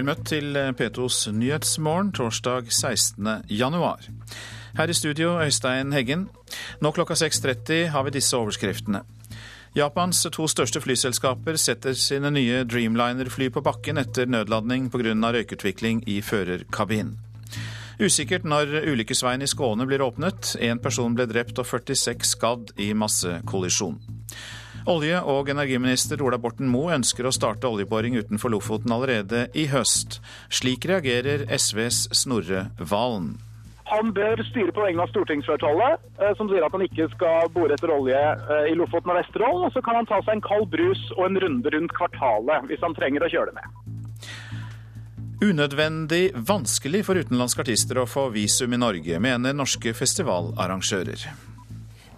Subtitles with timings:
[0.00, 3.26] Vel møtt til P2s Nyhetsmorgen torsdag 16.
[3.52, 4.06] januar.
[4.78, 6.22] Her i studio Øystein Heggen.
[6.80, 9.02] Nå klokka 6.30 har vi disse overskriftene.
[9.76, 15.12] Japans to største flyselskaper setter sine nye Dreamliner-fly på bakken etter nødladning pga.
[15.36, 17.18] røykutvikling i førerkabinen.
[18.00, 20.56] Usikkert når ulykkesveien i Skåne blir åpnet.
[20.56, 24.00] Én person ble drept og 46 skadd i massekollisjon.
[24.88, 30.20] Olje- og energiminister Ola Borten Moe ønsker å starte oljeboring utenfor Lofoten allerede i høst.
[30.48, 33.34] Slik reagerer SVs Snorre Valen.
[33.90, 37.74] Han bør styre på vegne av stortingsflertallet, eh, som sier at han ikke skal bore
[37.74, 39.66] etter olje eh, i Lofoten og Vesterålen.
[39.66, 42.86] Og så kan han ta seg en kald brus og en runde rundt kvartalet hvis
[42.86, 43.66] han trenger å kjøle med.
[45.40, 51.26] Unødvendig vanskelig for utenlandske artister å få visum i Norge, mener norske festivalarrangører.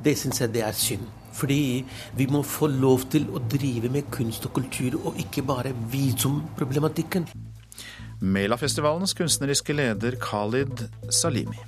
[0.03, 1.22] Det syns jeg det er synd.
[1.33, 1.83] Fordi
[2.19, 7.29] vi må få lov til å drive med kunst og kultur, og ikke bare visumproblematikken.
[8.23, 11.59] Melafestivalens kunstneriske leder Khalid Salimi.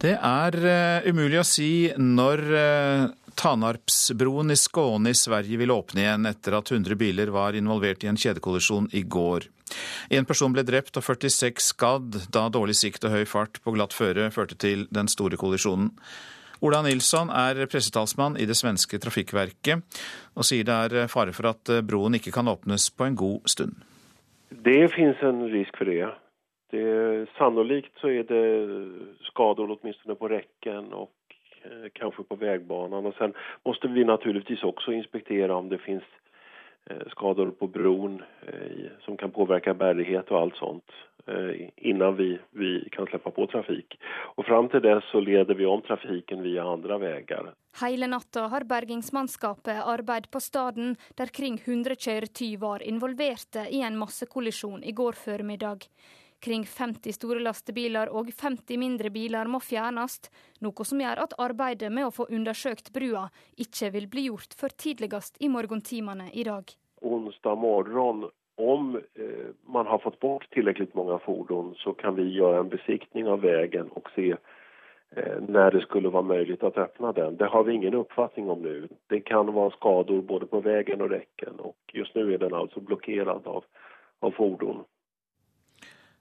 [0.00, 3.02] Det er uh, umulig å si når uh,
[3.36, 8.08] Tanarpsbroen i Skåne i Sverige vil åpne igjen etter at 100 biler var involvert i
[8.08, 9.48] en kjedekollisjon i går.
[10.10, 13.96] En person ble drept og 46 skadd da dårlig sikt og høy fart på glatt
[13.96, 15.92] føre førte til den store kollisjonen.
[16.60, 19.80] Ola Nilsson er pressetalsmann i det svenske Trafikkverket,
[20.36, 23.78] og sier det er fare for at broen ikke kan åpnes på en god stund.
[24.50, 26.10] Det finnes en risk for det.
[26.74, 28.44] det sannolikt så er det
[29.30, 31.08] skader åtminstone på rekken og
[31.96, 33.06] kanskje på veibanen.
[33.06, 36.06] Og sen må vi naturligvis også inspektere om det finnes
[37.12, 38.22] skador på bron
[39.04, 40.98] som kan påverka bärighet og alt sånt
[41.76, 43.98] innan vi, vi kan slippe på trafik.
[44.36, 47.52] Og fram til det så leder vi om trafiken via andre veier.
[47.80, 53.98] Hele natta har bergingsmannskapet arbeid på staden der kring 100 kjøretøy var involverte i en
[54.00, 55.86] massekollisjon i går formiddag.
[56.40, 60.14] Kring 50 store lastebiler og 50 mindre biler må fjernes,
[60.64, 63.26] noe som gjør at arbeidet med å få undersøkt brua
[63.60, 66.70] ikke vil bli gjort før tidligst i morgentimene i dag.
[67.04, 68.24] Onsdag morgen,
[68.56, 73.28] om eh, man har fått bort tilrekkelig mange fordon, så kan vi gjøre en besiktning
[73.28, 77.36] av veien og se eh, når det skulle være mulig å åpne den.
[77.36, 78.74] Det har vi ingen oppfatning om nå.
[79.12, 82.80] Det kan være skader både på veien og rekken, og just nå er den altså
[82.80, 83.68] blokkert av,
[84.24, 84.80] av fordon.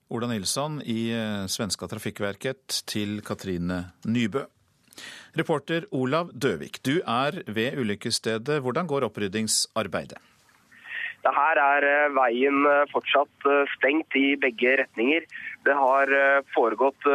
[0.10, 1.12] Ola Nilsson i
[1.46, 4.42] svenska Trafikkverket til Katrine Nybø.
[5.38, 8.58] Reporter Olav Døvik, du er ved ulykkesstedet.
[8.66, 10.18] Hvordan går oppryddingsarbeidet?
[11.28, 11.86] Her er
[12.16, 12.64] veien
[12.94, 15.26] fortsatt stengt i begge retninger.
[15.68, 16.12] Det har
[16.56, 17.08] foregått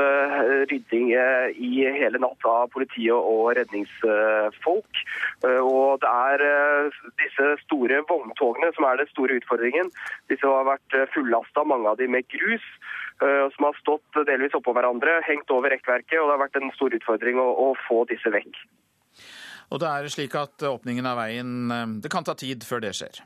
[0.70, 1.12] rydding
[1.56, 5.00] i hele natt av politiet og redningsfolk.
[5.48, 6.44] Og det er
[7.22, 9.88] disse store vogntogene som er den store utfordringen.
[10.32, 12.66] Disse har vært fullasta, mange av dem med grus.
[13.56, 16.18] Som har stått delvis oppå hverandre, hengt over rekkverket.
[16.20, 18.58] Og det har vært en stor utfordring å, å få disse vekk.
[19.72, 23.22] Og det er slik at åpningen av veien Det kan ta tid før det skjer?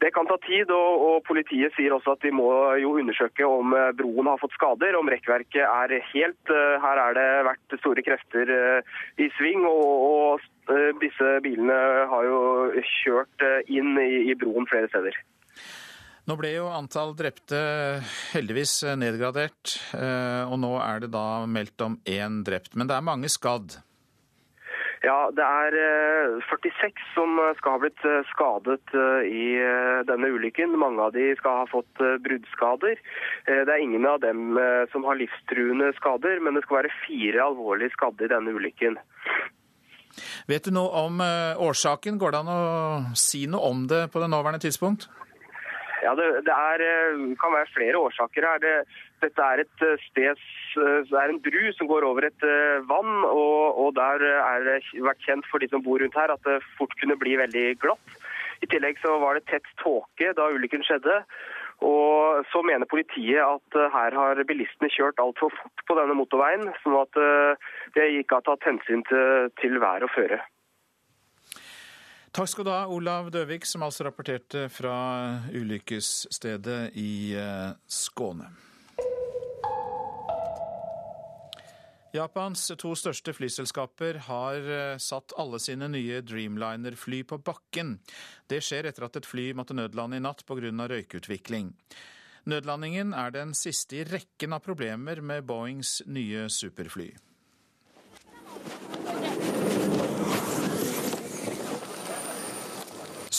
[0.00, 2.48] Det kan ta tid, og, og, politiet sier også at de må
[2.80, 6.54] jo undersøke om broen har fått skader, om rekkverket er helt.
[6.82, 8.54] Her er det vært store krefter
[9.20, 10.40] i sving, og,
[10.72, 10.72] og
[11.02, 11.78] disse bilene
[12.10, 12.40] har jo
[13.02, 15.16] kjørt inn i, i broen flere steder.
[16.30, 17.58] Nå ble jo antall drepte
[18.32, 19.78] heldigvis nedgradert,
[20.46, 22.76] og nå er det da meldt om én drept.
[22.78, 23.80] Men det er mange skadd?
[25.02, 25.74] Ja, det er
[26.46, 28.92] 46 som skal ha blitt skadet
[29.26, 29.46] i
[30.06, 30.76] denne ulykken.
[30.78, 33.00] Mange av de skal ha fått bruddskader.
[33.48, 34.54] Det er ingen av dem
[34.92, 39.00] som har livstruende skader, men det skal være fire alvorlig skadde i denne ulykken.
[40.46, 41.18] Vet du noe om
[41.66, 42.22] årsaken?
[42.22, 42.62] Går det an å
[43.18, 45.10] si noe om det på det nåværende tidspunkt?
[46.02, 46.82] Ja, det, det er,
[47.38, 48.62] kan være flere årsaker her.
[48.62, 48.74] Det,
[49.22, 50.40] dette er et sted,
[50.76, 52.46] det er en bru som går over et
[52.88, 56.44] vann, og, og der er det vært kjent for de som bor rundt her at
[56.48, 58.20] det fort kunne bli veldig glatt.
[58.62, 61.22] I tillegg så var det tett tåke da ulykken skjedde.
[61.82, 67.00] Og så mener politiet at her har bilistene kjørt altfor fort på denne motorveien, sånn
[67.00, 67.22] at
[67.96, 70.38] det ikke har tatt hensyn til, til vær og føre.
[72.32, 74.94] Takk skal du ha, Olav Døvik, som altså rapporterte fra
[75.52, 77.34] ulykkesstedet i
[77.84, 78.46] Skåne.
[82.12, 84.66] Japans to største flyselskaper har
[85.00, 87.94] satt alle sine nye Dreamliner-fly på bakken.
[88.52, 90.60] Det skjer etter at et fly måtte nødlande i natt pga.
[90.92, 91.72] røykutvikling.
[92.44, 97.12] Nødlandingen er den siste i rekken av problemer med Boeings nye superfly.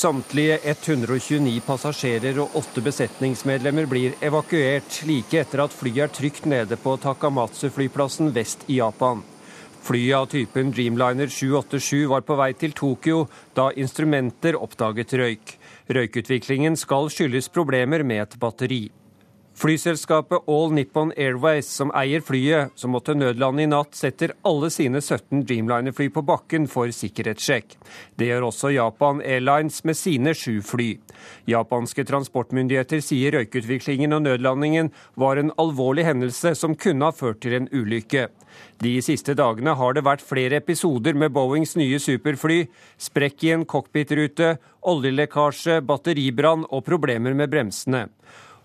[0.04, 6.76] Samtlige 129 passasjerer og åtte besetningsmedlemmer blir evakuert like etter at flyet er trygt nede
[6.76, 9.22] på Takamatsu-flyplassen vest i Japan.
[9.88, 13.22] Flyet av typen Dreamliner 787 var på vei til Tokyo
[13.56, 15.56] da instrumenter oppdaget røyk.
[15.96, 18.82] Røykutviklingen skal skyldes problemer med et batteri.
[19.56, 24.98] Flyselskapet All Nippon Airways, som eier flyet, som måtte nødlande i natt, setter alle sine
[24.98, 27.76] 17 Dreamliner-fly på bakken for sikkerhetssjekk.
[28.18, 30.96] Det gjør også Japan Airlines med sine sju fly.
[31.48, 34.90] Japanske transportmyndigheter sier røykutviklingen og nødlandingen
[35.22, 38.28] var en alvorlig hendelse som kunne ha ført til en ulykke.
[38.82, 42.64] De siste dagene har det vært flere episoder med Boeings nye superfly,
[42.98, 48.08] sprekk i en cockpitrute, oljelekkasje, batteribrann og problemer med bremsene.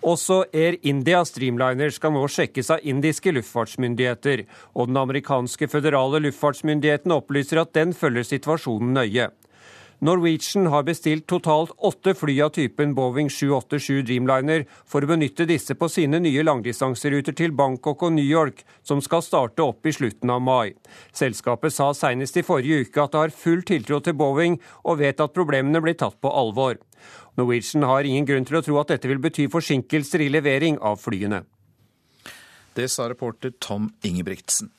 [0.06, 4.44] Også Air India Streamliner skal nå sjekkes av indiske luftfartsmyndigheter,
[4.78, 9.26] og den amerikanske føderale luftfartsmyndigheten opplyser at den følger situasjonen nøye.
[9.98, 15.74] Norwegian har bestilt totalt åtte fly av typen Boeing 787 Dreamliner for å benytte disse
[15.74, 20.30] på sine nye langdistanseruter til Bangkok og New York, som skal starte opp i slutten
[20.30, 20.76] av mai.
[21.10, 25.18] Selskapet sa senest i forrige uke at det har full tiltro til Boeing, og vet
[25.24, 26.78] at problemene blir tatt på alvor.
[27.34, 31.02] Norwegian har ingen grunn til å tro at dette vil bety forsinkelser i levering av
[31.02, 31.42] flyene.
[32.78, 34.70] Det sa reporter Tom Ingebrigtsen.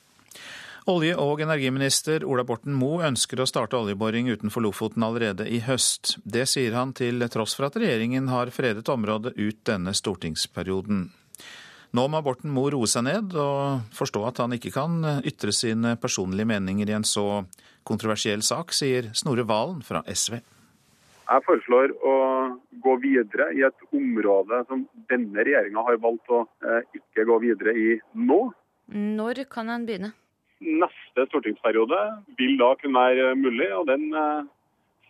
[0.88, 6.16] Olje- og energiminister Ola Borten Moe ønsker å starte oljeboring utenfor Lofoten allerede i høst.
[6.24, 11.10] Det sier han til tross for at regjeringen har fredet området ut denne stortingsperioden.
[11.92, 15.96] Nå må Borten Moe roe seg ned og forstå at han ikke kan ytre sine
[16.00, 17.42] personlige meninger i en så
[17.84, 20.38] kontroversiell sak, sier Snorre Valen fra SV.
[21.30, 22.14] Jeg foreslår å
[22.82, 27.74] gå videre i et område som denne regjeringa har valgt å eh, ikke gå videre
[27.76, 28.40] i nå.
[28.90, 30.14] Når kan en begynne?
[30.60, 31.98] Neste stortingsperiode
[32.38, 34.48] vil da kunne være mulig, og den eh,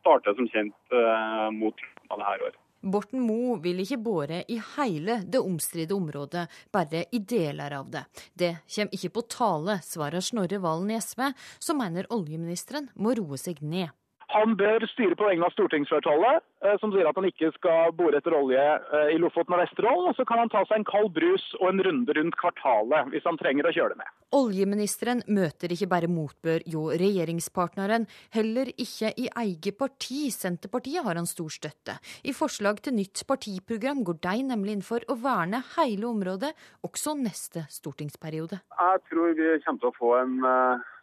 [0.00, 2.61] starter som kjent eh, mot av dette året.
[2.81, 8.06] Borten Moe vil ikke bore i hele det omstridte området, bare i deler av det.
[8.32, 11.26] Det kommer ikke på tale, svarer Snorre Valen i SV,
[11.61, 13.93] som mener oljeministeren må roe seg ned.
[14.31, 18.21] Han bør styre på vegne av stortingsflertallet, eh, som sier at han ikke skal bore
[18.21, 20.11] etter olje eh, i Lofoten og Vesterålen.
[20.11, 23.27] Og så kan han ta seg en kald brus og en runde rundt kvartalet, hvis
[23.27, 24.12] han trenger å kjøle med.
[24.38, 28.06] Oljeministeren møter ikke bare motbør jo regjeringspartneren,
[28.37, 31.99] heller ikke i eget parti, Senterpartiet, har han stor støtte.
[32.23, 36.55] I forslag til nytt partiprogram går de nemlig inn for å verne hele området,
[36.87, 38.62] også neste stortingsperiode.
[38.79, 41.00] Jeg tror vi kommer til å få en uh Eh,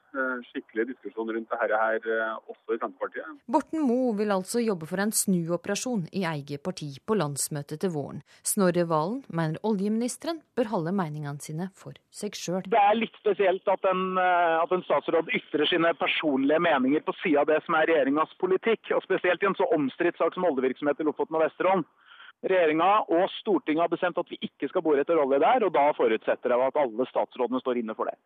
[0.48, 3.39] skikkelig diskusjon rundt dette her eh, også i Senterpartiet.
[3.51, 8.24] Borten Moe vil altså jobbe for en snuoperasjon i eget parti på landsmøtet til våren.
[8.45, 12.65] Snorre Valen mener oljeministeren bør holde meningene sine for seg sjøl.
[12.68, 17.15] Det er litt spesielt at en, eh, at en statsråd ytrer sine personlige meninger på
[17.21, 20.48] sida av det som er regjeringas politikk, og spesielt i en så omstridt sak som
[20.50, 21.88] oljevirksomhet i Lofoten og Vesterålen.
[22.48, 25.88] Regjeringa og Stortinget har bestemt at vi ikke skal bore etter olje der, og da
[25.98, 28.18] forutsetter jeg at alle statsrådene står inne for det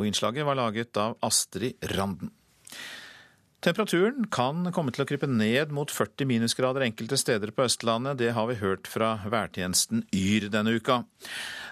[0.00, 2.32] og innslaget var laget av Astrid Randen.
[3.60, 8.16] Temperaturen kan komme til å krype ned mot 40 minusgrader enkelte steder på Østlandet.
[8.16, 11.02] Det har vi hørt fra værtjenesten Yr denne uka.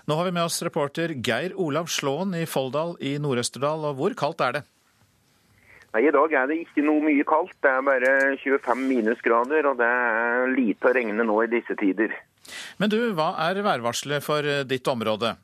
[0.05, 3.89] Nå har vi med oss reporter Geir Olav Slåen i Folldal i Nord-Østerdal.
[3.89, 4.65] Og hvor kaldt er det?
[5.95, 7.57] Nei, I dag er det ikke noe mye kaldt.
[7.65, 8.15] Det er bare
[8.45, 12.13] 25 minusgrader, og det er lite å regne nå i disse tider.
[12.77, 15.39] Men du, hva er værvarselet for ditt område?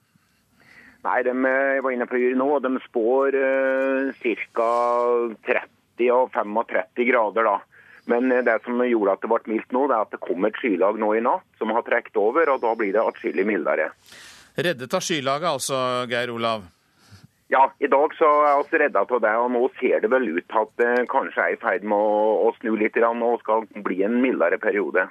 [1.05, 4.69] Nei, de jeg var inne på nå, de spår eh, ca.
[5.45, 7.49] 30 og 35 grader.
[7.51, 7.59] da.
[8.11, 10.49] Men eh, det som gjorde at det ble mildt nå, det er at det kom
[10.49, 13.91] et skylag nå i natt som har trukket over, og da blir det atskillig mildere.
[14.55, 16.65] Reddet av skylaget altså, Geir Olav?
[17.53, 20.47] Ja, i dag så er vi redda av det, og nå ser det vel ut
[20.49, 24.01] til at det kanskje er i ferd med å, å snu litt og skal bli
[24.07, 25.05] en mildere periode.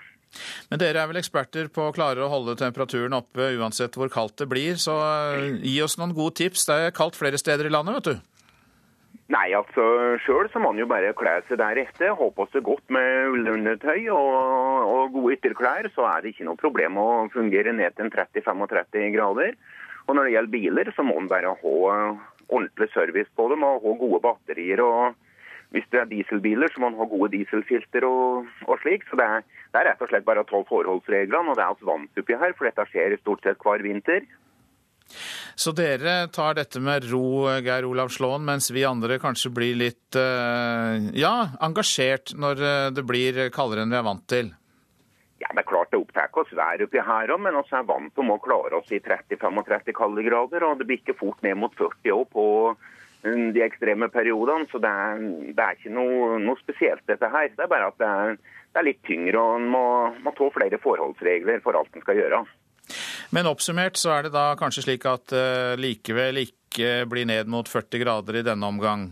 [0.71, 4.39] Men dere er vel eksperter på å klare å holde temperaturen oppe uansett hvor kaldt
[4.41, 6.67] det blir, så eh, gi oss noen gode tips.
[6.69, 8.29] Det er kaldt flere steder i landet, vet du.
[9.33, 9.83] Nei, altså
[10.21, 12.11] sjøl så må man jo bare kle seg deretter.
[12.17, 14.35] Ha på seg godt med ullundertøy og,
[14.83, 19.57] og, gode ytterklær, så er det ikke noe problem å fungere ned til 30-35 grader.
[20.05, 21.75] Og når det gjelder biler, så må man bare ha
[22.49, 24.83] ordentlig service på dem og ha gode batterier.
[24.83, 25.15] og
[25.73, 29.07] hvis det er dieselbiler, så må man ha gode dieselfilter og, og slik.
[29.09, 31.73] Så det er, det er, rett og slett bare å ta forholdsreglene, og det er
[31.73, 34.27] oss vant oppi her, for dette skjer stort sett hver vinter.
[35.55, 40.17] Så dere tar dette med ro, Geir Olav Slåen, mens vi andre kanskje blir litt
[40.17, 41.33] eh, ja,
[41.65, 44.53] engasjert når eh, det blir kaldere enn vi er vant til?
[45.43, 48.13] Ja, Det er klart det opptar oss vær oppi her òg, men vi er vant
[48.15, 50.63] til å klare oss i 30-35 kaldegrader.
[50.69, 52.45] Og det blir ikke fort ned mot 40 år på
[53.23, 54.67] de ekstreme periodene.
[54.71, 55.23] Så det er,
[55.55, 57.51] det er ikke noe, noe, spesielt, dette her.
[57.55, 58.35] Det er bare at det er,
[58.73, 59.85] det er litt tyngre, og en må,
[60.25, 62.43] må ta flere forholdsregler for alt en skal gjøre.
[63.33, 67.69] Men oppsummert så er det da kanskje slik at uh, likevel ikke blir ned mot
[67.69, 69.11] 40 grader i denne omgang?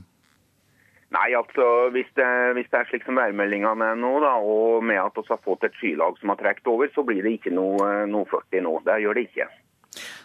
[1.11, 4.99] Nei, altså hvis det, hvis det er slik som værmeldingene er nå, da, og med
[5.01, 7.89] at vi har fått et skylag som har trukket over, så blir det ikke noe,
[8.07, 8.77] noe 40 nå.
[8.85, 9.47] Det gjør det ikke.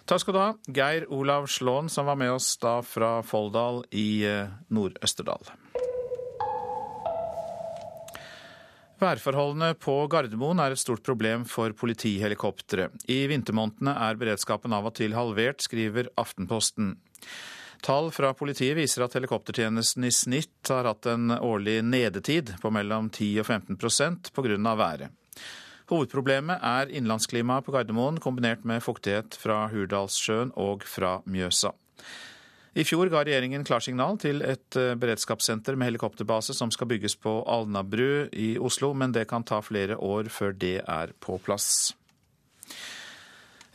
[0.06, 4.22] Takk skal du ha, Geir Olav Slåen, som var med oss da fra Folldal i
[4.22, 5.48] eh, Nord-Østerdal.
[9.02, 12.86] Værforholdene på Gardermoen er et stort problem for politihelikoptre.
[13.10, 16.94] I vintermånedene er beredskapen av og til halvert, skriver Aftenposten.
[17.82, 23.10] Tall fra politiet viser at helikoptertjenesten i snitt har hatt en årlig nedetid på mellom
[23.10, 24.76] 10 og 15% pga.
[24.78, 25.10] været.
[25.86, 31.70] Hovedproblemet er innlandsklimaet på Gardermoen kombinert med fuktighet fra Hurdalssjøen og fra Mjøsa.
[32.76, 37.38] I fjor ga regjeringen klarsignal til et eh, beredskapssenter med helikopterbase som skal bygges på
[37.48, 41.94] Alnabru i Oslo, men det kan ta flere år før det er på plass.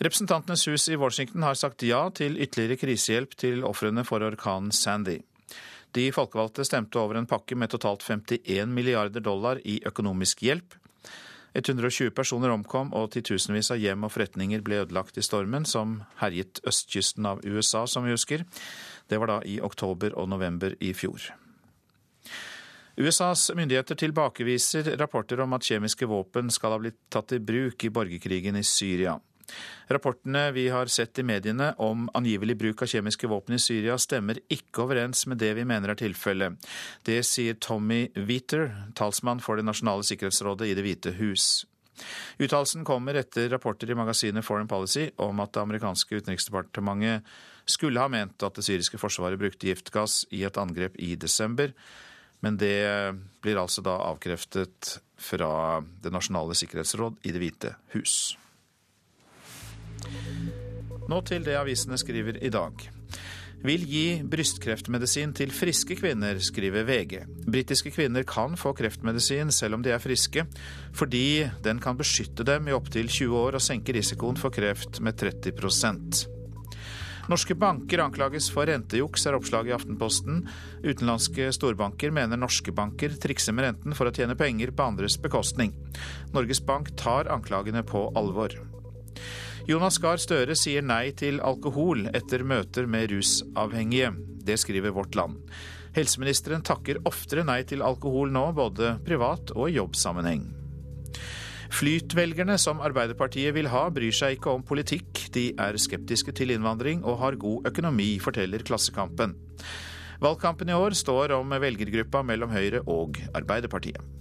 [0.02, 5.20] Representantenes hus i Washington har sagt ja til ytterligere krisehjelp til ofrene for orkanen Sandy.
[5.98, 10.78] De folkevalgte stemte over en pakke med totalt 51 milliarder dollar i økonomisk hjelp.
[11.54, 16.62] 120 personer omkom, og titusenvis av hjem og forretninger ble ødelagt i stormen, som herjet
[16.68, 18.46] østkysten av USA, som vi husker.
[19.12, 21.32] Det var da i oktober og november i fjor.
[23.02, 27.92] USAs myndigheter tilbakeviser rapporter om at kjemiske våpen skal ha blitt tatt i bruk i
[27.92, 29.16] borgerkrigen i Syria.
[29.92, 34.40] Rapportene vi har sett i mediene om angivelig bruk av kjemiske våpen i Syria, stemmer
[34.52, 36.58] ikke overens med det vi mener er tilfellet.
[37.08, 41.66] Det sier Tommy Wheater, talsmann for Det nasjonale sikkerhetsrådet i Det hvite hus.
[42.40, 47.28] Uttalelsen kommer etter rapporter i magasinet Foreign Policy om at det amerikanske utenriksdepartementet
[47.70, 51.74] skulle ha ment at det syriske forsvaret brukte giftgass i et angrep i desember,
[52.42, 58.36] men det blir altså da avkreftet fra Det nasjonale sikkerhetsråd i Det hvite hus.
[61.12, 62.88] Nå til det avisene skriver i dag.
[63.62, 67.20] Vil gi brystkreftmedisin til friske kvinner, skriver VG.
[67.46, 70.48] Britiske kvinner kan få kreftmedisin selv om de er friske,
[70.98, 75.20] fordi den kan beskytte dem i opptil 20 år og senke risikoen for kreft med
[75.22, 76.24] 30%
[77.30, 80.42] Norske banker anklages for rentejuks, er oppslaget i Aftenposten.
[80.84, 85.72] Utenlandske storbanker mener norske banker trikser med renten for å tjene penger på andres bekostning.
[86.34, 88.58] Norges Bank tar anklagene på alvor.
[89.70, 94.10] Jonas Gahr Støre sier nei til alkohol etter møter med rusavhengige.
[94.42, 95.38] Det skriver Vårt Land.
[95.94, 100.48] Helseministeren takker oftere nei til alkohol nå, både privat og i jobbsammenheng.
[101.72, 105.28] Flytvelgerne som Arbeiderpartiet vil ha, bryr seg ikke om politikk.
[105.36, 109.38] De er skeptiske til innvandring og har god økonomi, forteller Klassekampen.
[110.22, 114.21] Valgkampen i år står om velgergruppa mellom Høyre og Arbeiderpartiet.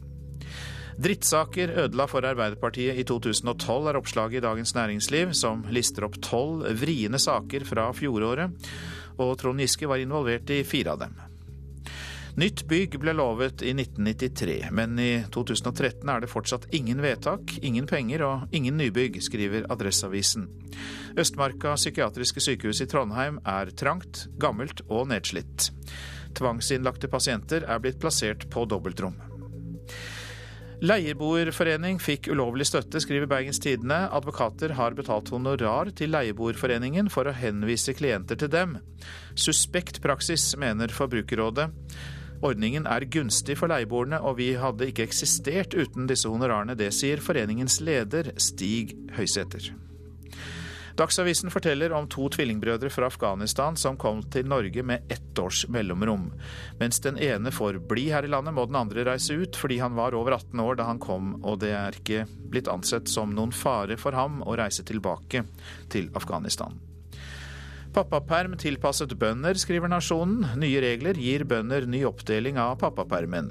[1.00, 6.66] Drittsaker ødela for Arbeiderpartiet i 2012 er oppslaget i Dagens Næringsliv, som lister opp tolv
[6.76, 8.52] vriene saker fra fjoråret,
[9.16, 11.14] og Trond Giske var involvert i fire av dem.
[12.40, 17.88] Nytt bygg ble lovet i 1993, men i 2013 er det fortsatt ingen vedtak, ingen
[17.88, 20.50] penger og ingen nybygg, skriver Adresseavisen.
[21.16, 25.72] Østmarka psykiatriske sykehus i Trondheim er trangt, gammelt og nedslitt.
[26.36, 29.16] Tvangsinnlagte pasienter er blitt plassert på dobbeltrom.
[30.80, 34.06] Leieboerforening fikk ulovlig støtte, skriver Bergens Tidende.
[34.16, 38.78] Advokater har betalt honorar til Leieboerforeningen for å henvise klienter til dem.
[39.36, 41.68] Suspekt praksis, mener Forbrukerrådet.
[42.40, 46.78] Ordningen er gunstig for leieboerne, og vi hadde ikke eksistert uten disse honorarene.
[46.80, 49.68] Det sier foreningens leder, Stig Høysæter.
[51.00, 56.26] Dagsavisen forteller om to tvillingbrødre fra Afghanistan som kom til Norge med ett års mellomrom.
[56.76, 59.94] Mens den ene får bli her i landet, må den andre reise ut fordi han
[59.96, 63.54] var over 18 år da han kom, og det er ikke blitt ansett som noen
[63.56, 65.46] fare for ham å reise tilbake
[65.88, 66.76] til Afghanistan.
[67.96, 70.50] Pappaperm tilpasset bønder, skriver Nasjonen.
[70.60, 73.48] Nye regler gir bønder ny oppdeling av pappapermen.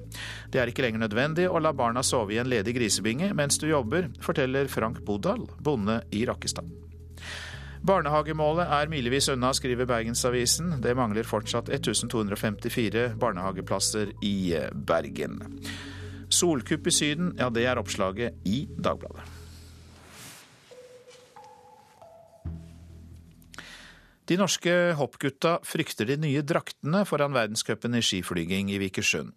[0.53, 3.67] Det er ikke lenger nødvendig å la barna sove i en ledig grisebinge mens du
[3.71, 6.88] jobber, forteller Frank Bodal, bonde i Rakkestad.
[7.79, 10.77] Barnehagemålet er milevis unna, skriver Bergensavisen.
[10.83, 15.39] Det mangler fortsatt 1254 barnehageplasser i Bergen.
[16.29, 19.39] Solkupp i Syden, ja det er oppslaget i Dagbladet.
[24.29, 29.31] De norske hoppgutta frykter de nye draktene foran verdenscupen i skiflyging i Vikersund.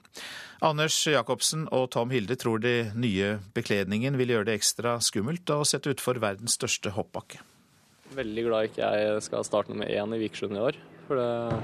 [0.60, 5.62] Anders Jacobsen og Tom Hilde tror de nye bekledningen vil gjøre det ekstra skummelt å
[5.64, 7.40] sette utfor verdens største hoppbakke.
[8.12, 10.78] Veldig glad ikke jeg skal starte nummer én i Vikersund i år.
[11.06, 11.60] For det,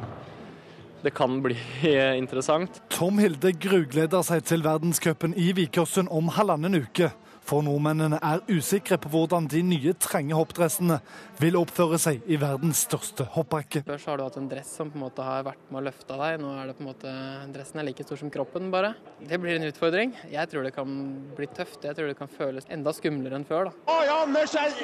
[1.05, 1.57] det kan bli
[2.23, 2.81] interessant.
[2.93, 7.13] Tom Hilde grugleder seg til verdenscupen i Vikersund om halvannen uke.
[7.49, 10.99] For nordmennene er usikre på hvordan de nye trenge hoppdressene
[11.41, 13.81] vil oppføre seg i verdens største hoppbakke.
[13.87, 16.19] Før har du hatt en dress som på en måte har vært med å løfte
[16.21, 16.43] deg.
[16.43, 17.13] Nå er det på en måte
[17.55, 18.91] dressen er like stor som kroppen, bare.
[19.25, 20.13] Det blir en utfordring.
[20.29, 20.93] Jeg tror det kan
[21.39, 21.87] bli tøft.
[21.89, 23.71] Jeg tror det kan føles enda skumlere enn før.
[23.71, 23.95] da.
[23.95, 24.77] Oi, Anders er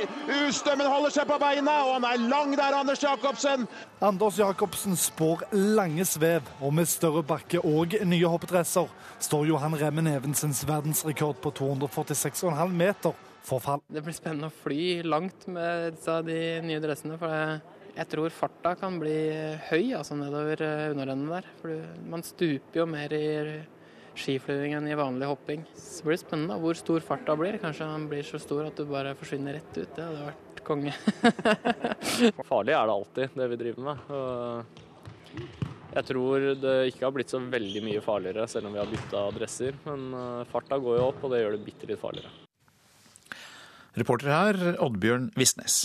[0.46, 3.68] ustømmen holder seg på beina, og han er lang der, Anders Jacobsen.
[4.00, 8.88] Anders Jacobsen spår lange svev, og med større bakke og nye hoppdresser
[9.20, 13.82] står Johan Remmen Evensens verdensrekord på 246,5 meter forfall.
[13.86, 17.18] Det blir spennende å fly langt med disse, de nye dressene.
[17.20, 17.60] for jeg,
[17.94, 19.18] jeg tror farta kan bli
[19.68, 21.52] høy altså nedover underrennet der.
[21.60, 23.26] For man stuper jo mer i
[24.14, 25.64] skiflyving enn i vanlig hopping.
[25.74, 27.58] Så blir det spennende hvor stor farta blir.
[27.62, 29.90] Kanskje han blir så stor at du bare forsvinner rett ut.
[29.96, 30.94] Det hadde vært konge.
[32.50, 34.80] Farlig er det alltid, det vi driver med.
[35.94, 39.28] Jeg tror det ikke har blitt så veldig mye farligere, selv om vi har bytta
[39.36, 39.78] dresser.
[39.86, 42.43] Men eh, farta går jo opp, og det gjør det bitte litt farligere.
[43.94, 45.84] Reporter her, Oddbjørn Visnes.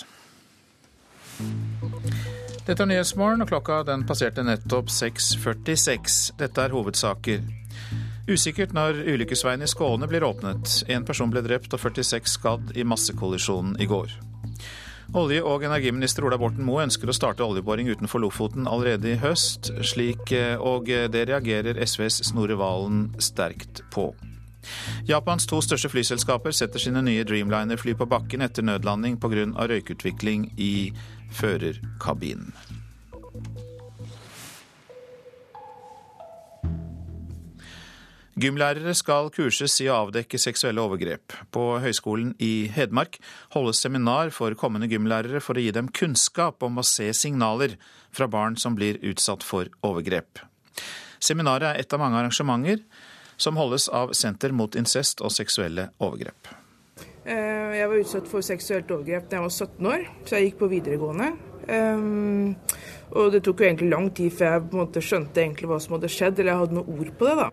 [2.66, 6.18] Dette er Nyhetsmorgen, og klokka den passerte nettopp 6.46.
[6.38, 7.46] Dette er hovedsaker.
[8.30, 10.84] Usikkert når ulykkesveien i Skåne blir åpnet.
[10.90, 14.14] En person ble drept og 46 skadd i massekollisjonen i går.
[15.18, 19.72] Olje- og energiminister Ola Borten Moe ønsker å starte oljeboring utenfor Lofoten allerede i høst,
[19.82, 24.12] slik, eh, og det reagerer SVs Snorre Valen sterkt på.
[25.08, 29.48] Japans to største flyselskaper setter sine nye Dreamliner-fly på bakken etter nødlanding pga.
[29.56, 30.94] røykutvikling i
[31.32, 32.54] førerkabinen.
[38.40, 41.34] Gymlærere skal kurses i å avdekke seksuelle overgrep.
[41.52, 43.18] På Høgskolen i Hedmark
[43.52, 47.76] holdes seminar for kommende gymlærere for å gi dem kunnskap om å se signaler
[48.16, 50.40] fra barn som blir utsatt for overgrep.
[51.20, 52.80] Seminaret er et av mange arrangementer
[53.42, 56.52] som holdes av Senter mot incest og seksuelle overgrep.
[57.30, 60.60] Eh, jeg var utsatt for seksuelt overgrep da jeg var 17 år, så jeg gikk
[60.64, 61.30] på videregående.
[61.70, 62.56] Um,
[63.14, 65.78] og det tok jo egentlig lang tid før jeg på en måte skjønte egentlig hva
[65.84, 67.36] som hadde skjedd, eller jeg hadde noe ord på det.
[67.38, 67.48] da.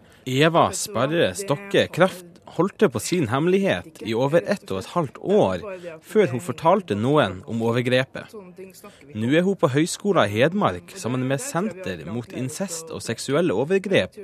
[0.46, 5.64] Eva Sperre Stokke Kreft holdt på sin hemmelighet i over ett og et halvt år
[6.04, 8.34] før hun fortalte noen om overgrepet.
[9.16, 14.16] Nå er hun på Høgskolen i Hedmark sammen med Senter mot incest og seksuelle overgrep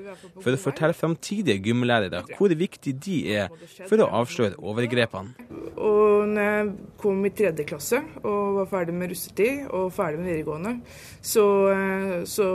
[0.43, 3.53] for å fortelle framtidige gymlærere hvor viktig de er
[3.89, 5.35] for å avsløre overgrepene.
[5.83, 10.31] Og når jeg kom i tredje klasse og var ferdig med russetid og ferdig med
[10.31, 10.75] videregående,
[11.21, 12.47] så, eh, så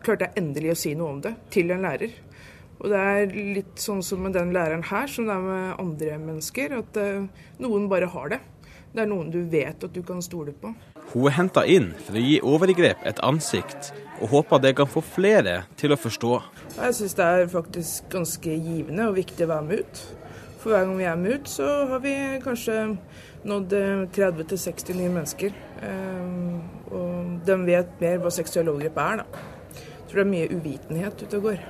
[0.00, 2.29] klarte jeg endelig å si noe om det til en lærer.
[2.80, 6.16] Og det er litt sånn som med den læreren her, som det er med andre
[6.20, 7.26] mennesker, at uh,
[7.60, 8.40] noen bare har det.
[8.90, 10.72] Det er noen du vet at du kan stole på.
[11.12, 15.02] Hun er henta inn for å gi overgrep et ansikt, og håper det kan få
[15.04, 16.32] flere til å forstå.
[16.78, 20.02] Jeg syns det er faktisk ganske givende og viktig å være med ut.
[20.60, 22.14] For hver gang vi er med ut, så har vi
[22.44, 22.78] kanskje
[23.48, 23.74] nådd
[24.16, 25.54] 30-60 nye mennesker.
[25.82, 29.44] Um, og de vet mer hva seksuelle overgrep er, da.
[29.74, 31.62] Jeg tror det er mye uvitenhet ute og går.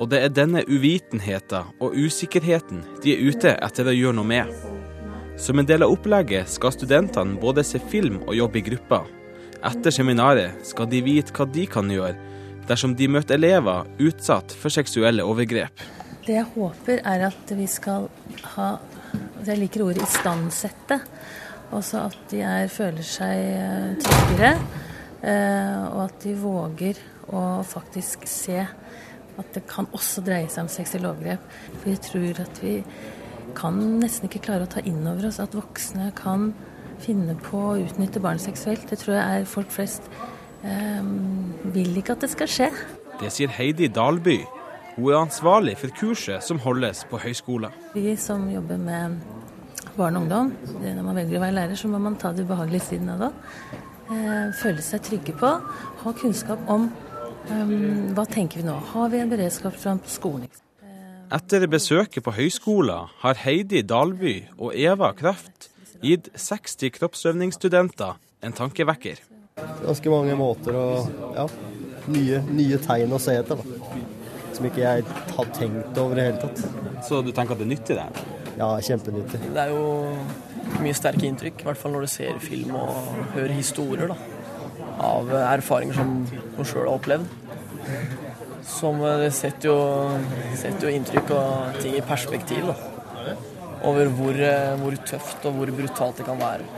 [0.00, 4.52] Og det er denne uvitenheten og usikkerheten de er ute etter å gjøre noe med.
[5.40, 9.04] Som en del av opplegget skal studentene både se film og jobbe i grupper.
[9.60, 12.16] Etter seminaret skal de vite hva de kan gjøre
[12.68, 15.82] dersom de møter elever utsatt for seksuelle overgrep.
[16.24, 18.08] Det jeg håper er at vi skal
[18.56, 18.70] ha
[19.40, 20.98] Jeg liker ordet istandsette.
[21.72, 24.50] Også at de er, føler seg tryggere,
[25.24, 28.64] eh, og at de våger å faktisk se
[29.40, 31.44] at det kan også dreie seg om seksuelle overgrep.
[31.80, 32.74] For jeg tror at vi
[33.56, 36.50] kan nesten ikke klare å ta inn over oss at voksne kan
[37.00, 38.86] finne på å utnytte barn seksuelt.
[38.90, 40.06] Det tror jeg er folk flest
[40.62, 41.04] eh,
[41.74, 42.70] vil ikke at det skal skje.
[43.20, 44.40] Det sier Heidi Dalby.
[44.96, 47.72] Hun er ansvarlig for kurset som holdes på høyskolen.
[47.94, 49.20] Vi som jobber med
[49.96, 50.50] barn og ungdom,
[50.82, 53.30] når man velger å være lærer, så må man ta de ubehagelige sidene av det.
[54.10, 55.50] Eh, føle seg trygge på,
[56.02, 56.88] ha kunnskap om
[57.50, 58.76] Um, hva tenker vi nå?
[58.92, 60.50] Har vi en beredskapsplan på skolen?
[61.34, 65.68] Etter besøket på høyskolen har Heidi Dalby og Eva Kraft
[66.02, 69.20] gitt 60 kroppsøvingsstudenter en tankevekker.
[69.84, 71.46] Ganske mange måter og ja,
[72.10, 73.60] nye, nye tegn å se etter.
[73.60, 74.00] Da.
[74.56, 77.04] Som ikke jeg har tenkt over i det hele tatt.
[77.06, 77.98] Så du tenker at det er nyttig?
[77.98, 78.26] det?
[78.60, 79.42] Ja, kjempenyttig.
[79.54, 83.54] Det er jo mye sterke inntrykk, i hvert fall når du ser film og hører
[83.58, 84.14] historier.
[84.14, 84.39] da
[85.00, 87.26] av erfaringer som hun sjøl har opplevd.
[88.66, 89.78] Som eh, setter jo,
[90.58, 92.70] setter jo inntrykk og ting i perspektiv.
[92.70, 93.34] Da.
[93.88, 96.68] Over hvor, eh, hvor tøft og hvor brutalt det kan være.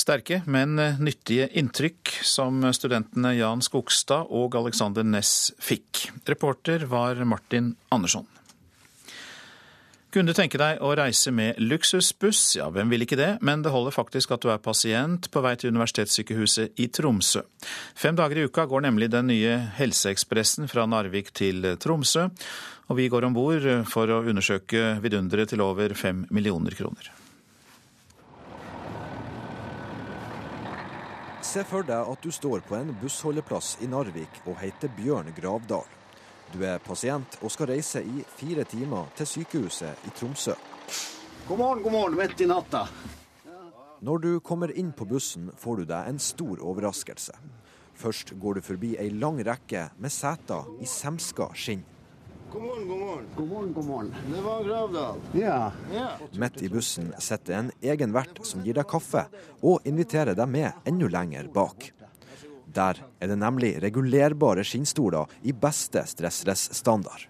[0.00, 6.06] Sterke, men nyttige inntrykk som studentene Jan Skogstad og Alexander Næss fikk.
[6.30, 8.24] Reporter var Martin Andersson.
[10.10, 12.56] Kunne du tenke deg å reise med luksusbuss?
[12.56, 13.28] Ja, hvem vil ikke det?
[13.46, 17.44] Men det holder faktisk at du er pasient på vei til Universitetssykehuset i Tromsø.
[17.94, 22.26] Fem dager i uka går nemlig den nye Helseekspressen fra Narvik til Tromsø.
[22.90, 27.12] Og vi går om bord for å undersøke vidunderet til over fem millioner kroner.
[31.46, 35.99] Se for deg at du står på en bussholdeplass i Narvik og heter Bjørn Gravdal.
[36.50, 40.56] Du er pasient og skal reise i fire timer til sykehuset i Tromsø.
[41.46, 42.86] God morgen, god morgen, midt i natta.
[44.00, 47.36] Når du kommer inn på bussen, får du deg en stor overraskelse.
[48.00, 51.84] Først går du forbi ei lang rekke med seter i semska skinn.
[52.50, 53.26] God morgen, god morgen.
[53.36, 54.14] God morgen, god morgen.
[54.34, 55.20] Det var Gravdal.
[55.38, 55.58] Ja.
[55.94, 56.08] ja.
[56.34, 59.28] Midt i bussen sitter en egen vert som gir deg kaffe,
[59.62, 61.92] og inviterer deg med enda lenger bak.
[62.74, 67.26] Der er det nemlig regulerbare skinnstoler i beste stressress-standard.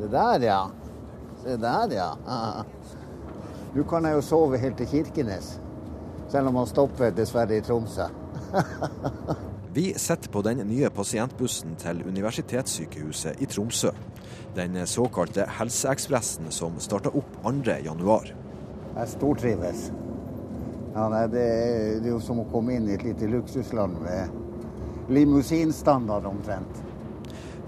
[0.00, 0.60] Det der, ja.
[1.42, 2.10] Se der, ja.
[3.74, 5.56] Nå kan jeg jo sove helt til Kirkenes.
[6.30, 8.06] Selv om man stopper dessverre i Tromsø.
[9.76, 13.90] Vi sitter på den nye pasientbussen til Universitetssykehuset i Tromsø.
[14.56, 18.32] Den såkalte Helseekspressen som starta opp 2.1.
[18.96, 19.90] Jeg stortrives.
[20.96, 23.98] Ja, nei, det, er, det er jo som å komme inn i et lite luksusland
[24.00, 26.78] med limousinstandard omtrent.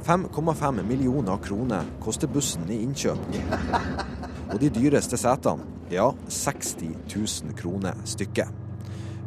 [0.07, 3.21] 5,5 millioner kroner koster bussen i innkjøp.
[4.49, 8.49] Og de dyreste setene, ja 60 000 kroner stykket.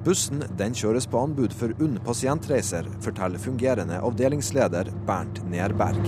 [0.01, 6.01] Bussen den kjøres på anbud for UNN pasientreiser, forteller fungerende avdelingsleder Bernt Nerberg.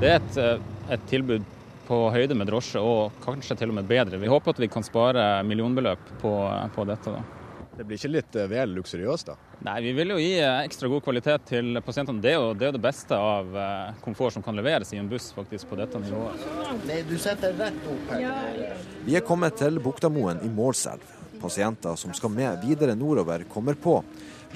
[0.00, 0.64] Det er et, eh,
[0.96, 1.44] et tilbud
[1.92, 4.20] på høyde med drosje, og kanskje til og med bedre.
[4.20, 6.34] Vi håper at vi kan spare millionbeløp på,
[6.72, 7.12] på dette.
[7.12, 7.40] da.
[7.72, 9.36] Det blir ikke litt eh, vel luksuriøst, da?
[9.64, 12.20] Nei, vi vil jo gi eh, ekstra god kvalitet til pasientene.
[12.24, 15.08] Det er jo det, er det beste av eh, komfort som kan leveres i en
[15.08, 16.44] buss faktisk på dette nivået.
[16.88, 18.76] Nei, du setter rett opp her.
[19.06, 21.04] Vi er kommet til Buktamoen i Målselv.
[21.42, 23.98] Pasienter som skal med videre nordover, kommer på,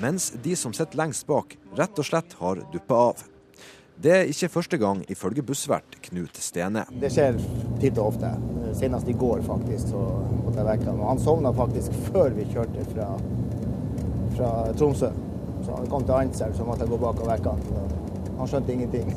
[0.01, 3.25] mens de som sitter lengst bak, rett og slett har duppa av.
[4.03, 6.83] Det er ikke første gang, ifølge bussvert Knut Stene.
[7.01, 7.39] Det skjer
[7.81, 8.33] titt og ofte.
[8.77, 10.03] Senest i går faktisk, så
[10.43, 11.01] måtte jeg vekke ham.
[11.09, 13.09] Han sovna faktisk før vi kjørte fra,
[14.37, 15.09] fra Tromsø.
[15.65, 17.89] Så han kom til Antselv, så måtte jeg gå bak og vekke ham.
[18.37, 19.09] Han skjønte ingenting.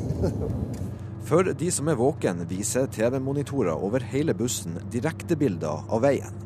[1.28, 6.40] For de som er våken, viser TV-monitorer over hele bussen direktebilder av veien.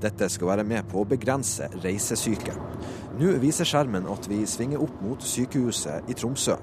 [0.00, 2.54] Dette skal være med på å begrense reisesyke.
[3.18, 6.54] Nå viser skjermen at vi svinger opp mot sykehuset i Tromsø.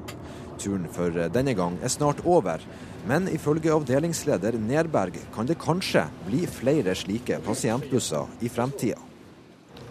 [0.57, 2.61] Turen for denne gang er snart over,
[3.07, 8.99] men ifølge avdelingsleder Nerberg kan det kanskje bli flere slike pasientbusser i fremtida.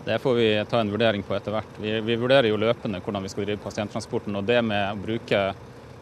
[0.06, 1.78] Det får vi ta en vurdering på etter hvert.
[1.82, 4.36] Vi, vi, vurderer jo løpende hvordan vi skal drive pasienttransporten.
[4.38, 5.40] og Det med å bruke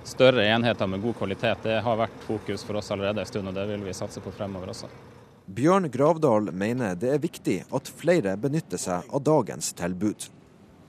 [0.04, 3.56] større enheter med god kvalitet, det har vært fokus for oss allerede en stund, og
[3.56, 4.90] det vil vi satse på fremover også.
[5.46, 10.28] Bjørn Gravdal mener det er viktig at flere benytter seg av dagens tilbud.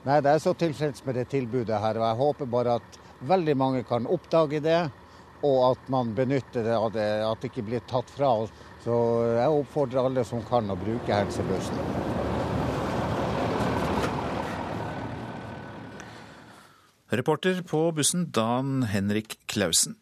[0.06, 3.56] Nei, Det er så tilfreds med det tilbudet her, og jeg håper bare at veldig
[3.58, 4.82] mange kan oppdage det,
[5.46, 8.54] og at man benytter det, at det ikke blir tatt fra oss.
[8.86, 8.96] Så
[9.38, 11.80] jeg oppfordrer alle som kan å bruke helsebussen.
[17.16, 19.96] Reporter på bussen Dan Henrik Klausen.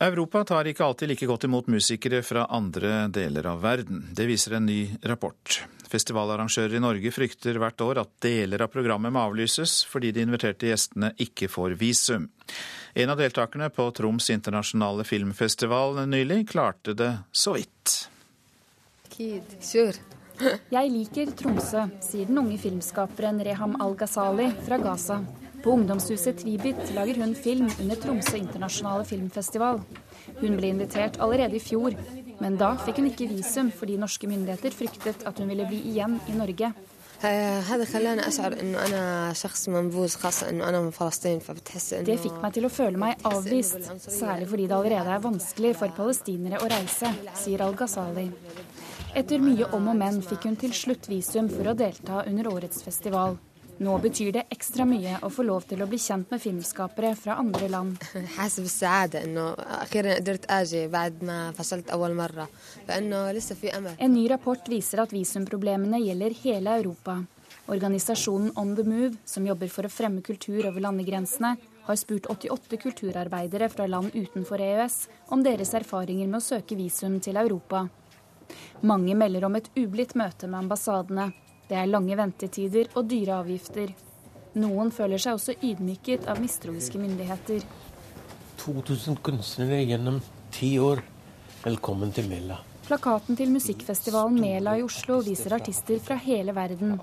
[0.00, 4.04] Europa tar ikke alltid like godt imot musikere fra andre deler av verden.
[4.14, 5.58] Det viser en ny rapport.
[5.88, 10.68] Festivalarrangører i Norge frykter hvert år at deler av programmet må avlyses fordi de inviterte
[10.70, 12.28] gjestene ikke får visum.
[12.98, 17.98] En av deltakerne på Troms internasjonale filmfestival nylig klarte det så vidt.
[20.76, 25.18] Jeg liker Tromsø, sier den unge filmskaperen Reham Al-Ghazali fra Gaza.
[25.64, 29.80] På ungdomshuset Tvibit lager hun film under Tromsø internasjonale filmfestival.
[30.38, 31.96] Hun ble invitert allerede i fjor,
[32.42, 36.18] men da fikk hun ikke visum fordi norske myndigheter fryktet at hun ville bli igjen
[36.28, 36.72] i Norge.
[37.18, 37.30] Det
[42.22, 46.62] fikk meg til å føle meg avvist, særlig fordi det allerede er vanskelig for palestinere
[46.62, 47.10] å reise,
[47.42, 48.28] sier Al-Ghazali.
[49.18, 52.86] Etter mye om og men fikk hun til slutt visum for å delta under årets
[52.86, 53.34] festival.
[53.78, 57.36] Nå betyr det ekstra mye å få lov til å bli kjent med filmskapere fra
[57.38, 57.94] andre land.
[63.98, 67.20] En ny rapport viser at visumproblemene gjelder hele Europa.
[67.68, 71.54] Organisasjonen On the Move, som jobber for å fremme kultur over landegrensene,
[71.88, 74.96] har spurt 88 kulturarbeidere fra land utenfor EØS
[75.32, 77.86] om deres erfaringer med å søke visum til Europa.
[78.82, 81.30] Mange melder om et ublidt møte med ambassadene.
[81.68, 83.92] Det er lange ventetider og dyre avgifter.
[84.58, 87.66] Noen føler seg også ydmyket av mistroiske myndigheter.
[88.62, 90.22] 2000 kunstnere gjennom
[90.54, 91.04] ti år.
[91.60, 92.62] Velkommen til Mela.
[92.88, 96.94] Plakaten til musikkfestivalen Mela i Oslo viser artister fra hele verden.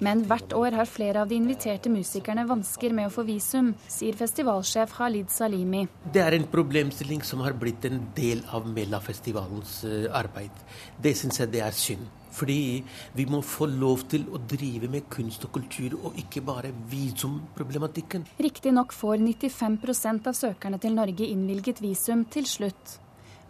[0.00, 4.16] Men hvert år har flere av de inviterte musikerne vansker med å få visum, sier
[4.16, 5.84] festivalsjef Khalid Salimi.
[6.16, 10.64] Det er en problemstilling som har blitt en del av Mela-festivalens eh, arbeid.
[10.96, 12.08] Det syns jeg det er synd.
[12.32, 12.82] Fordi
[13.16, 18.26] vi må få lov til å drive med kunst og kultur, og ikke bare visumproblematikken.
[18.42, 22.96] Riktignok får 95% av søkerne til Norge innvilget visum til slutt.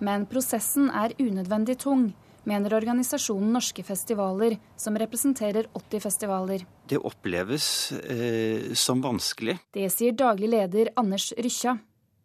[0.02, 2.08] Men prosessen er unødvendig tung,
[2.48, 6.64] mener organisasjonen Norske Festivaler, som representerer 80 festivaler.
[6.90, 7.66] Det oppleves
[8.02, 9.60] eh, som vanskelig.
[9.70, 11.76] Det sier daglig leder Anders Rykkja.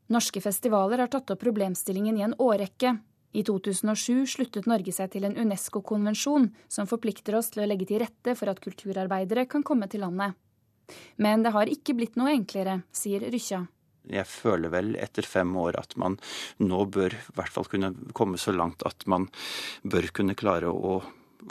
[0.09, 2.95] Norske festivaler har tatt opp problemstillingen i en årrekke.
[3.35, 8.01] I 2007 sluttet Norge seg til en Unesco-konvensjon som forplikter oss til å legge til
[8.01, 10.37] rette for at kulturarbeidere kan komme til landet.
[11.19, 13.65] Men det har ikke blitt noe enklere, sier Rykkja.
[14.07, 16.15] Jeg føler vel etter fem år at man
[16.63, 19.27] nå bør i hvert fall kunne komme så langt at man
[19.83, 21.01] bør kunne klare å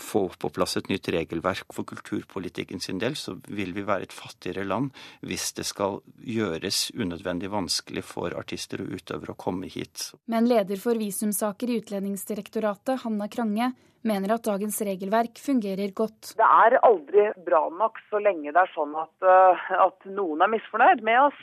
[0.02, 4.14] få på plass et nytt regelverk for kulturpolitikken sin del, så vil vi være et
[4.14, 4.92] fattigere land
[5.26, 10.11] hvis det skal gjøres unødvendig vanskelig for artister og utøvere å komme hit.
[10.30, 13.72] Men leder for visumsaker i Utlendingsdirektoratet, Hanna Krange,
[14.06, 16.32] mener at dagens regelverk fungerer godt.
[16.38, 20.52] Det er aldri bra nok så lenge det er sånn at, eh, at noen er
[20.52, 21.42] misfornøyd med oss.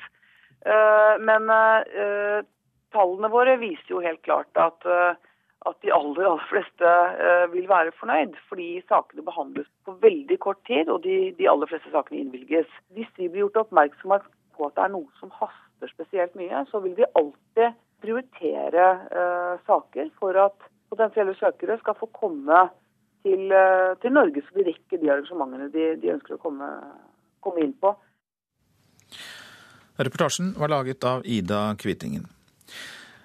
[0.64, 2.40] Eh, men eh,
[2.96, 4.88] tallene våre viser jo helt klart at,
[5.70, 6.94] at de aller, aller fleste
[7.54, 11.92] vil være fornøyd, fordi sakene behandles på veldig kort tid, og de, de aller fleste
[11.94, 12.70] sakene innvilges.
[12.96, 14.18] Hvis vi blir gjort oppmerksom
[14.54, 19.56] på at det er noe som haster spesielt mye, så vil vi alltid prioritere uh,
[19.68, 22.66] saker for at potensielle søkere skal få komme
[23.24, 26.70] til, uh, til Norge, så de rekker de arrangementene de, de ønsker å komme,
[27.44, 27.96] komme inn på.
[30.04, 32.26] Reportasjen var laget av Ida Kvittingen.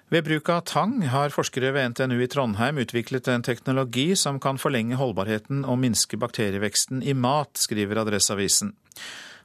[0.09, 4.57] Ved bruk av tang har forskere ved NTNU i Trondheim utviklet en teknologi som kan
[4.57, 8.71] forlenge holdbarheten og minske bakterieveksten i mat, skriver Adresseavisen.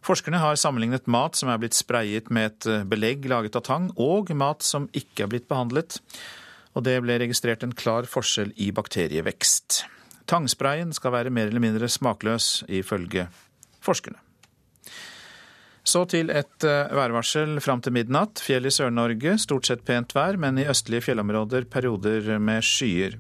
[0.05, 4.33] Forskerne har sammenlignet mat som er blitt sprayet med et belegg laget av tang, og
[4.33, 5.99] mat som ikke er blitt behandlet,
[6.73, 9.83] og det ble registrert en klar forskjell i bakterievekst.
[10.25, 13.29] Tangsprayen skal være mer eller mindre smakløs, ifølge
[13.85, 14.17] forskerne.
[15.85, 18.41] Så til et eh, værvarsel fram til midnatt.
[18.41, 23.19] Fjell i Sør-Norge, stort sett pent vær, men i østlige fjellområder perioder med skyer.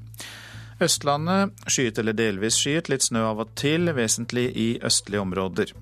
[0.82, 5.74] Østlandet skyet eller delvis skyet, litt snø av og til, vesentlig i østlige områder.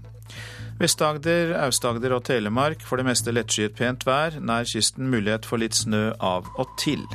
[0.83, 4.41] Vest-Agder, Aust-Agder og Telemark for det meste lettskyet pent vær.
[4.43, 7.07] Nær kysten mulighet for litt snø av og til.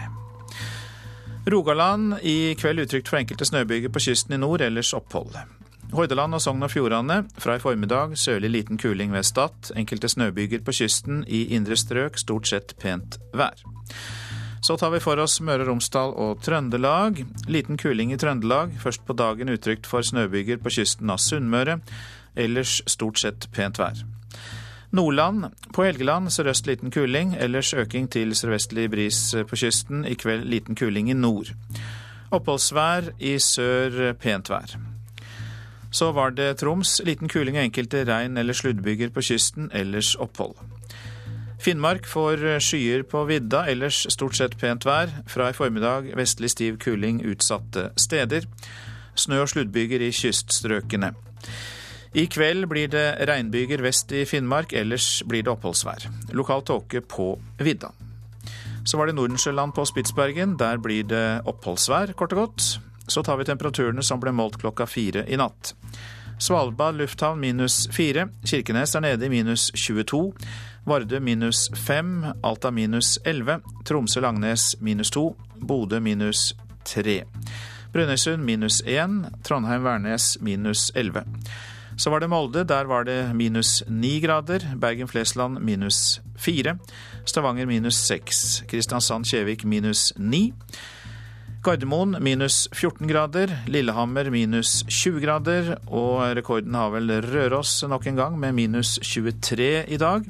[1.47, 5.35] Rogaland i kveld utrygt for enkelte snøbyger på kysten i nord, ellers opphold.
[5.95, 9.71] Hordaland og Sogn og Fjordane fra i formiddag sørlig liten kuling ved Stad.
[9.79, 13.55] Enkelte snøbyger på kysten, i indre strøk stort sett pent vær.
[14.61, 17.21] Så tar vi for oss Møre og Romsdal og Trøndelag.
[17.47, 18.73] Liten kuling i Trøndelag.
[18.83, 21.79] Først på dagen utrygt for snøbyger på kysten av Sunnmøre.
[22.35, 24.03] Ellers stort sett pent vær.
[24.91, 25.53] Nordland.
[25.73, 30.03] På Helgeland sørøst liten kuling, ellers øking til sørvestlig bris på kysten.
[30.05, 31.53] I kveld liten kuling i nord.
[32.31, 34.77] Oppholdsvær i sør pent vær.
[35.91, 36.99] Så var det Troms.
[37.05, 40.55] Liten kuling og enkelte regn- eller sluddbyger på kysten, ellers opphold.
[41.59, 45.09] Finnmark får skyer på vidda, ellers stort sett pent vær.
[45.27, 48.45] Fra i formiddag vestlig stiv kuling utsatte steder.
[49.17, 51.13] Snø- og sluddbyger i kyststrøkene.
[52.17, 56.07] I kveld blir det regnbyger vest i Finnmark, ellers blir det oppholdsvær.
[56.33, 57.91] Lokal tåke på vidda.
[58.87, 60.55] Så var det Nordensjøland på Spitsbergen.
[60.59, 62.77] Der blir det oppholdsvær, kort og godt.
[63.07, 65.73] Så tar vi temperaturene som ble målt klokka fire i natt.
[66.39, 68.27] Svalbard lufthavn minus fire.
[68.45, 70.33] Kirkenes er nede i minus 22.
[70.85, 72.25] Vardø minus fem.
[72.43, 73.59] Alta minus elleve.
[73.89, 75.31] Tromsø-Langnes minus to.
[75.55, 76.53] Bodø minus
[76.85, 77.23] tre.
[77.93, 79.23] Brønnøysund minus én.
[79.43, 81.23] Trondheim-Værnes minus elleve.
[81.97, 84.59] Så var det Molde, der var det minus ni grader.
[84.75, 86.77] Bergen-Flesland minus fire.
[87.25, 88.63] Stavanger minus seks.
[88.69, 90.53] Kristiansand-Kjevik minus ni.
[91.67, 98.21] Gardermoen minus 14 grader, Lillehammer minus 20 grader, og rekorden har vel Røros nok en
[98.21, 100.23] gang, med minus 23 i dag.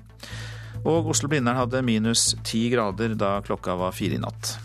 [0.82, 4.56] Og Oslo-Blindern hadde minus 10 grader da klokka var fire i natt.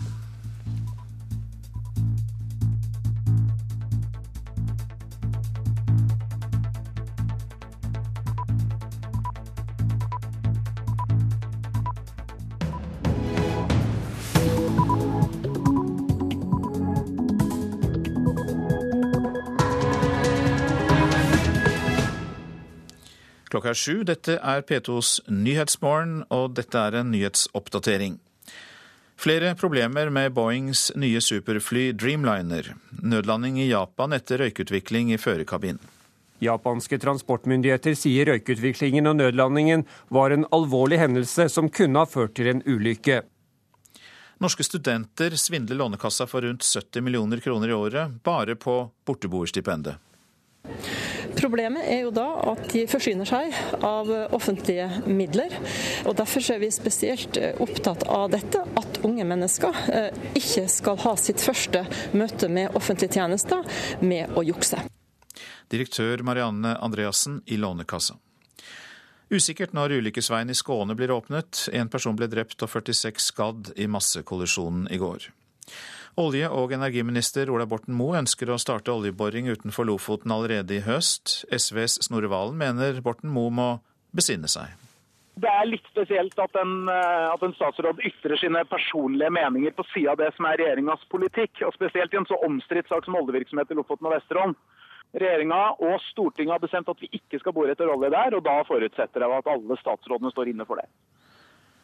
[23.52, 24.00] Klokka er sju.
[24.08, 28.14] Dette er P2s Nyhetsmorgen, og dette er en nyhetsoppdatering.
[29.20, 32.72] Flere problemer med Boeings nye superfly Dreamliner.
[33.02, 35.82] Nødlanding i Japan etter røykutvikling i førerkabinen.
[36.42, 42.48] Japanske transportmyndigheter sier røykutviklingen og nødlandingen var en alvorlig hendelse som kunne ha ført til
[42.50, 43.20] en ulykke.
[44.42, 50.00] Norske studenter svindler Lånekassa for rundt 70 millioner kroner i året bare på borteboerstipendet.
[51.38, 53.54] Problemet er jo da at de forsyner seg
[53.86, 55.54] av offentlige midler.
[56.06, 61.14] og Derfor er vi spesielt opptatt av dette, at unge mennesker eh, ikke skal ha
[61.20, 61.84] sitt første
[62.16, 63.64] møte med offentlige tjenester
[64.00, 64.80] med å jukse.
[65.72, 68.18] Direktør Marianne Andreassen i Lånekassa.
[69.32, 71.68] Usikkert når ulykkesveien i Skåne blir åpnet.
[71.72, 75.30] En person ble drept og 46 skadd i massekollisjonen i går.
[76.20, 81.46] Olje- og energiminister Ola Borten Moe ønsker å starte oljeboring utenfor Lofoten allerede i høst.
[81.48, 83.68] SVs Snorre Valen mener Borten Moe må
[84.12, 84.74] besinne seg.
[85.40, 89.86] Det er litt spesielt at en, eh, at en statsråd ytrer sine personlige meninger på
[89.94, 93.16] sida av det som er regjeringas politikk, og spesielt i en så omstridt sak som
[93.16, 94.54] oljevirksomhet i Lofoten og Vesterålen.
[95.16, 98.60] Regjeringa og Stortinget har bestemt at vi ikke skal bore etter olje der, og da
[98.68, 100.88] forutsetter jeg at alle statsrådene står inne for det.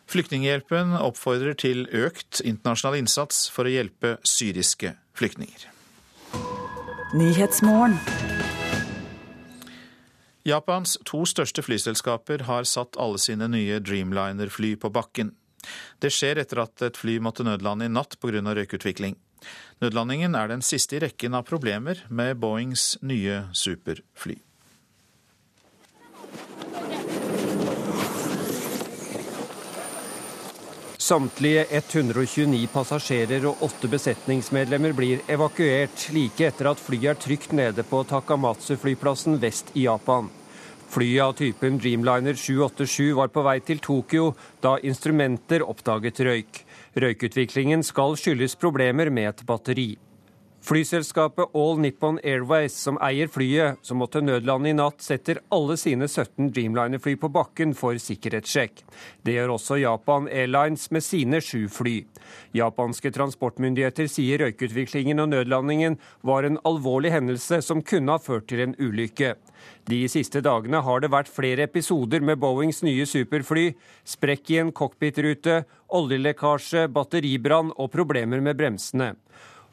[0.08, 5.66] Flyktninghjelpen oppfordrer til økt internasjonal innsats for å hjelpe syriske flyktninger.
[10.48, 15.34] Japans to største flyselskaper har satt alle sine nye Dreamliner-fly på bakken.
[16.00, 18.40] Det skjer etter at et fly måtte nødlande i natt pga.
[18.40, 19.16] røykutvikling.
[19.84, 24.40] Nødlandingen er den siste i rekken av problemer med Boeings nye superfly.
[31.08, 37.84] Samtlige 129 passasjerer og åtte besetningsmedlemmer blir evakuert like etter at flyet er trygt nede
[37.88, 40.28] på Takamatsu-flyplassen vest i Japan.
[40.92, 46.60] Flyet av typen Dreamliner 787 var på vei til Tokyo da instrumenter oppdaget røyk.
[47.00, 49.94] Røykutviklingen skal skyldes problemer med et batteri.
[50.60, 56.08] Flyselskapet All Nippon Airways, som eier flyet som måtte nødlande i natt, setter alle sine
[56.08, 58.82] 17 Dreamliner-fly på bakken for sikkerhetssjekk.
[59.22, 62.00] Det gjør også Japan Airlines med sine sju fly.
[62.58, 68.66] Japanske transportmyndigheter sier røykutviklingen og nødlandingen var en alvorlig hendelse som kunne ha ført til
[68.66, 69.36] en ulykke.
[69.88, 73.70] De siste dagene har det vært flere episoder med Boeings nye superfly,
[74.04, 75.62] sprekk i en cockpitrute,
[75.94, 79.14] oljelekkasje, batteribrann og problemer med bremsene.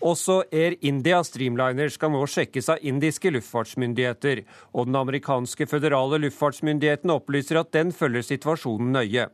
[0.04, 4.44] Også Air India Streamliner skal nå sjekkes av indiske luftfartsmyndigheter,
[4.76, 9.30] og den amerikanske føderale luftfartsmyndigheten opplyser at den følger situasjonen nøye.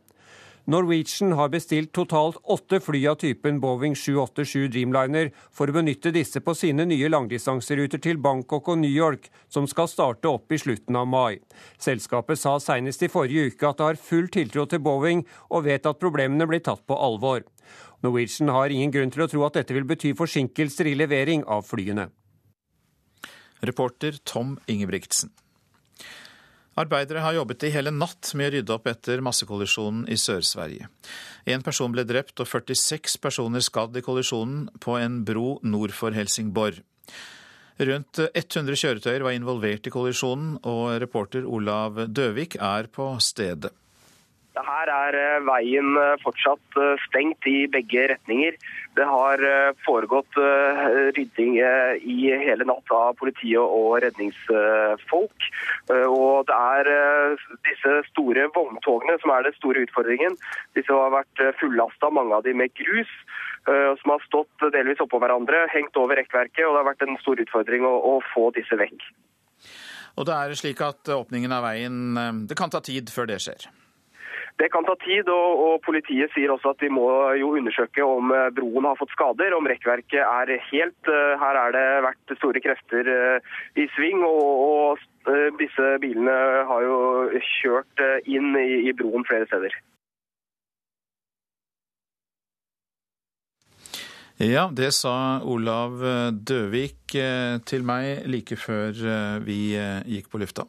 [0.70, 6.38] Norwegian har bestilt totalt åtte fly av typen Boeing 787 Dreamliner for å benytte disse
[6.38, 11.00] på sine nye langdistanseruter til Bangkok og New York, som skal starte opp i slutten
[11.00, 11.40] av mai.
[11.82, 15.88] Selskapet sa senest i forrige uke at det har full tiltro til Boeing, og vet
[15.90, 17.42] at problemene blir tatt på alvor.
[18.02, 21.62] Norwegian har ingen grunn til å tro at dette vil bety forsinkelser i levering av
[21.68, 22.08] flyene.
[23.62, 25.30] Reporter Tom Ingebrigtsen.
[26.80, 30.88] Arbeidere har jobbet i hele natt med å rydde opp etter massekollisjonen i Sør-Sverige.
[31.44, 36.16] En person ble drept og 46 personer skadd i kollisjonen på en bro nord for
[36.16, 36.80] Helsingborg.
[37.82, 43.72] Rundt 100 kjøretøyer var involvert i kollisjonen, og reporter Olav Døvik er på stedet.
[44.60, 48.58] Her er eh, veien eh, fortsatt eh, stengt i begge retninger.
[48.92, 49.40] Det har
[49.86, 50.36] foregått
[51.16, 55.46] rydding i hele natt av politiet og redningsfolk.
[55.88, 56.90] Og det er
[57.64, 60.36] disse store vogntogene som er den store utfordringen.
[60.76, 63.08] Disse har vært fullasta, mange av dem med grus.
[63.64, 66.66] Som har stått delvis oppå hverandre, hengt over rekkverket.
[66.66, 69.08] Og det har vært en stor utfordring å, å få disse vekk.
[70.20, 73.72] Og det er slik at åpningen av veien Det kan ta tid før det skjer?
[74.60, 77.06] Det kan ta tid, og, og, politiet sier også at de må
[77.40, 81.08] jo undersøke om eh, broen har fått skader, om rekkverket er helt.
[81.08, 86.34] Eh, her er det vært store krefter eh, i sving, og, og disse bilene
[86.68, 86.98] har jo
[87.60, 89.74] kjørt inn i, i broen flere steder.
[94.42, 96.02] Ja, det sa Olav
[96.34, 97.14] Døvik
[97.70, 98.90] til meg like før
[99.46, 99.60] vi
[100.10, 100.66] gikk på lufta.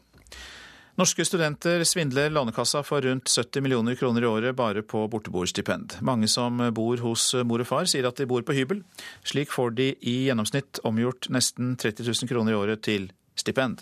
[0.96, 5.96] Norske studenter svindler Lånekassa for rundt 70 millioner kroner i året bare på borteboerstipend.
[6.06, 8.84] Mange som bor hos mor og far sier at de bor på hybel.
[9.26, 13.82] Slik får de i gjennomsnitt omgjort nesten 30 000 kroner i året til stipend.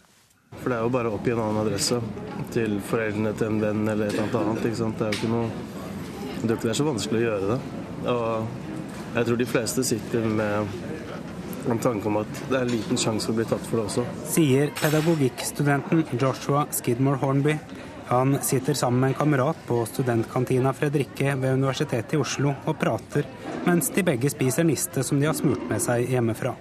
[0.61, 1.99] For det er jo bare å oppgi en annen adresse
[2.55, 4.65] til foreldrene til en venn eller et eller annet.
[4.71, 4.95] ikke sant?
[4.95, 5.51] Det er jo ikke noe
[6.41, 7.59] Det er ikke så vanskelig å gjøre det.
[8.15, 10.79] Og jeg tror de fleste sitter med
[11.69, 13.85] en tanke om at det er en liten sjanse for å bli tatt for det
[13.89, 14.05] også.
[14.31, 17.57] Sier pedagogikkstudenten Joshua Skidmore Hornby.
[18.11, 23.29] Han sitter sammen med en kamerat på studentkantina Fredrikke ved Universitetet i Oslo og prater,
[23.63, 26.51] mens de begge spiser niste som de har smurt med seg hjemmefra.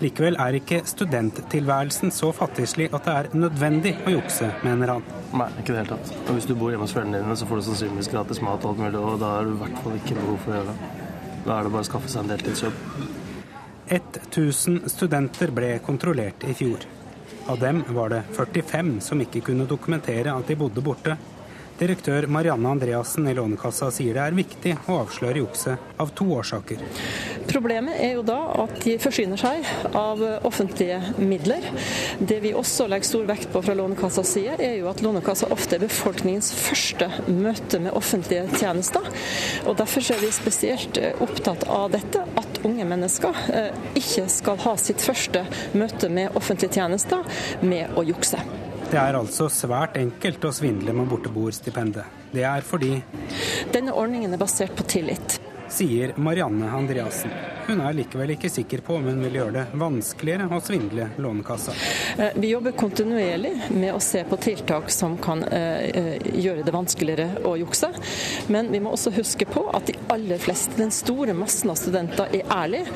[0.00, 5.04] Likevel er ikke studenttilværelsen så fattigslig at det er nødvendig å jukse, mener han.
[5.36, 6.14] Nei, ikke i det hele tatt.
[6.24, 8.72] Og hvis du bor hjemme hos foreldrene dine, så får du sannsynligvis gratis mat og
[8.72, 10.92] alt mulig, og da er du i hvert fall ikke behov for å gjøre det.
[11.44, 13.19] Da er det bare å skaffe seg en deltidsjobb.
[13.90, 16.84] 1000 studenter ble kontrollert i fjor.
[17.50, 21.16] Av dem var det 45 som ikke kunne dokumentere at de bodde borte.
[21.80, 26.82] Direktør Marianne Andreassen i Lånekassa sier det er viktig å avsløre jukset av to årsaker.
[27.48, 29.64] Problemet er jo da at de forsyner seg
[29.96, 31.64] av offentlige midler.
[32.20, 35.78] Det vi også legger stor vekt på fra Lånekassas side, er jo at Lånekassa ofte
[35.78, 39.08] er befolkningens første møte med offentlige tjenester.
[39.64, 44.76] Og Derfor er vi spesielt opptatt av dette, at unge mennesker eh, ikke skal ha
[44.76, 47.24] sitt første møte med offentlige tjenester
[47.64, 48.44] med å jukse.
[48.90, 52.08] Det er altså svært enkelt å svindle med borteboerstipendet.
[52.32, 52.96] Det er fordi
[53.70, 55.36] Denne ordningen er basert på tillit.
[55.70, 57.30] Sier Marianne Andreassen.
[57.66, 61.74] Hun er likevel ikke sikker på om hun vil gjøre det vanskeligere å svindle Lånekassa.
[62.18, 66.74] Eh, vi jobber kontinuerlig med å se på tiltak som kan eh, eh, gjøre det
[66.74, 67.92] vanskeligere å jukse.
[68.50, 72.34] Men vi må også huske på at de aller fleste, den store massen av studenter,
[72.34, 72.90] er ærlige.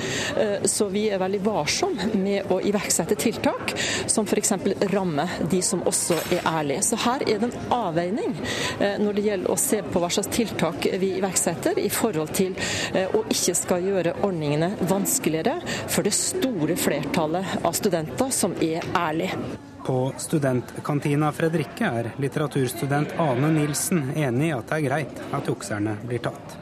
[0.69, 3.77] Så vi er veldig varsomme med å iverksette tiltak
[4.11, 4.53] som f.eks.
[4.91, 6.83] rammer de som også er ærlige.
[6.89, 8.35] Så her er det en avveining
[9.05, 12.57] når det gjelder å se på hva slags tiltak vi iverksetter i forhold til
[13.15, 19.39] å ikke skal gjøre ordningene vanskeligere for det store flertallet av studenter som er ærlige.
[19.85, 25.99] På studentkantina Fredrikke er litteraturstudent Ane Nilsen enig i at det er greit at jukserne
[26.09, 26.61] blir tatt.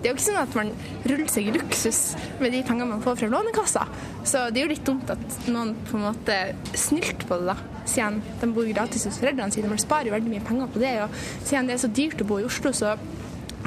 [0.00, 0.70] Det er jo ikke sånn at man
[1.10, 1.98] ruller seg i luksus
[2.40, 3.82] med de pengene man får fra Lånekassa.
[4.24, 6.36] Så det er jo litt dumt at noen på en måte
[6.72, 7.82] snylter på det, da.
[7.84, 9.68] Siden de bor gratis hos foreldrene sine.
[9.68, 10.94] Man sparer jo veldig mye penger på det.
[11.04, 12.94] Og siden det er så dyrt å bo i Oslo, så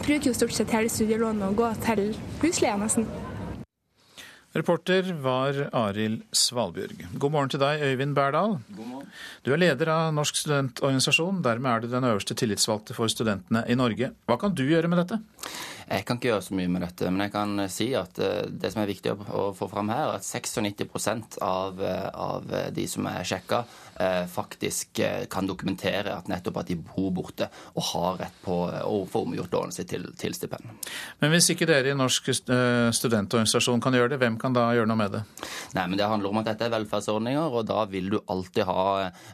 [0.01, 2.09] bruker jo stort sett hele studielånet og gå til
[2.41, 3.07] husleia, nesten.
[4.53, 6.99] Reporter var Arild Svalbjørg.
[7.17, 8.59] God morgen til deg, Øyvind Berdal.
[8.77, 9.07] God morgen.
[9.41, 11.39] Du er leder av Norsk studentorganisasjon.
[11.41, 14.11] Dermed er du den øverste tillitsvalgte for studentene i Norge.
[14.29, 15.17] Hva kan du gjøre med dette?
[15.89, 18.71] Jeg kan ikke gjøre så mye med dette, men jeg kan si at eh, det
[18.73, 22.45] som er viktig å få fram her, er at 96 av, eh, av
[22.77, 23.92] de som er sjekka, eh,
[24.33, 29.23] faktisk kan dokumentere at nettopp at de bor borte og har rett på å få
[29.27, 30.65] omgjort lånet sitt til, til stipend.
[31.21, 34.99] Men hvis ikke dere i Norsk studentorganisasjon kan gjøre det, hvem kan da gjøre noe
[34.99, 35.23] med det?
[35.77, 38.85] Nei, men Det handler om at dette er velferdsordninger, og da vil du alltid ha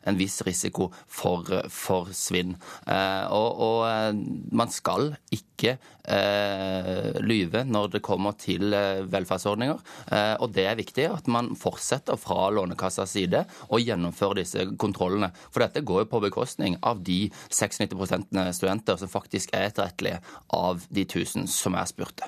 [0.03, 2.55] en viss risiko for, for svinn.
[2.89, 5.77] Og, og man skal ikke
[6.09, 9.83] eh, lyve når det kommer til eh, velferdsordninger.
[10.11, 14.48] Eh, og det er viktig at man fortsetter fra Lånekassas side å gjennomføre disse
[14.81, 15.31] kontrollene.
[15.53, 20.21] For dette går jo på bekostning av de 96% studenter som faktisk er etterrettelige
[20.55, 22.27] av de 1000 som er spurte.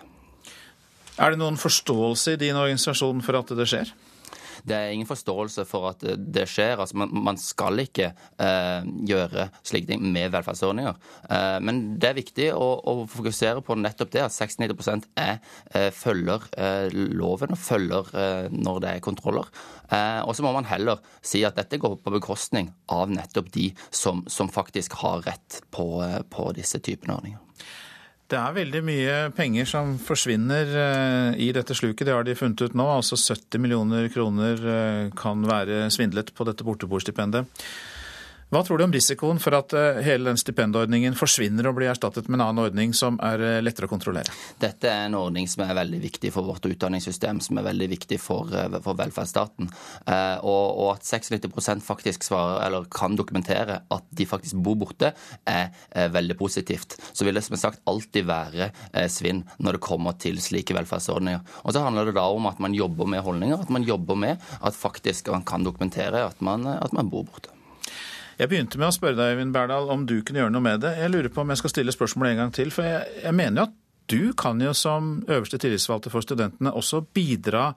[1.21, 3.91] Er det noen forståelse i din organisasjon for at det skjer?
[4.67, 6.79] Det er ingen forståelse for at det skjer.
[6.79, 10.99] Altså, man, man skal ikke eh, gjøre slike ting med velferdsordninger.
[11.29, 15.39] Eh, men det er viktig å, å, fokusere på nettopp det at 96 er,
[15.75, 16.87] eh, følger eh,
[17.17, 19.51] loven og følger eh, når det er kontroller.
[19.91, 23.69] Eh, og så må man heller si at dette går på bekostning av nettopp de
[23.89, 25.87] som, som faktisk har rett på,
[26.31, 27.50] på disse typene ordninger.
[28.31, 32.05] Det er veldig mye penger som forsvinner eh, i dette sluket.
[32.07, 32.85] Det har de funnet ut nå.
[32.87, 37.49] Altså 70 millioner kroner eh, kan være svindlet på dette borteboerstipendet.
[38.51, 42.25] Hva tror du om risikoen for at eh, hele den stipendordningen forsvinner og blir erstattet
[42.27, 44.33] med en annen ordning som er eh, lettere å kontrollere?
[44.59, 48.17] Dette er en ordning som er veldig viktig for vårt utdanningssystem, som er veldig viktig
[48.19, 49.69] for, eh, for velferdsstaten.
[49.71, 55.13] Og, og, at 96% faktisk svarer, eller kan dokumentere at de faktisk bor borte,
[55.47, 55.71] er,
[56.11, 56.97] veldig positivt.
[57.15, 58.67] Så vil det som sagt alltid være
[59.11, 61.45] svinn når det kommer til slike velferdsordninger.
[61.63, 64.51] Og så handler det da om at man jobber med holdninger, at man jobber med
[64.59, 67.55] at faktisk man kan dokumentere at man, at man bor borte.
[68.39, 70.95] Jeg begynte med å spørre deg, Øyvind Berdal, om du kunne gjøre noe med det.
[70.99, 72.71] Jeg lurer på om jeg skal stille spørsmålet en gang til.
[72.73, 73.75] For jeg, jeg mener jo at
[74.11, 77.71] du kan jo som øverste tillitsvalgte for studentene også bidra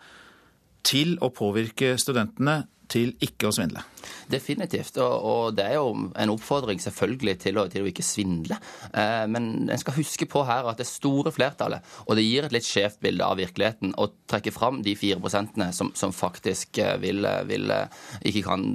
[0.85, 3.83] til å påvirke studentene til ikke å svindle.
[4.31, 4.99] Definitivt.
[5.01, 8.59] Og, det er jo en oppfordring selvfølgelig til å, til å ikke svindle.
[8.93, 12.55] Eh, men en skal huske på her at det store flertallet, og det gir et
[12.55, 16.97] litt skjevt bilde av virkeligheten, å trekke fram de fire prosentene som, som, faktisk eh,
[17.03, 18.67] vil, vil, eh, ikke kan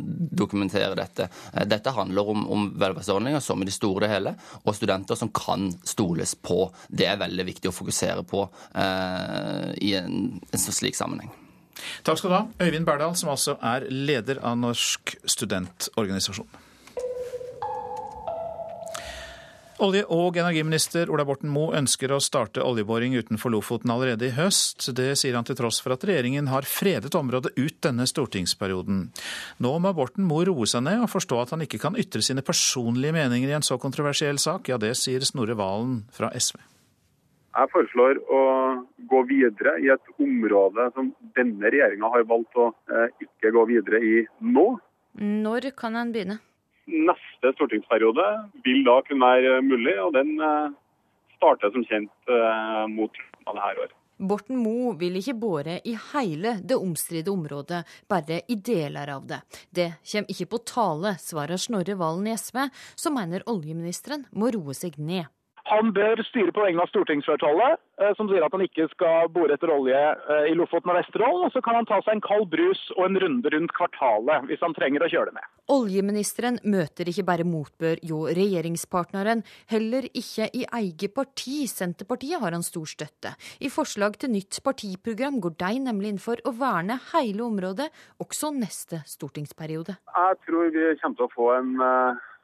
[0.43, 1.29] dokumentere dette.
[1.69, 5.69] Dette handler om, om velferdsordninger som i det store og hele, og studenter som kan
[5.87, 6.65] stoles på.
[6.87, 11.31] Det er veldig viktig å fokusere på eh, i en, en slik sammenheng.
[12.07, 16.49] Takk skal du ha, Øyvind Berdal, som altså er leder av Norsk studentorganisasjon.
[19.79, 24.89] Olje- og energiminister Ola Borten Moe ønsker å starte oljeboring utenfor Lofoten allerede i høst.
[24.95, 29.05] Det sier han til tross for at regjeringen har fredet området ut denne stortingsperioden.
[29.63, 32.43] Nå må Borten Moe roe seg ned og forstå at han ikke kan ytre sine
[32.43, 34.67] personlige meninger i en så kontroversiell sak.
[34.67, 36.59] Ja, det sier Snorre Valen fra SV.
[37.49, 38.41] Jeg foreslår å
[39.09, 44.03] gå videre i et område som denne regjeringa har valgt å eh, ikke gå videre
[44.05, 44.67] i nå.
[45.19, 46.37] Når kan en begynne?
[46.89, 48.25] neste stortingsperiode
[48.65, 50.75] vil da kunne være mulig, og den eh,
[51.37, 53.95] starter som kjent eh, mot slutten av dette året.
[54.19, 59.39] Borten Moe vil ikke bore i hele det omstridte området, bare i deler av det.
[59.71, 62.65] Det kommer ikke på tale, svarer Snorre Valen i SV,
[62.99, 65.31] som mener oljeministeren må roe seg ned.
[65.69, 69.53] Han bør styre på vegne av stortingsflertallet, eh, som sier at han ikke skal bore
[69.53, 71.45] etter olje eh, i Lofoten og Vesterålen.
[71.45, 74.63] Og så kan han ta seg en kald brus og en runde rundt kvartalet, hvis
[74.65, 75.49] han trenger å kjøre det med.
[75.69, 82.65] Oljeministeren møter ikke bare motbør jo regjeringspartneren, heller ikke i eget parti, Senterpartiet, har han
[82.65, 83.35] stor støtte.
[83.61, 88.49] I forslag til nytt partiprogram går de nemlig inn for å verne hele området, også
[88.57, 89.99] neste stortingsperiode.
[90.09, 92.38] Jeg tror vi kommer til å få en uh Eh,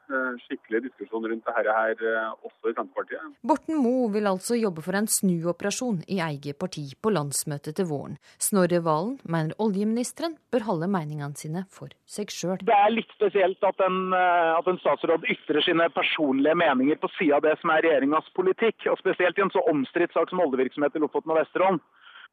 [0.45, 3.33] skikkelig diskusjon rundt dette her eh, også i Senterpartiet.
[3.45, 8.17] Borten Moe vil altså jobbe for en snuoperasjon i eget parti på landsmøtet til våren.
[8.41, 12.61] Snorre Valen mener oljeministeren bør holde meningene sine for seg sjøl.
[12.61, 17.11] Det er litt spesielt at en, eh, at en statsråd ytrer sine personlige meninger på
[17.17, 20.43] sida av det som er regjeringas politikk, og spesielt i en så omstridt sak som
[20.45, 21.81] oljevirksomhet i Lofoten og Vesterålen.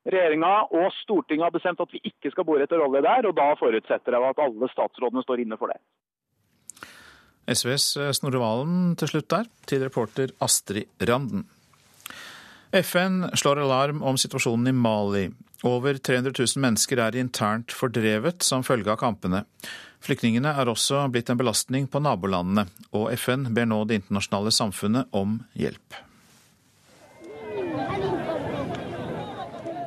[0.03, 3.53] Regjeringa og Stortinget har bestemt at vi ikke skal bore etter olje der, og da
[3.61, 5.79] forutsetter jeg at alle statsrådene står inne for det.
[7.47, 11.47] SVs eh, Snorre Valen til slutt der, til reporter Astrid Randen.
[12.72, 15.26] FN slår alarm om situasjonen i Mali.
[15.62, 19.45] Over 300 000 mennesker er internt fordrevet som følge av kampene.
[20.03, 25.12] Flyktningene er også blitt en belastning på nabolandene, og FN ber nå det internasjonale samfunnet
[25.14, 26.01] om hjelp.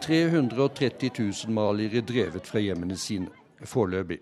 [0.06, 4.22] 330 000 maliere drevet fra hjemmene sine foreløpig.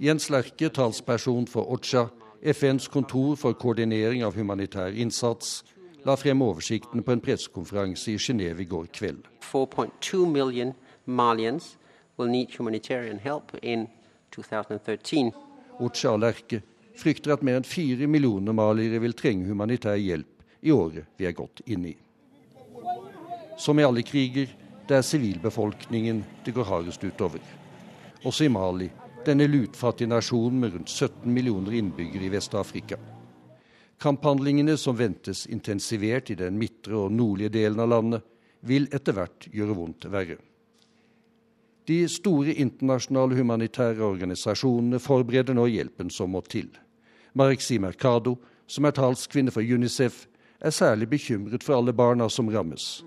[0.00, 2.06] Jens Lerche, talsperson for OCHA,
[2.42, 5.60] FNs kontor for koordinering av humanitær innsats,
[6.04, 9.28] la frem oversikten på en pressekonferanse i Genéve i går kveld.
[9.44, 10.72] 4.2 millioner
[11.04, 11.76] Malians
[12.16, 13.76] vil trenge humanitær hjelp i
[14.32, 15.32] 2013.
[15.80, 16.62] OCHA Lerche
[16.96, 21.36] frykter at mer enn fire millioner maliere vil trenge humanitær hjelp i året vi er
[21.36, 21.96] gått inn i.
[23.58, 24.48] Som i alle kriger,
[24.88, 27.60] det er sivilbefolkningen det går hardest utover
[28.24, 28.88] også i Mali,
[29.26, 32.98] denne lutfattige nasjonen med rundt 17 millioner innbyggere i Vest-Afrika.
[34.02, 38.24] Kamphandlingene som ventes intensivert i den midtre og nordlige delen av landet,
[38.62, 40.38] vil etter hvert gjøre vondt verre.
[41.86, 46.68] De store internasjonale humanitære organisasjonene forbereder nå hjelpen som må til.
[47.34, 48.36] Marixi Mercado,
[48.70, 50.28] som er talskvinne for UNICEF,
[50.62, 53.02] er særlig bekymret for alle barna som rammes.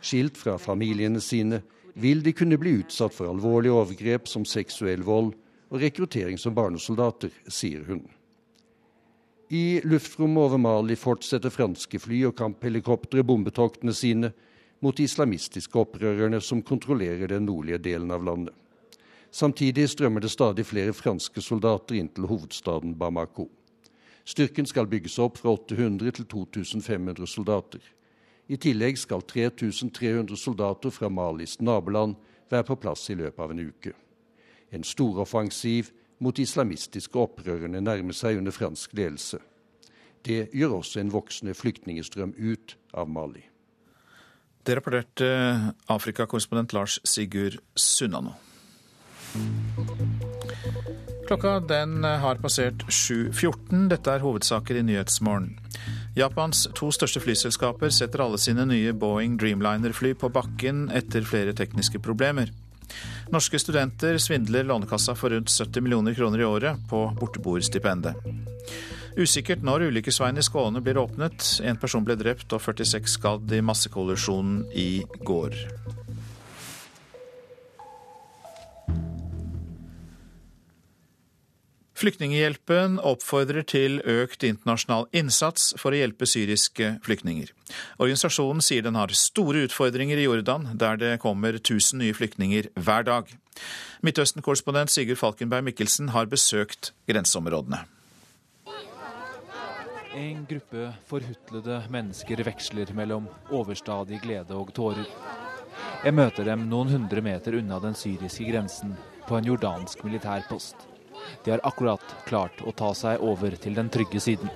[0.00, 1.62] Skilt fra familiene sine
[1.94, 5.34] vil de kunne bli utsatt for alvorlige overgrep som seksuell vold
[5.70, 8.04] og rekruttering som barnesoldater, sier hun.
[9.50, 14.32] I luftrommet over Mali fortsetter franske fly og kamphelikoptre bombetoktene sine
[14.82, 18.54] mot de islamistiske opprørerne som kontrollerer den nordlige delen av landet.
[19.36, 23.50] Samtidig strømmer det stadig flere franske soldater inn til hovedstaden Bamako.
[24.24, 27.82] Styrken skal bygges opp fra 800 til 2500 soldater.
[28.48, 32.16] I tillegg skal 3300 soldater fra Malis naboland
[32.48, 33.92] være på plass i løpet av en uke.
[34.72, 39.42] En storoffensiv mot islamistiske opprørerne nærmer seg under fransk ledelse.
[40.24, 43.44] Det gjør også en voksende flyktningestrøm ut av Mali.
[44.64, 45.30] Det rapporterte
[45.92, 48.45] Afrikakorrespondent Lars Sigurd Sunnano.
[51.26, 53.88] Klokka den har passert 7.14.
[53.90, 55.56] Dette er hovedsaker i Nyhetsmorgen.
[56.16, 62.00] Japans to største flyselskaper setter alle sine nye Boeing Dreamliner-fly på bakken etter flere tekniske
[62.04, 62.52] problemer.
[63.34, 68.14] Norske studenter svindler Lånekassa for rundt 70 millioner kroner i året på borteboerstipendet.
[69.16, 71.58] Usikkert når ulykkesveien i Skåne blir åpnet.
[71.64, 74.90] En person ble drept og 46 skadd i massekollisjonen i
[75.26, 75.56] går.
[81.96, 87.54] Flyktninghjelpen oppfordrer til økt internasjonal innsats for å hjelpe syriske flyktninger.
[87.96, 93.06] Organisasjonen sier den har store utfordringer i Jordan, der det kommer 1000 nye flyktninger hver
[93.08, 93.30] dag.
[94.04, 97.86] Midtøsten-korrespondent Sigurd Falkenberg Mikkelsen har besøkt grenseområdene.
[100.16, 105.08] En gruppe forhutlede mennesker veksler mellom overstadig glede og tårer.
[106.04, 108.92] Jeg møter dem noen hundre meter unna den syriske grensen,
[109.26, 110.95] på en jordansk militærpost.
[111.44, 114.50] De har akkurat klart å ta seg over til den trygge siden.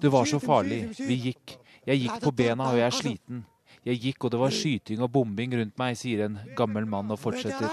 [0.00, 0.80] Det var så farlig.
[0.98, 1.58] Vi gikk.
[1.84, 3.44] Jeg gikk på bena, og jeg er sliten.
[3.84, 7.20] Jeg gikk, og det var skyting og bombing rundt meg, sier en gammel mann og
[7.20, 7.68] fortsetter.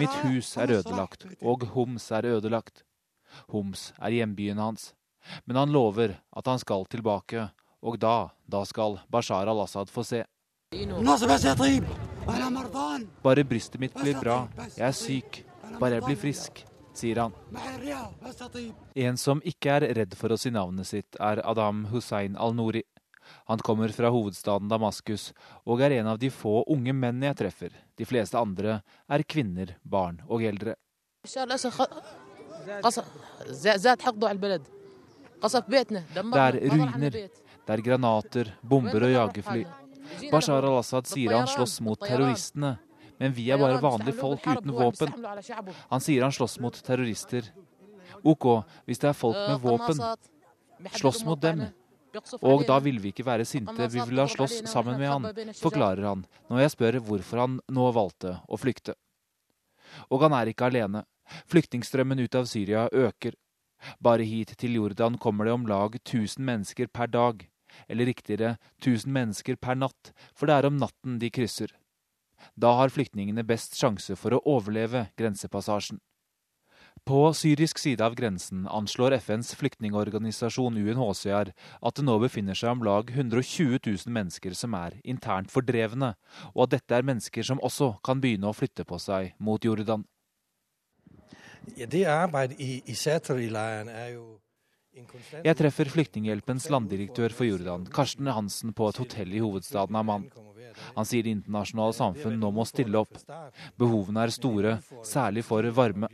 [0.00, 2.82] Mitt hus er ødelagt, og Homs er ødelagt.
[3.52, 4.92] Homs er hjembyen hans.
[5.46, 7.50] Men han lover at han skal tilbake,
[7.82, 10.24] og da, da skal Bashar al-Assad få se.
[13.22, 14.48] Bare brystet mitt blir bra.
[14.76, 15.38] Jeg er syk.
[15.80, 16.60] Bare jeg blir frisk,
[16.96, 17.32] sier han.
[18.94, 22.82] En som ikke er redd for å si navnet sitt, er Adam Hussein al-Nouri.
[23.48, 25.32] Han kommer fra hovedstaden Damaskus
[25.64, 27.72] og er en av de få unge menn jeg treffer.
[27.96, 30.76] De fleste andre er kvinner, barn og eldre.
[36.28, 37.20] Det er ruiner.
[37.68, 39.66] Det er granater, bomber og jagerfly.
[40.32, 42.76] Bashar al-Assad sier han slåss mot terroristene,
[43.18, 45.14] men vi er bare vanlige folk uten våpen.
[45.90, 47.50] Han sier han slåss mot terrorister.
[48.22, 48.46] OK,
[48.86, 50.00] hvis det er folk med våpen,
[50.98, 51.66] slåss mot dem.
[52.40, 56.06] Og da vil vi ikke være sinte, vi vil ha slåss sammen med han, forklarer
[56.08, 58.96] han når jeg spør hvorfor han nå valgte å flykte.
[60.12, 61.04] Og han er ikke alene.
[61.52, 63.36] Flyktningstrømmen ut av Syria øker.
[64.02, 67.44] Bare hit til Jordan kommer det om lag 1000 mennesker per dag.
[67.88, 71.72] Eller riktigere 1000 mennesker per natt, for det er om natten de krysser.
[72.54, 75.98] Da har flyktningene best sjanse for å overleve grensepassasjen.
[77.06, 82.82] På syrisk side av grensen anslår FNs flyktningorganisasjon UNHCR at det nå befinner seg om
[82.84, 86.14] lag 120 000 mennesker som er internt fordrevne,
[86.54, 90.04] og at dette er mennesker som også kan begynne å flytte på seg mot Jordan.
[91.76, 94.26] Ja, det arbeidet i, i Sæteri-leiren er jo
[95.44, 100.28] jeg treffer Flyktninghjelpens landdirektør for Jordan, Karsten Hansen, på et hotell i hovedstaden Amman.
[100.94, 103.18] Han sier det internasjonale samfunn nå må stille opp.
[103.80, 104.74] Behovene er store,
[105.06, 106.10] særlig for varme.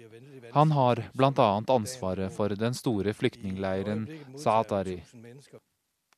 [0.54, 1.48] Han har bl.a.
[1.74, 4.06] ansvaret for den store flyktningleiren
[4.38, 5.00] Saatari.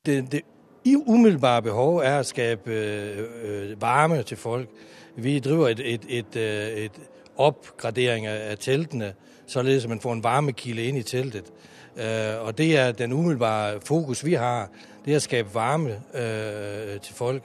[0.06, 0.42] Det, det
[0.86, 4.70] umiddelbare behovet er å skape øh, varme til folk.
[5.16, 6.36] Vi driver et, et, et,
[6.84, 7.00] et
[7.40, 9.14] oppgradering av teltene,
[9.48, 11.50] således at man får en varmekilde inn i teltet.
[11.97, 14.68] Øh, og det er den umiddelbare fokus vi har,
[15.05, 17.42] det er å skape varme øh, til folk.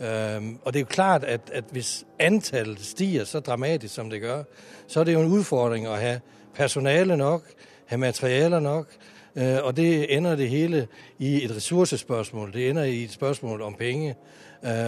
[0.00, 4.20] Øh, og det er jo klart at, at hvis antallet stiger så dramatisk som det
[4.20, 4.42] gjør,
[4.86, 6.18] så er det jo en utfordring å ha
[6.54, 7.42] personale nok,
[7.86, 8.86] ha materialer nok.
[9.38, 10.86] Og det ender det hele
[11.18, 12.52] i et ressursespørsmål.
[12.52, 14.14] Det ender i et spørsmål om penger.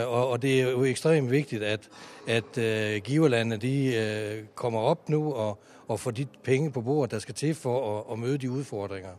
[0.06, 1.86] Og, det er jo ekstremt viktig at,
[2.26, 2.58] at
[3.04, 5.58] giverlandene de kommer opp nå og,
[5.90, 9.18] og få de penger på bordet der skal til for å, å møte de utfordringer.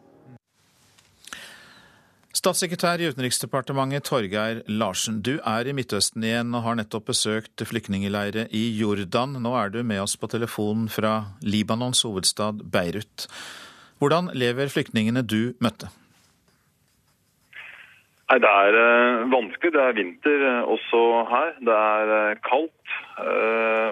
[2.42, 8.48] Statssekretær i Utenriksdepartementet Torgeir Larsen, du er i Midtøsten igjen og har nettopp besøkt flyktningleirer
[8.56, 9.36] i Jordan.
[9.44, 13.28] Nå er du med oss på telefonen fra Libanons hovedstad Beirut.
[14.02, 15.92] Hvordan lever flyktningene du møtte?
[18.32, 19.74] Nei, Det er uh, vanskelig.
[19.76, 21.50] Det er vinter uh, også her.
[21.68, 22.78] Det er uh, kaldt.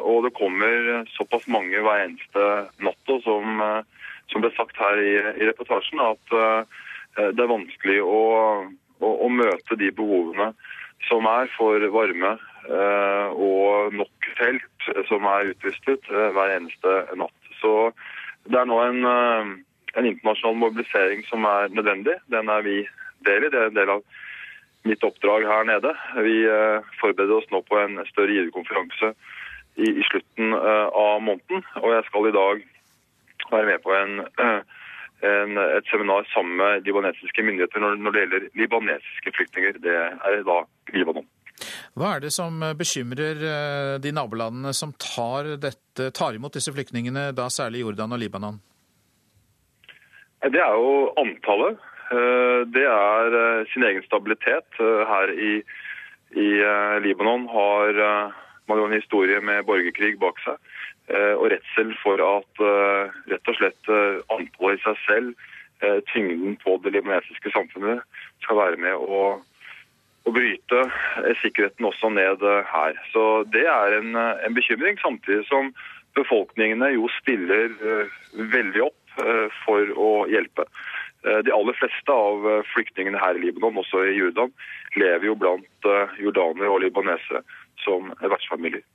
[0.10, 2.46] og det kommer såpass mange hver eneste
[2.82, 3.60] natt, som,
[4.32, 6.34] som ble sagt her i, i reportasjen, at
[7.36, 8.22] det er vanskelig å,
[9.00, 10.50] å, å, møte de behovene
[11.08, 12.34] som er for varme
[13.36, 17.54] og nok telt som er utrustet hver eneste natt.
[17.62, 17.92] Så
[18.50, 19.06] det er nå en,
[19.94, 22.18] en internasjonal mobilisering som er nødvendig.
[22.34, 22.82] Den er vi
[23.28, 23.54] del i.
[23.54, 24.04] Det er en del av
[24.90, 25.94] mitt oppdrag her nede.
[26.26, 29.14] Vi eh, forbereder oss nå på en større giverkonferanse
[29.78, 31.66] i, i slutten eh, av måneden.
[31.82, 32.64] Og jeg skal i dag
[33.50, 34.62] være med på en, eh,
[35.32, 39.84] en, et seminar sammen med libanesiske myndigheter når, når det gjelder libanesiske flyktninger.
[39.84, 40.64] Det er da
[40.96, 41.28] Libanon.
[42.00, 43.42] Hva er det som bekymrer
[44.00, 48.62] de nabolandene som tar, dette, tar imot disse flyktningene, da særlig Jordan og Libanon?
[50.48, 51.82] Det er jo antallet.
[52.10, 54.68] Eh, det er eh, sin egen stabilitet.
[54.82, 55.54] Eh, her i,
[56.34, 56.50] i
[57.04, 58.00] Libanon har
[58.70, 60.58] man jo en historie med borgerkrig bak seg.
[61.10, 62.60] Og redsel for at
[63.32, 65.48] rett og slett antallet i seg selv,
[66.12, 68.04] tyngden på det libanesiske samfunnet,
[68.46, 70.84] skal være med å, å bryte
[71.42, 73.02] sikkerheten også ned her.
[73.10, 75.74] Så det er en, en bekymring, samtidig som
[76.14, 77.74] befolkningene jo stiller
[78.54, 79.26] veldig opp
[79.66, 80.70] for å hjelpe.
[81.28, 84.54] Eh, de aller fleste av eh, flyktningene her i Libanon, også i Jordan,
[84.96, 87.44] lever jo blant eh, jordanere og libanesere
[87.84, 88.86] som vertsfamilier.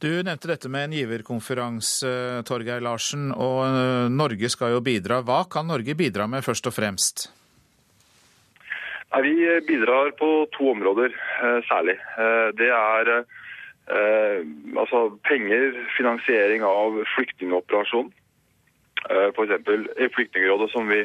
[0.00, 2.10] Du nevnte dette med en giverkonferanse,
[2.48, 5.20] Torgeir Larsen, og Norge skal jo bidra.
[5.24, 7.28] Hva kan Norge bidra med først og fremst?
[9.24, 9.32] Vi
[9.64, 11.14] bidrar på to områder
[11.70, 11.94] særlig.
[12.58, 13.12] Det er
[14.82, 18.12] altså penger, finansiering av flyktningoperasjon.
[19.10, 19.52] F.eks.
[20.00, 21.04] i Flyktningrådet, som vi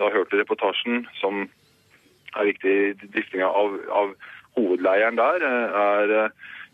[0.00, 1.44] har hørt i reportasjen, som
[2.38, 4.14] er viktig drifting av, av
[4.56, 6.14] hovedleiren der, er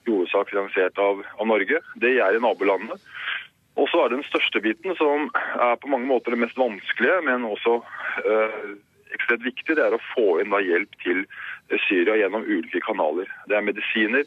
[0.06, 1.82] i hovedsak finansiert av, av Norge.
[2.00, 2.96] Det gjør nabolandene.
[3.76, 7.18] Og så er det den største biten, som er på mange måter det mest vanskelige,
[7.28, 7.80] men også
[9.16, 11.26] ekstremt viktig, det er å få inn hjelp til
[11.84, 13.28] Syria gjennom ulike kanaler.
[13.50, 14.24] Det er medisiner,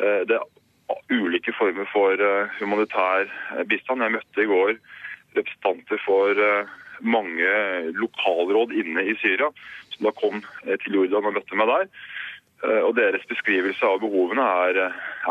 [0.00, 0.48] det er
[1.12, 2.18] ulike former for
[2.58, 3.30] humanitær
[3.70, 4.02] bistand.
[4.02, 4.74] Jeg møtte i går
[5.38, 6.40] representanter for
[7.00, 7.50] mange
[7.96, 9.48] lokalråd inne i Syria,
[9.94, 10.42] som da kom
[10.84, 11.86] til Jordan og møtte meg der.
[12.84, 14.80] Og Deres beskrivelse av behovene er,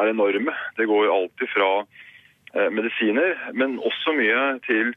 [0.01, 0.55] er enorme.
[0.79, 1.69] Det går alltid fra
[2.53, 4.87] Eh, medisiner, men også mye til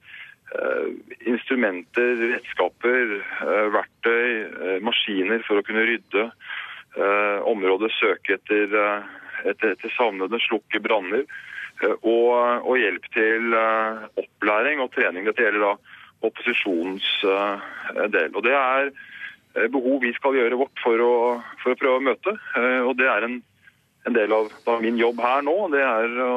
[0.56, 0.86] eh,
[1.28, 6.30] instrumenter, redskaper, eh, verktøy, maskiner for å kunne rydde
[7.48, 8.74] området, søke etter,
[9.48, 11.22] etter, etter savnede, slukke branner.
[11.82, 12.28] Og,
[12.62, 15.26] og, hjelp til opplæring og trening.
[15.26, 15.72] Dette gjelder da
[16.28, 17.08] opposisjonens
[18.14, 18.28] del.
[18.38, 18.92] Og Det er
[19.72, 21.14] behov vi skal gjøre vårt for å,
[21.62, 22.36] for å prøve å møte.
[22.86, 23.40] Og Det er en,
[24.06, 25.56] en del av, av min jobb her nå.
[25.74, 26.36] det er å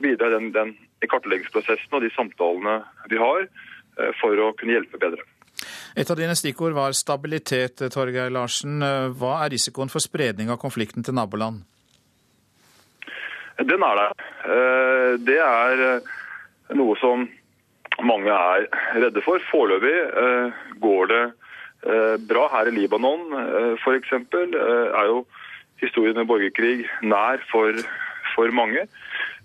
[0.00, 0.72] bidra i den, den
[1.10, 2.80] kartleggingsprosessen og de samtalene
[3.10, 3.46] vi har,
[3.98, 5.24] eh, for å kunne hjelpe bedre.
[5.96, 8.82] Et av dine stikkord var stabilitet, Torgeir Larsen.
[9.14, 11.62] Hva er risikoen for spredning av konflikten til naboland?
[13.62, 14.14] Den er der.
[14.44, 16.12] Eh, det er eh,
[16.74, 17.28] noe som
[18.02, 19.42] mange er redde for.
[19.52, 19.94] Foreløpig
[20.82, 21.24] går det
[22.26, 22.48] bra.
[22.50, 23.28] Her i Libanon
[23.76, 24.10] f.eks.
[24.16, 25.20] er jo
[25.78, 27.76] historien med borgerkrig nær for,
[28.34, 28.86] for mange.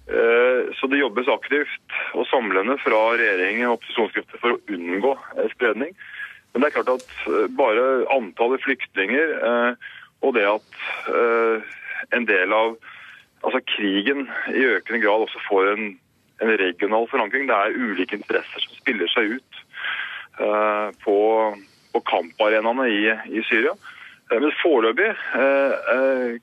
[0.09, 5.49] Eh, så det jobbes aktivt og samlende fra regjering og opposisjonsgrupper for å unngå eh,
[5.53, 5.91] spredning.
[6.49, 7.83] Men det er klart at eh, bare
[8.15, 9.35] antallet flyktninger
[10.19, 10.79] og det at
[12.17, 12.73] en del av
[13.43, 15.85] altså krigen i økende grad også får en,
[16.43, 17.47] en regional forankring.
[17.49, 19.61] Det er ulike interesser som spiller seg ut
[21.03, 21.17] på,
[21.93, 22.99] på kamparenaene i,
[23.35, 23.75] i Syria.
[24.29, 25.09] Men foreløpig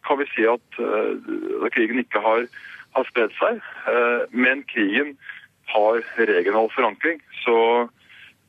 [0.04, 0.80] kan vi si at
[1.72, 2.48] krigen ikke har
[2.96, 3.60] har spredd seg.
[4.32, 5.14] Men krigen
[5.72, 7.20] har regional forankring.
[7.44, 7.56] Så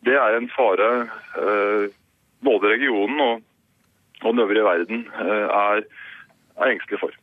[0.08, 0.90] det er en fare
[2.46, 3.46] både regionen og,
[4.24, 5.84] og den øvrige verden er,
[6.58, 7.16] er engstelig for.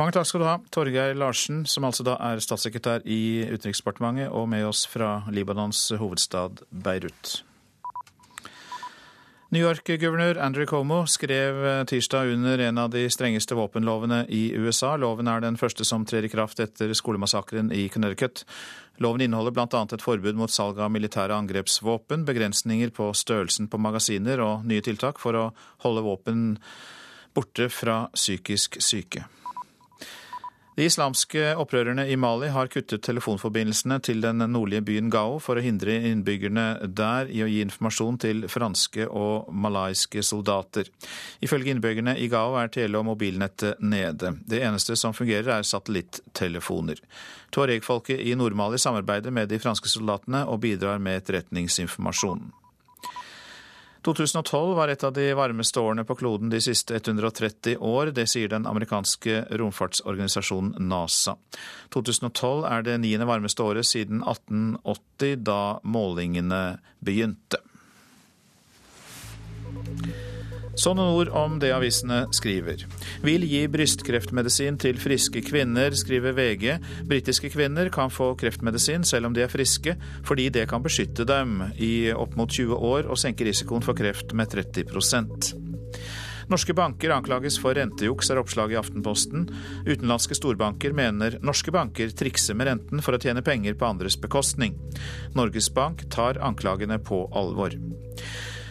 [0.00, 4.46] Mange takk skal du ha, Torgeir Larsen, som altså da er statssekretær i Utenriksdepartementet, og
[4.48, 7.42] med oss fra Libanons hovedstad Beirut.
[9.52, 14.94] New York-guvernør Andrew Como skrev eh, tirsdag under en av de strengeste våpenlovene i USA.
[14.96, 18.46] Loven er den første som trer i kraft etter skolemassakren i Connecticut.
[19.04, 19.82] Loven inneholder bl.a.
[19.82, 25.20] et forbud mot salg av militære angrepsvåpen, begrensninger på størrelsen på magasiner og nye tiltak
[25.20, 25.44] for å
[25.84, 26.48] holde våpen
[27.36, 29.26] borte fra psykisk syke.
[30.80, 35.64] De islamske opprørerne i Mali har kuttet telefonforbindelsene til den nordlige byen Gao for å
[35.64, 40.88] hindre innbyggerne der i å gi informasjon til franske og malaysiske soldater.
[41.44, 44.32] Ifølge innbyggerne i Gao er tele- og mobilnettet nede.
[44.48, 47.04] Det eneste som fungerer er satellittelefoner.
[47.52, 52.54] Tuareg-folket i Nord-Mali samarbeider med de franske soldatene og bidrar med etterretningsinformasjon.
[54.02, 58.12] 2012 var et av de varmeste årene på kloden de siste 130 år.
[58.16, 61.36] Det sier den amerikanske romfartsorganisasjonen NASA.
[61.92, 66.62] 2012 er det niende varmeste året siden 1880, da målingene
[67.04, 67.60] begynte.
[70.80, 72.86] Så noen ord om det avisene skriver.
[73.26, 76.78] Vil gi brystkreftmedisin til friske kvinner, skriver VG.
[77.10, 81.60] Britiske kvinner kan få kreftmedisin selv om de er friske, fordi det kan beskytte dem
[81.76, 85.52] i opp mot 20 år og senke risikoen for kreft med 30%
[86.50, 89.44] Norske banker anklages for rentejuks, er oppslaget i Aftenposten.
[89.86, 94.74] Utenlandske storbanker mener norske banker trikser med renten for å tjene penger på andres bekostning.
[95.38, 97.76] Norges Bank tar anklagene på alvor.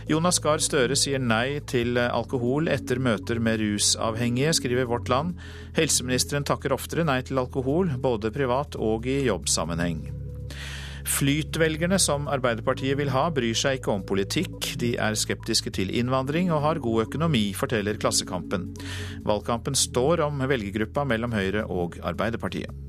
[0.09, 5.35] Jonas Gahr Støre sier nei til alkohol etter møter med rusavhengige, skriver Vårt Land.
[5.77, 10.01] Helseministeren takker oftere nei til alkohol, både privat og i jobbsammenheng.
[11.05, 14.73] Flytvelgerne som Arbeiderpartiet vil ha, bryr seg ikke om politikk.
[14.81, 18.71] De er skeptiske til innvandring og har god økonomi, forteller Klassekampen.
[19.29, 22.88] Valgkampen står om velgergruppa mellom Høyre og Arbeiderpartiet.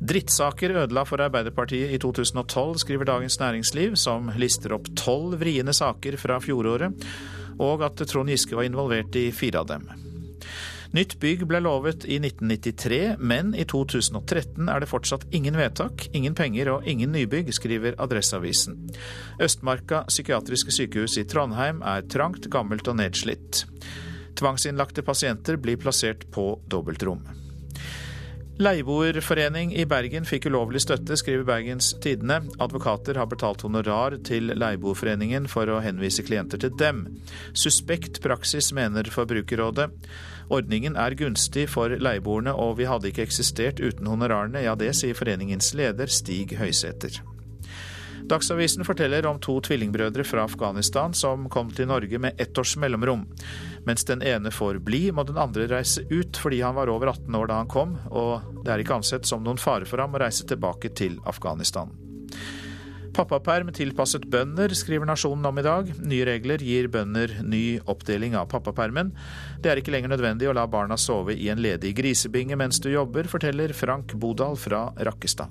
[0.00, 6.16] Drittsaker ødela for Arbeiderpartiet i 2012, skriver Dagens Næringsliv, som lister opp tolv vriene saker
[6.16, 7.04] fra fjoråret,
[7.60, 9.84] og at Trond Giske var involvert i fire av dem.
[10.96, 16.34] Nytt bygg ble lovet i 1993, men i 2013 er det fortsatt ingen vedtak, ingen
[16.34, 18.88] penger og ingen nybygg, skriver Adresseavisen.
[19.38, 23.66] Østmarka psykiatriske sykehus i Trondheim er trangt, gammelt og nedslitt.
[24.40, 27.22] Tvangsinnlagte pasienter blir plassert på dobbeltrom.
[28.60, 32.42] Leieboerforening i Bergen fikk ulovlig støtte, skriver Bergens Tidende.
[32.60, 37.06] Advokater har betalt honorar til Leieboerforeningen for å henvise klienter til dem.
[37.56, 39.88] Suspekt praksis, mener Forbrukerrådet.
[40.52, 44.66] Ordningen er gunstig for leieboerne, og vi hadde ikke eksistert uten honorarene.
[44.66, 47.22] Ja, det sier foreningens leder Stig Høysæter.
[48.30, 53.24] Dagsavisen forteller om to tvillingbrødre fra Afghanistan som kom til Norge med ett års mellomrom.
[53.86, 57.34] Mens den ene får bli, må den andre reise ut fordi han var over 18
[57.34, 60.20] år da han kom, og det er ikke ansett som noen fare for ham å
[60.22, 61.90] reise tilbake til Afghanistan.
[63.16, 65.90] Pappaperm tilpasset bønder, skriver Nasjonen om i dag.
[65.98, 69.10] Nye regler gir bønder ny oppdeling av pappapermen.
[69.58, 72.92] Det er ikke lenger nødvendig å la barna sove i en ledig grisebinge mens du
[72.92, 75.50] jobber, forteller Frank Bodal fra Rakkestad.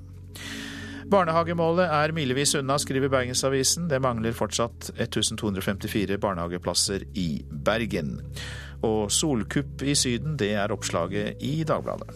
[1.10, 3.88] Barnehagemålet er milevis unna, skriver Bergensavisen.
[3.90, 8.20] Det mangler fortsatt 1254 barnehageplasser i Bergen.
[8.86, 12.14] Og solkupp i Syden, det er oppslaget i Dagbladet.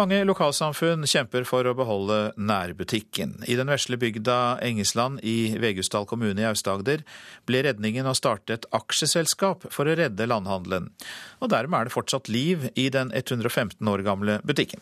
[0.00, 3.34] Mange lokalsamfunn kjemper for å beholde nærbutikken.
[3.44, 7.02] I den vesle bygda Engesland i Vegusdal kommune i Aust-Agder
[7.44, 10.88] ble redningen å starte et aksjeselskap for å redde landhandelen.
[11.44, 14.80] Og dermed er det fortsatt liv i den 115 år gamle butikken.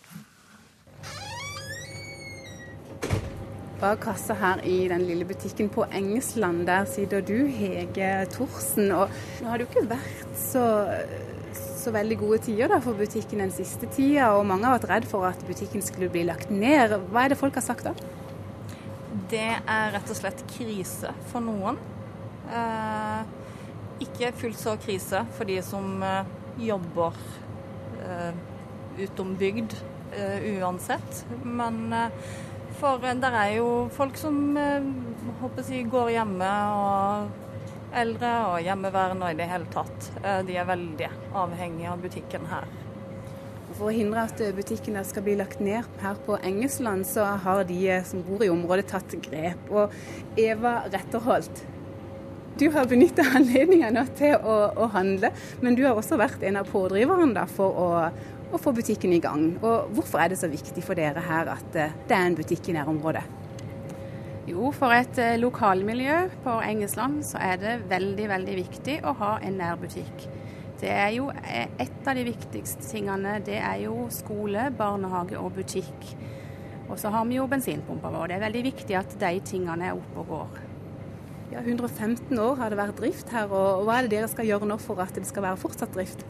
[3.82, 8.92] Bak kassa her i den lille butikken på Engesland, der sitter du, Hege Thorsen.
[8.94, 9.10] Og
[9.42, 10.64] nå har det jo ikke vært så
[11.78, 15.08] så veldig gode tider da, for butikken den siste tida, og mange har vært redd
[15.10, 16.96] for at butikken skulle bli lagt ned.
[17.12, 17.94] Hva er det folk har sagt da?
[19.28, 21.78] Det er rett og slett krise for noen.
[22.48, 23.22] Eh,
[24.04, 26.28] ikke fullt så krise for de som eh,
[26.68, 27.16] jobber
[28.04, 28.38] eh,
[29.04, 29.74] utom bygd
[30.16, 31.24] eh, uansett.
[31.44, 32.30] Men eh,
[32.80, 34.56] for eh, der er jo folk som
[35.42, 37.44] håper jeg, går hjemme og
[37.96, 40.10] eldre og hjemmeværende i det hele tatt.
[40.22, 41.08] Eh, de er veldig
[41.38, 42.68] avhengige av butikken her.
[43.78, 47.80] For å hindre at butikken skal bli lagt ned her på Engesland, så har de
[48.08, 49.68] som bor i området tatt grep.
[49.70, 49.94] Og
[50.40, 51.62] Eva Retterholt,
[52.58, 55.30] du har benytta anledningen nå til å, å, handle,
[55.62, 57.88] men du har også vært en av pådriverne for å,
[58.50, 59.52] å få butikken i gang.
[59.62, 62.72] Og Hvorfor er det så viktig for dere her at eh, det er en butikk
[62.72, 63.37] i nærområdet?
[64.48, 69.34] Jo, for et eh, lokalmiljø på Engelsland så er det veldig, veldig viktig å ha
[69.44, 70.24] en nærbutikk.
[70.80, 73.38] Det er jo eh, et av de viktigste tingene.
[73.44, 76.14] Det er jo skole, barnehage og butikk.
[76.88, 78.30] Og så har vi jo bensinpumpa vår.
[78.30, 80.64] Det er veldig viktig at de tingene er oppe og går.
[81.52, 84.68] Ja, 115 år har det vært drift her, og hva er det dere skal gjøre
[84.68, 86.24] nå for at det skal være fortsatt drift?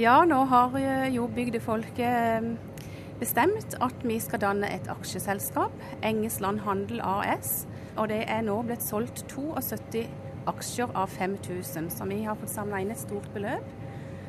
[0.00, 2.73] Ja, nå har eh, jo bygdefolket
[3.20, 7.66] bestemt at vi skal danne et aksjeselskap, Engesland Handel AS.
[7.96, 10.06] Og det er nå blitt solgt 72
[10.50, 13.72] aksjer av 5000, så vi har fått samla inn et stort beløp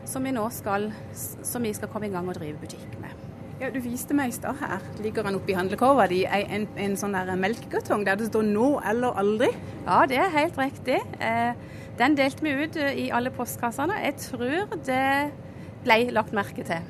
[0.06, 3.26] som vi nå skal, som vi skal komme i gang og drive butikk med.
[3.60, 4.84] Ja, Du viste meg i stad her.
[5.00, 9.16] Ligger den oppi handlekurva di, en, en sånn der melkekartong der det står 'nå eller
[9.16, 9.54] aldri'?
[9.86, 11.00] Ja, det er helt riktig.
[11.24, 11.54] Eh,
[11.98, 13.96] den delte vi ut eh, i alle postkassene.
[14.04, 15.32] Jeg tror det
[15.86, 16.84] ble lagt merke til.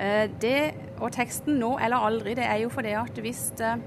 [0.00, 3.80] Eh, det og teksten 'nå eller aldri' det er jo fordi at hvis eh,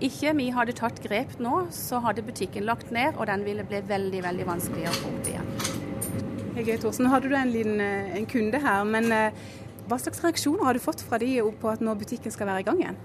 [0.00, 3.80] ikke vi hadde tatt grep nå, så hadde butikken lagt ned, og den ville bli
[3.88, 5.48] veldig veldig vanskelig å få opp igjen.
[6.54, 9.46] Hege Thorsen, hadde du en liten eh, en kunde her, men eh,
[9.88, 12.68] hva slags reaksjoner har du fått fra de på at nå butikken skal være i
[12.68, 12.98] gang igjen?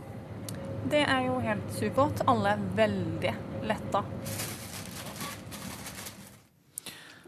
[0.91, 2.21] Det er jo helt supert.
[2.27, 3.33] Alle er veldig
[3.69, 4.03] letta.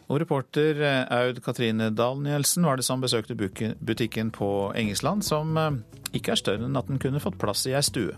[0.05, 5.71] Og reporter eh, Aud Katrine Danielsen var det som besøkte butikken på Engesland, som eh,
[6.13, 8.17] ikke er større enn at den kunne fått plass i ei stue.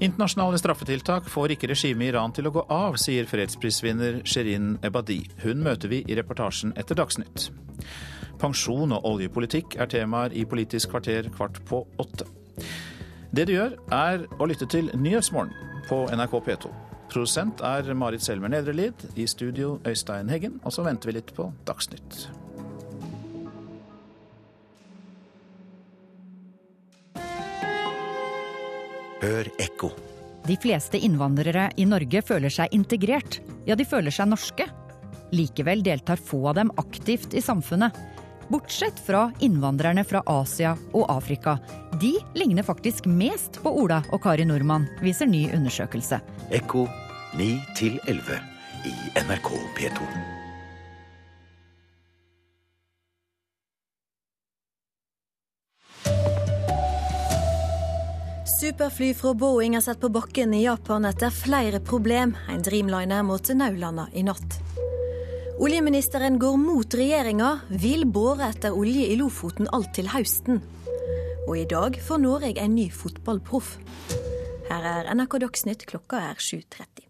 [0.00, 5.20] Internasjonale straffetiltak får ikke regimet i Iran til å gå av, sier fredsprisvinner Sherin Ebadi.
[5.44, 7.50] Hun møter vi i reportasjen etter Dagsnytt.
[8.40, 12.24] Pensjon og oljepolitikk er temaer i Politisk kvarter kvart på åtte.
[13.30, 15.52] Det du gjør, er å lytte til Nyhetsmorgen
[15.90, 16.89] på NRK P2.
[17.10, 18.94] Produsent er Marit Selmer Nedrelid.
[19.18, 20.60] I studio Øystein Heggen.
[20.62, 22.28] Og så venter vi litt på Dagsnytt.
[29.20, 29.90] Hør ekko.
[30.46, 33.40] De fleste innvandrere i Norge føler seg integrert.
[33.66, 34.70] Ja, de føler seg norske.
[35.34, 37.98] Likevel deltar få av dem aktivt i samfunnet.
[38.50, 41.58] Bortsett fra innvandrerne fra Asia og Afrika.
[42.00, 46.18] De ligner faktisk mest på Ola og Kari Nordmann, viser ny undersøkelse.
[46.50, 46.88] Ekko
[47.38, 47.46] 9
[48.10, 48.40] 11
[48.90, 50.08] i NRK P2.
[58.60, 62.34] Superfly fra Boeing er satt på bakken i Japan etter flere problem.
[62.50, 64.58] En Dreamliner måtte naulande i natt.
[65.60, 70.62] Oljeministeren går mot regjeringa, vil bore etter olje i Lofoten alt til høsten.
[71.44, 73.74] Og i dag får Norge en ny fotballproff.
[74.70, 77.04] Her er NRK Dagsnytt, klokka er 7.30.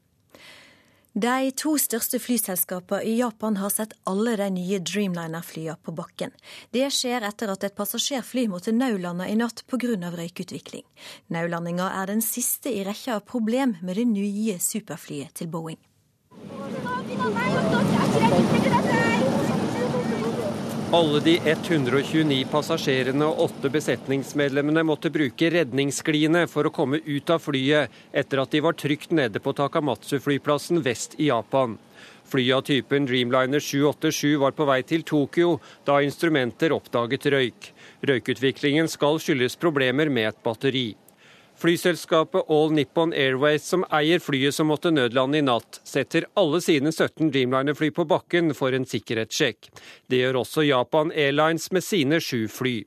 [1.15, 6.35] De to største flyselskapene i Japan har sett alle de nye Dreamliner-flyene på bakken.
[6.75, 9.95] Det skjer etter at et passasjerfly måtte naulande i natt pga.
[10.11, 10.83] røykutvikling.
[11.31, 15.79] Naulandinga er den siste i rekka av problem med det nye superflyet til Boeing.
[20.93, 27.45] Alle de 129 passasjerene og åtte besetningsmedlemmene måtte bruke redningsskliene for å komme ut av
[27.45, 31.77] flyet etter at de var trygt nede på Takamatsu-flyplassen vest i Japan.
[32.27, 37.71] Flyet av typen Dreamliner 787 var på vei til Tokyo da instrumenter oppdaget røyk.
[38.11, 40.89] Røykutviklingen skal skyldes problemer med et batteri.
[41.61, 46.89] Flyselskapet All Nippon Airways, som eier flyet som måtte nødlande i natt, setter alle sine
[46.89, 49.69] 17 Dreamliner-fly på bakken for en sikkerhetssjekk.
[50.09, 52.79] Det gjør også Japan Airlines med sine sju fly.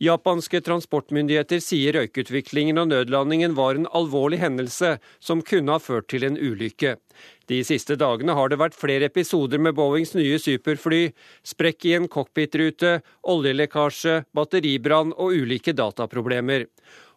[0.00, 6.24] Japanske transportmyndigheter sier røykutviklingen og nødlandingen var en alvorlig hendelse som kunne ha ført til
[6.28, 6.94] en ulykke.
[7.48, 11.10] De siste dagene har det vært flere episoder med Boeings nye superfly,
[11.44, 12.98] sprekk i en cockpitrute,
[13.28, 16.68] oljelekkasje, batteribrann og ulike dataproblemer.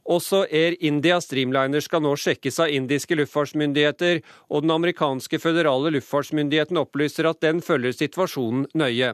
[0.04, 4.20] Også Air Indias Streamliner skal nå sjekkes av indiske luftfartsmyndigheter,
[4.51, 9.14] og den amerikanske føderale luftfartsmyndigheten opplyser at den følger situasjonen nøye.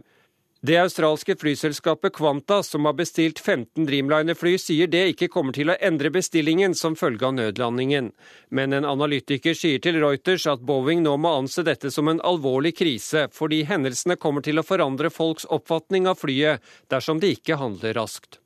[0.62, 5.78] Det australske flyselskapet Qantas, som har bestilt 15 Dreamliner-fly, sier det ikke kommer til å
[5.80, 8.10] endre bestillingen som følge av nødlandingen.
[8.52, 12.74] Men en analytiker sier til Reuters at Boeing nå må anse dette som en alvorlig
[12.82, 16.60] krise, fordi hendelsene kommer til å forandre folks oppfatning av flyet
[16.92, 18.42] dersom de ikke handler raskt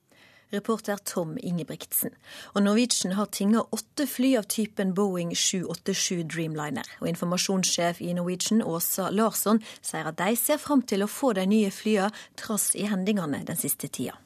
[0.53, 2.13] reporter Tom Ingebrigtsen.
[2.53, 6.87] Og Norwegian har tinga åtte fly av typen Boeing 787 Dreamliner.
[7.01, 11.47] Og informasjonssjef i Norwegian, Åsa Larsson, sier at de ser fram til å få de
[11.49, 14.17] nye flyene trass i hendelsene den siste tida.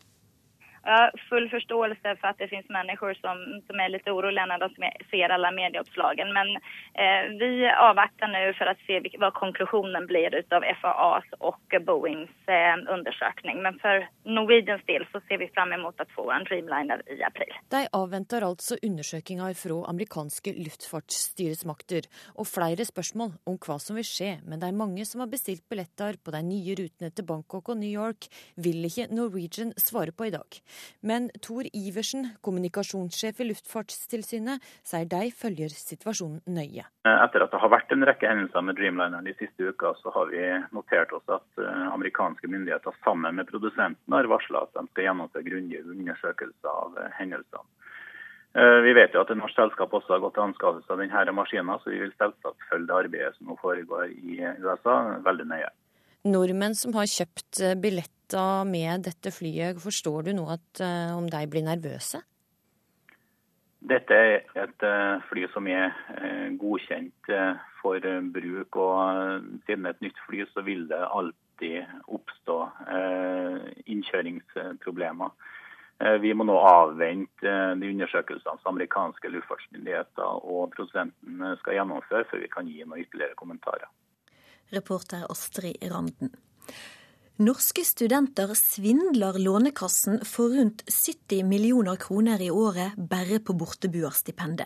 [0.87, 4.63] Jeg har full forståelse for at det finnes mennesker som, som er litt urolige når
[4.63, 6.31] de ser alle medieoppslagene.
[6.33, 6.53] Men
[6.95, 12.79] eh, vi avvakter nå for å se hva konklusjonen blir av FAAs og Boeings eh,
[12.95, 13.61] undersøkning.
[13.65, 17.51] Men for Norwegians del så ser vi frem mot å få en Dreamliner i april.
[17.73, 22.07] De avventer altså undersøkelser fra amerikanske luftfartsstyresmakter
[22.39, 25.65] og flere spørsmål om hva som vil skje men det er mange som har bestilt
[25.69, 30.29] billetter på de nye rutene til Bangkok og New York, vil ikke Norwegian svare på
[30.29, 30.59] i dag.
[31.01, 36.85] Men Tor Iversen, kommunikasjonssjef i Luftfartstilsynet, sier de følger situasjonen nøye.
[37.07, 40.29] Etter at det har vært en rekke hendelser med Dreamliner de siste uka, så har
[40.31, 40.43] vi
[40.75, 45.47] notert oss at eh, amerikanske myndigheter sammen med produsenten har varsla at de skal gjennomføre
[45.47, 47.65] grundige undersøkelser av eh, hendelsene.
[48.57, 51.37] Eh, vi vet jo at et norsk selskap også har gått til anskaffelse av denne
[51.39, 55.73] maskinen, så vi vil selvsagt følge det arbeidet som nå foregår i USA, veldig nøye.
[56.27, 61.29] Nordmenn som har kjøpt billett da med dette flyet, forstår du nå at, uh, om
[61.31, 62.21] de blir nervøse?
[63.87, 67.31] Dette er et uh, fly som er uh, godkjent
[67.81, 68.75] for bruk.
[68.75, 72.57] og Siden det er et nytt fly, så vil det alltid oppstå
[73.89, 75.29] innkjøringsproblemer.
[76.21, 82.51] Vi må nå avvente de undersøkelsene som amerikanske luftfartsmyndigheter og produsenten skal gjennomføre, før vi
[82.53, 83.89] kan gi noen ytterligere kommentarer.
[84.73, 86.35] Reporter Astrid Randen.
[87.37, 94.65] Norske studenter svindler Lånekassen for rundt 70 millioner kroner i året bare på borteboerstipendet.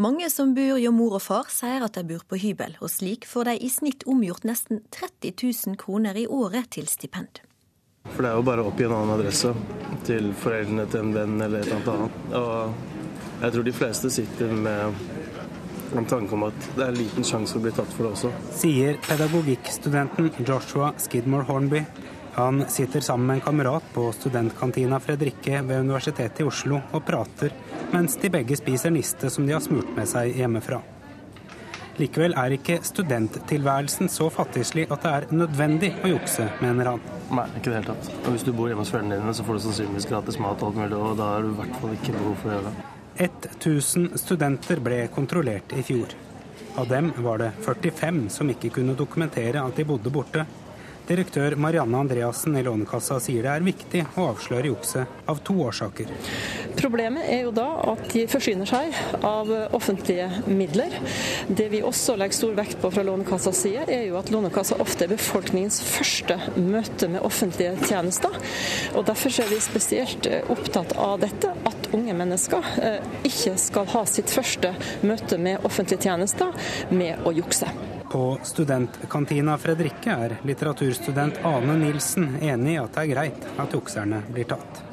[0.00, 3.28] Mange som bor hos mor og far, sier at de bor på hybel, og slik
[3.28, 5.34] får de i snitt omgjort nesten 30
[5.68, 7.42] 000 kroner i året til stipend.
[8.08, 9.52] For det er jo bare å oppgi en annen adresse
[10.08, 12.36] til foreldrene til en venn eller et eller annet.
[12.40, 15.35] Og jeg tror de fleste sitter med
[15.94, 18.32] en tanke om at det er liten sjanse for å bli tatt for det også.
[18.58, 21.84] Sier pedagogikkstudenten Joshua Skidmore Hornby
[22.36, 27.54] han sitter sammen med en kamerat på studentkantina Fredrikke ved Universitetet i Oslo og prater,
[27.94, 30.82] mens de begge spiser niste som de har smurt med seg hjemmefra.
[31.96, 37.06] Likevel er ikke studenttilværelsen så fattigslig at det er nødvendig å jukse, mener han.
[37.38, 38.10] Nei, ikke det hele tatt.
[38.26, 40.68] Og hvis du bor hjemme hos foreldrene dine, så får du sannsynligvis gratis mat og
[40.68, 42.95] alt mulig, og da har du i hvert fall ikke behov for å gjøre det.
[43.18, 46.12] 1000 studenter ble kontrollert i fjor.
[46.76, 50.44] Av dem var det 45 som ikke kunne dokumentere at de bodde borte,
[51.06, 56.08] Direktør Marianne Andreassen i Lånekassa sier det er viktig å avsløre jukset av to årsaker.
[56.76, 60.92] Problemet er jo da at de forsyner seg av offentlige midler.
[61.48, 65.06] Det vi også legger stor vekt på fra Lånekassas side, er jo at Lånekassa ofte
[65.06, 68.34] er befolkningens første møte med offentlige tjenester.
[68.94, 73.88] Og Derfor er vi spesielt eh, opptatt av dette, at unge mennesker eh, ikke skal
[73.94, 74.74] ha sitt første
[75.06, 76.52] møte med offentlige tjenester
[76.90, 77.70] med å jukse.
[78.10, 84.22] På studentkantina Fredrikke er litteraturstudent Ane Nilsen enig i at det er greit at jukserne
[84.30, 84.84] blir tatt.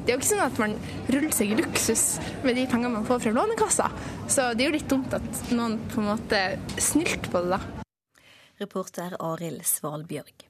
[0.00, 0.76] Det er jo ikke sånn at man
[1.12, 2.04] ruller seg i luksus
[2.42, 3.90] med de pengene man får fra Lånekassa.
[4.32, 6.40] Så det er jo litt dumt at noen på en måte
[6.80, 7.84] snylter på det, da.
[8.60, 10.49] Reporter Arild Svalbjørg.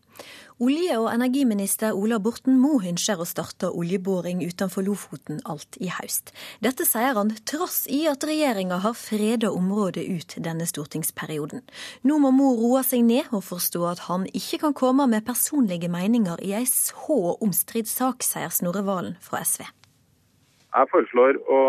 [0.60, 6.34] Olje- og energiminister Ola Borten Moe ønsker å starte oljeboring utenfor Lofoten alt i høst.
[6.60, 11.62] Dette sier han trass i at regjeringa har freda området ut denne stortingsperioden.
[12.04, 15.88] Nå må Moe roe seg ned og forstå at han ikke kan komme med personlige
[15.88, 19.64] meninger i ei så omstridt sak, sier Snorre Valen fra SV.
[19.64, 21.62] Jeg foreslår å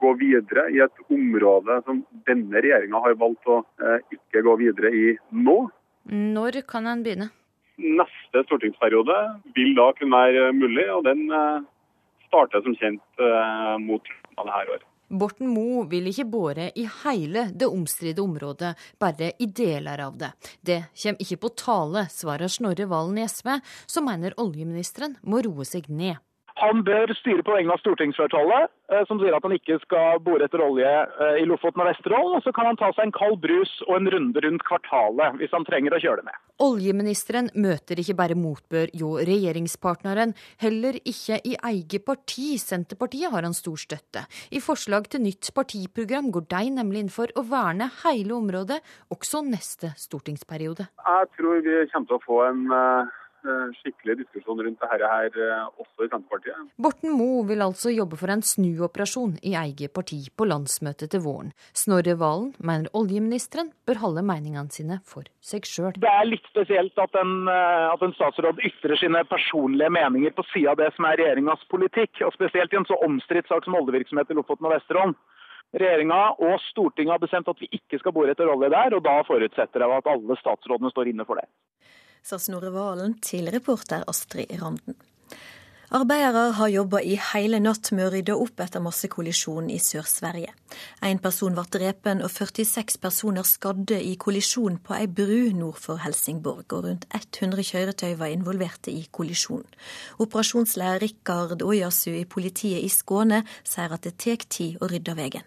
[0.00, 4.96] gå videre i et område som denne regjeringa har valgt å eh, ikke gå videre
[4.96, 5.06] i
[5.36, 5.60] nå.
[6.08, 7.28] Når kan en begynne?
[7.82, 9.18] Neste stortingsperiode
[9.56, 11.68] vil da kunne være mulig, og den eh,
[12.28, 14.88] starter som kjent eh, mot slutten av dette året.
[15.12, 20.30] Borten Moe vil ikke bore i hele det omstridte området, bare i deler av det.
[20.64, 25.68] Det kommer ikke på tale, svarer Snorre Valen i SV, som mener oljeministeren må roe
[25.68, 26.16] seg ned.
[26.60, 30.46] Han bør styre på vegne av stortingsflertallet, eh, som sier at han ikke skal bore
[30.46, 32.36] etter olje eh, i Lofoten og Vesterålen.
[32.38, 35.54] Og så kan han ta seg en kald brus og en runde rundt kvartalet hvis
[35.56, 36.36] han trenger å kjøle med.
[36.62, 43.56] Oljeministeren møter ikke bare motbør jo regjeringspartneren, heller ikke i eget parti, Senterpartiet, har han
[43.56, 44.26] stor støtte.
[44.52, 48.78] I forslag til nytt partiprogram går de nemlig inn for å verne hele området,
[49.12, 50.86] også neste stortingsperiode.
[51.02, 53.21] Jeg tror vi kommer til å få en uh Eh,
[53.78, 56.68] skikkelig diskusjon rundt dette her eh, også i Senterpartiet.
[56.82, 61.52] Borten Moe vil altså jobbe for en snuoperasjon i eget parti på landsmøtet til våren.
[61.76, 65.96] Snorre Valen mener oljeministeren bør holde meningene sine for seg sjøl.
[65.98, 70.46] Det er litt spesielt at en, eh, at en statsråd ytrer sine personlige meninger på
[70.52, 73.78] sida av det som er regjeringas politikk, og spesielt i en så omstridt sak som
[73.78, 75.18] oljevirksomhet i Lofoten og Vesterålen.
[75.72, 79.22] Regjeringa og Stortinget har bestemt at vi ikke skal bore etter olje der, og da
[79.24, 81.48] forutsetter jeg at alle statsrådene står inne for det
[82.22, 84.96] sa Snorre Valen til reporter Astrid Randen.
[85.92, 90.54] Arbeidere har jobba i hele natt med å rydde opp etter massekollisjonen i Sør-Sverige.
[91.04, 96.00] Én person ble drepen og 46 personer skadde i kollisjon på ei bru nord for
[96.00, 99.68] Helsingborg, og rundt 100 kjøretøy var involverte i kollisjonen.
[100.16, 105.44] Operasjonsleder Rikard Ojasu i politiet i Skåne sier at det tar tid å rydde veien.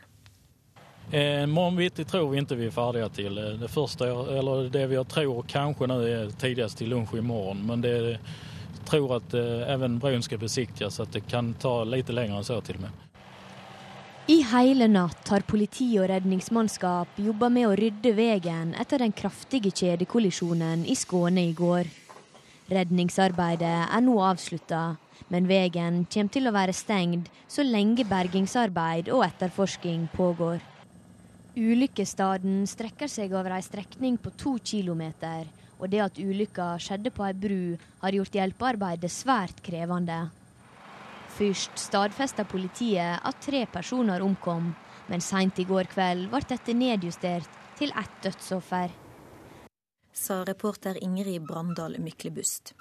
[1.11, 3.37] Eh, morgon tror vi ikke vi er ferdige til.
[3.37, 7.65] Eh, det, første, eller det vi tror kanskje nu er tidligst til lunsj i morgen.
[7.67, 8.19] Men det
[8.85, 12.75] tror at eh, ska skal så at det kan ta litt lengre enn så til
[12.75, 12.91] og med.
[14.27, 19.69] I hele natt har politi og redningsmannskap jobba med å rydde veien etter den kraftige
[19.69, 21.85] kjedekollisjonen i Skåne i går.
[22.65, 24.95] Redningsarbeidet er nå avslutta,
[25.29, 30.74] men veien kommer til å være stengt så lenge bergingsarbeid og etterforsking pågår.
[31.55, 35.47] Ulykkesstaden strekker seg over ei strekning på to kilometer,
[35.79, 37.61] og det at ulykka skjedde på ei bru,
[38.01, 40.17] har gjort hjelpearbeidet svært krevende.
[41.35, 44.73] Først stadfesta politiet at tre personer omkom,
[45.07, 48.91] men seint i går kveld ble dette nedjustert til ett dødsoffer.
[50.15, 52.73] Sa reporter Ingrid Brandal Myklebust.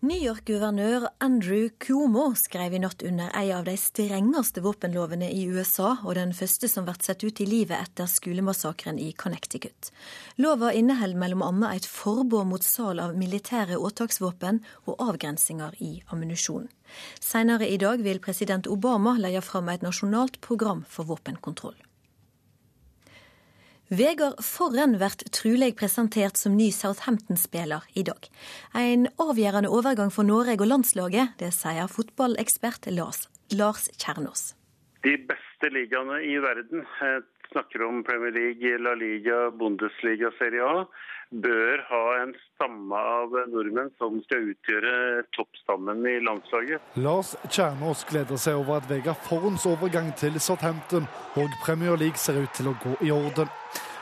[0.00, 5.96] New York-guvernør Andrew Cuomo skrev i natt under en av de strengeste våpenlovene i USA,
[6.04, 9.90] og den første som blir satt ut i livet etter skolemassakren i Connecticut.
[10.38, 11.72] Lova inneholder bl.a.
[11.72, 16.70] et forbud mot salg av militære åtaksvåpen og avgrensinger i ammunisjon.
[17.18, 21.74] Senere i dag vil president Obama legge fram et nasjonalt program for våpenkontroll.
[23.88, 28.26] Vegard Forren blir trolig presentert som ny Southampton-spiller i dag.
[28.76, 34.52] En avgjørende overgang for Norge og landslaget, det sier fotballekspert Lars, Lars Kjernås.
[35.06, 36.84] De beste ligaene i verden,
[37.48, 40.84] snakker om Premier League, La Liga, Bundesliga, Serie A,
[41.30, 44.92] bør ha en stamme av nordmenn som skal utgjøre
[45.36, 46.94] toppstammen i landslaget.
[46.96, 52.40] Lars Kjernås gleder seg over at Vegard Forns overgang til Southampton og Premier League ser
[52.40, 53.50] ut til å gå i orden.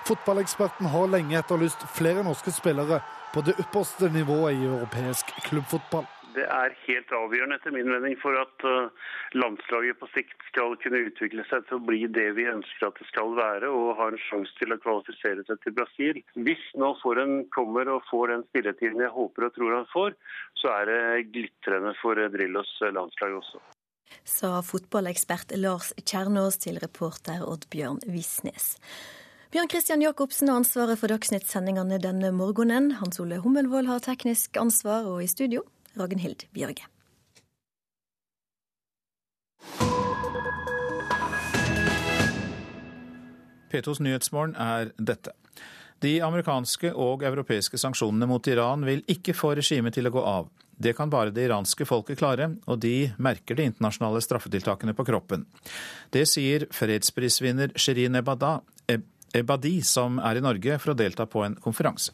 [0.07, 3.01] Fotballeksperten har lenge etterlyst flere norske spillere
[3.35, 6.07] på det ypperste nivået i europeisk klubbfotball.
[6.37, 11.01] Det er helt avgjørende etter min mening for at uh, landslaget på sikt skal kunne
[11.09, 14.21] utvikle seg til å bli det vi ønsker at det skal være, og ha en
[14.27, 16.21] sjanse til å kvalifisere seg til Brasil.
[16.37, 20.17] Hvis nå Foren kommer og får den spilletiden jeg håper og tror han får,
[20.61, 21.01] så er det
[21.33, 23.63] glitrende for Drillos landslag også.
[24.27, 28.75] Sa fotballekspert Lars Kjernås til reporter Oddbjørn Visnes.
[29.55, 32.91] Bjørn Christian Jacobsen har ansvaret for Dagsnytt-sendingene denne morgenen.
[33.01, 35.65] Hans Ole Hummelvold har teknisk ansvar, og i studio
[35.97, 36.87] Ragnhild Bjørge.
[43.73, 45.35] P2s Nyhetsmorgen er dette.
[46.05, 50.49] De amerikanske og europeiske sanksjonene mot Iran vil ikke få regimet til å gå av.
[50.77, 55.47] Det kan bare det iranske folket klare, og de merker de internasjonale straffetiltakene på kroppen.
[56.13, 62.13] Det sier fredsprisvinner Shirin Ebadi, som er i Norge for å delta på en konferanse.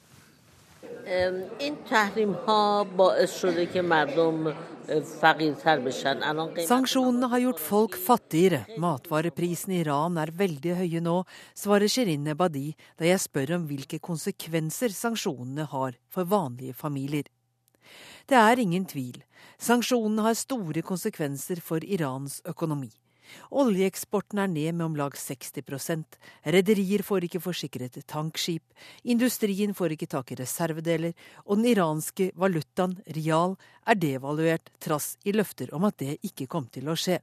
[1.59, 4.53] این تحریم ها باعث شده که مردم
[5.21, 6.17] فقیرتر بشن
[6.65, 8.65] Sanksjonene har gjort folk fattigere.
[8.77, 11.23] Matvareprisene i Iran er veldig høye nå,
[11.55, 17.27] svarer Shirin Ebadi da jeg spør om hvilke konsekvenser sanksjonene har for vanlige familier.
[18.27, 19.19] Det er ingen tvil.
[19.59, 22.91] Sanksjonene har store konsekvenser for Irans økonomi.
[23.50, 26.18] Oljeeksporten er ned med om lag 60%
[26.54, 28.64] Rederier får ikke forsikret tankskip.
[29.04, 31.12] Industrien får ikke tak i reservedeler.
[31.46, 33.56] Og den iranske valutaen, rial,
[33.86, 37.20] er devaluert trass i løfter om at det ikke kom til å skje.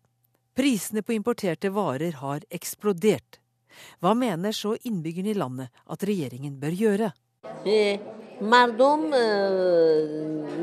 [0.55, 3.39] Prisene på importerte varer har eksplodert.
[4.03, 7.13] Hva mener så innbyggerne i landet at regjeringen bør gjøre?
[8.40, 9.00] مردم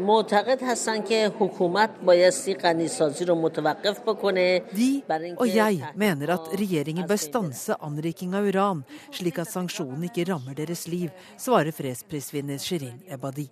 [0.06, 5.04] معتقد هستن که حکومت بایستی غنیسازی رو متوقف بکنه De
[5.38, 10.54] og jeg mener at regjeringen bør stanse anriking av uran, slik at sanksjonene ikke rammer
[10.54, 13.50] deres liv, svarer fredsprisvinner Shirin Ebadi.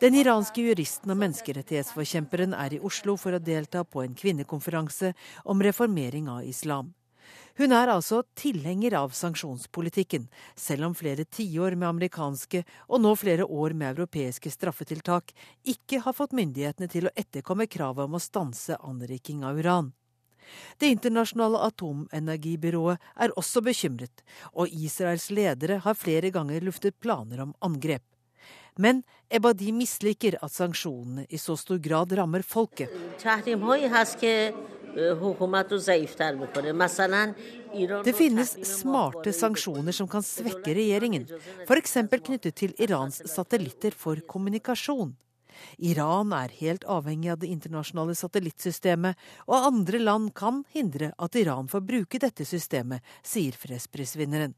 [0.00, 5.14] Den iranske juristen og menneskerettighetsforkjemperen er i Oslo for å delta på en kvinnekonferanse
[5.44, 6.92] om reformering av islam.
[7.59, 13.45] Hun er altså tilhenger av sanksjonspolitikken, selv om flere tiår med amerikanske og nå flere
[13.45, 15.33] år med europeiske straffetiltak
[15.67, 19.91] ikke har fått myndighetene til å etterkomme kravet om å stanse anriking av uran.
[20.77, 27.53] Det internasjonale atomenergibyrået er også bekymret, og Israels ledere har flere ganger luftet planer om
[27.61, 28.03] angrep.
[28.75, 32.91] Men Ebadi misliker at sanksjonene i så stor grad rammer folket.
[38.03, 41.27] Det finnes smarte sanksjoner som kan svekke regjeringen,
[41.67, 41.97] f.eks.
[42.11, 45.15] knyttet til Irans satellitter for kommunikasjon.
[45.77, 51.69] Iran er helt avhengig av det internasjonale satellittsystemet, og andre land kan hindre at Iran
[51.71, 54.55] får bruke dette systemet, sier fredsprisvinneren.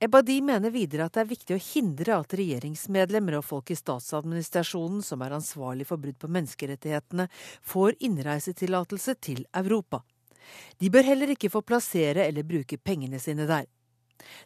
[0.00, 5.02] Ebadi mener videre at det er viktig å hindre at regjeringsmedlemmer og folk i statsadministrasjonen
[5.04, 7.26] som er ansvarlig for brudd på menneskerettighetene,
[7.60, 10.00] får innreisetillatelse til Europa.
[10.80, 13.68] De bør heller ikke få plassere eller bruke pengene sine der.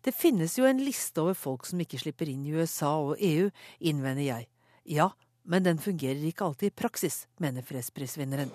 [0.03, 3.47] Det finnes jo en liste over folk som ikke slipper inn i USA og EU,
[3.79, 4.51] innvender jeg.
[4.91, 5.13] Ja,
[5.45, 8.49] men den fungerer ikke alltid i praksis, mener fredsprisvinneren.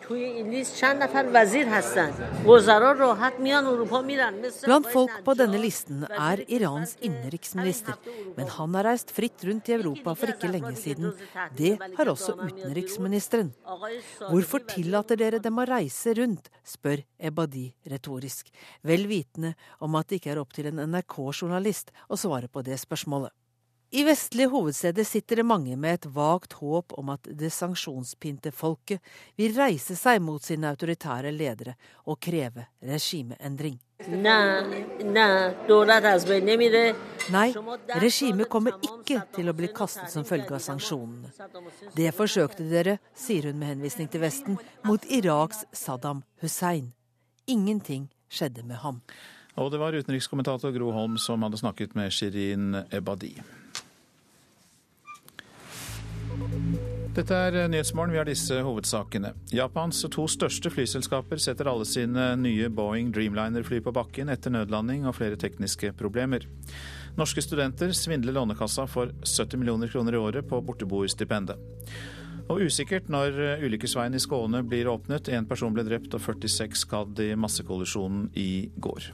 [4.65, 7.97] Blant folk på denne listen er Irans innenriksminister,
[8.37, 11.13] men han har reist fritt rundt i Europa for ikke lenge siden.
[11.57, 13.51] Det har også utenriksministeren.
[14.25, 18.49] Hvorfor tillater dere dem å reise rundt, spør Ebadi retorisk,
[18.81, 22.81] vel vitende om at det ikke er opp til en NRK-journalist å svare på det
[22.81, 23.33] spørsmålet.
[23.89, 29.01] I vestlige hovedsteder sitter det mange med et vagt håp om at det sanksjonspinte folket
[29.39, 31.73] vil reise seg mot sine autoritære ledere
[32.05, 33.79] og kreve regimeendring.
[37.33, 37.47] Nei,
[38.03, 41.33] regimet kommer ikke til å bli kastet som følge av sanksjonene.
[41.97, 46.91] Det forsøkte dere, sier hun med henvisning til Vesten, mot Iraks Saddam Hussein.
[47.49, 49.01] Ingenting skjedde med ham.
[49.57, 53.33] Og det var utenrikskommentator Gro Holm som hadde snakket med Shirin Ebadi.
[57.09, 58.11] Dette er Nyhetsmorgen.
[58.13, 59.31] Vi har disse hovedsakene.
[59.49, 65.17] Japans to største flyselskaper setter alle sine nye Boeing Dreamliner-fly på bakken etter nødlanding og
[65.17, 66.45] flere tekniske problemer.
[67.17, 71.57] Norske studenter svindler Lånekassa for 70 millioner kroner i året på borteboerstipendet.
[72.49, 75.33] Og usikkert når ulykkesveien i Skåne blir åpnet.
[75.33, 79.09] En person ble drept og 46 skadd i massekollisjonen i går.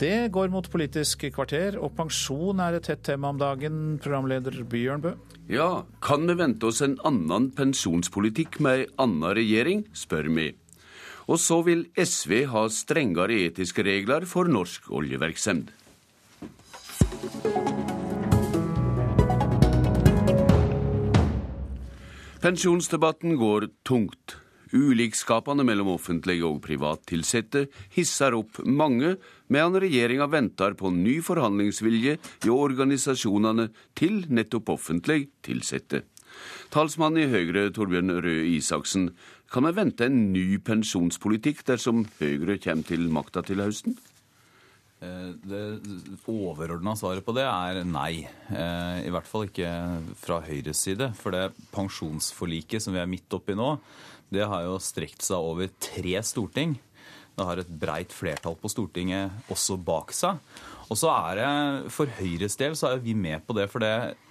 [0.00, 5.02] Det går mot Politisk kvarter, og pensjon er et hett tema om dagen, programleder Bjørn
[5.04, 5.12] Bø.
[5.52, 10.48] Ja, kan vi vente oss en annen pensjonspolitikk med ei anna regjering, spør vi.
[11.28, 15.68] Og så vil SV ha strengere etiske regler for norsk oljevirksomhet.
[22.40, 24.40] Pensjonsdebatten går tungt.
[24.70, 27.66] Ulikskapene mellom offentlige og privat privatansatte
[27.96, 29.16] hisser opp mange,
[29.50, 32.16] medan regjeringa venter på ny forhandlingsvilje
[32.46, 33.68] i organisasjonene
[33.98, 36.04] til nettopp offentlig ansatte.
[36.70, 39.10] Talsmann i Høyre, Torbjørn Røe Isaksen,
[39.50, 43.96] Kan vi vente en ny pensjonspolitikk dersom Høyre kommer til makta til høsten?
[45.02, 45.62] Eh, det
[46.30, 48.28] overordna svaret på det er nei.
[48.52, 49.72] Eh, I hvert fall ikke
[50.20, 51.10] fra Høyres side.
[51.18, 53.72] For det pensjonsforliket som vi er midt oppi nå,
[54.30, 56.76] det har jo strekt seg over tre storting.
[57.40, 60.36] Det har et breit flertall på Stortinget også bak seg.
[60.90, 61.50] Og så er det,
[61.94, 63.80] For Høyres del så er vi med på det, for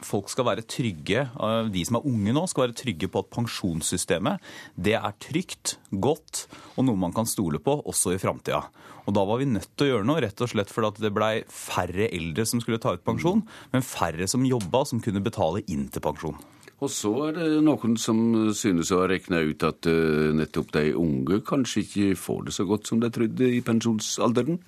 [0.06, 1.24] folk skal være trygge,
[1.72, 4.44] de som er unge nå, skal være trygge på at pensjonssystemet
[4.76, 6.44] det er trygt, godt
[6.76, 8.62] og noe man kan stole på også i framtida.
[9.08, 11.34] Og da var vi nødt til å gjøre noe, rett og slett fordi det blei
[11.50, 13.42] færre eldre som skulle ta ut pensjon,
[13.74, 16.38] men færre som jobba, som kunne betale inn til pensjon.
[16.80, 18.20] Og så er det noen som
[18.56, 22.66] synes å ha regna ut at uh, nettopp de unge kanskje ikke får det så
[22.70, 24.62] godt som de trodde i pensjonsalderen?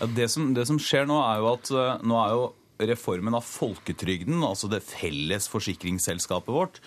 [0.00, 2.48] Ja, det, som, det, som, skjer nå, er jo at uh, nå er jo
[2.90, 6.80] reformen av folketrygden, altså det felles forsikringsselskapet vårt,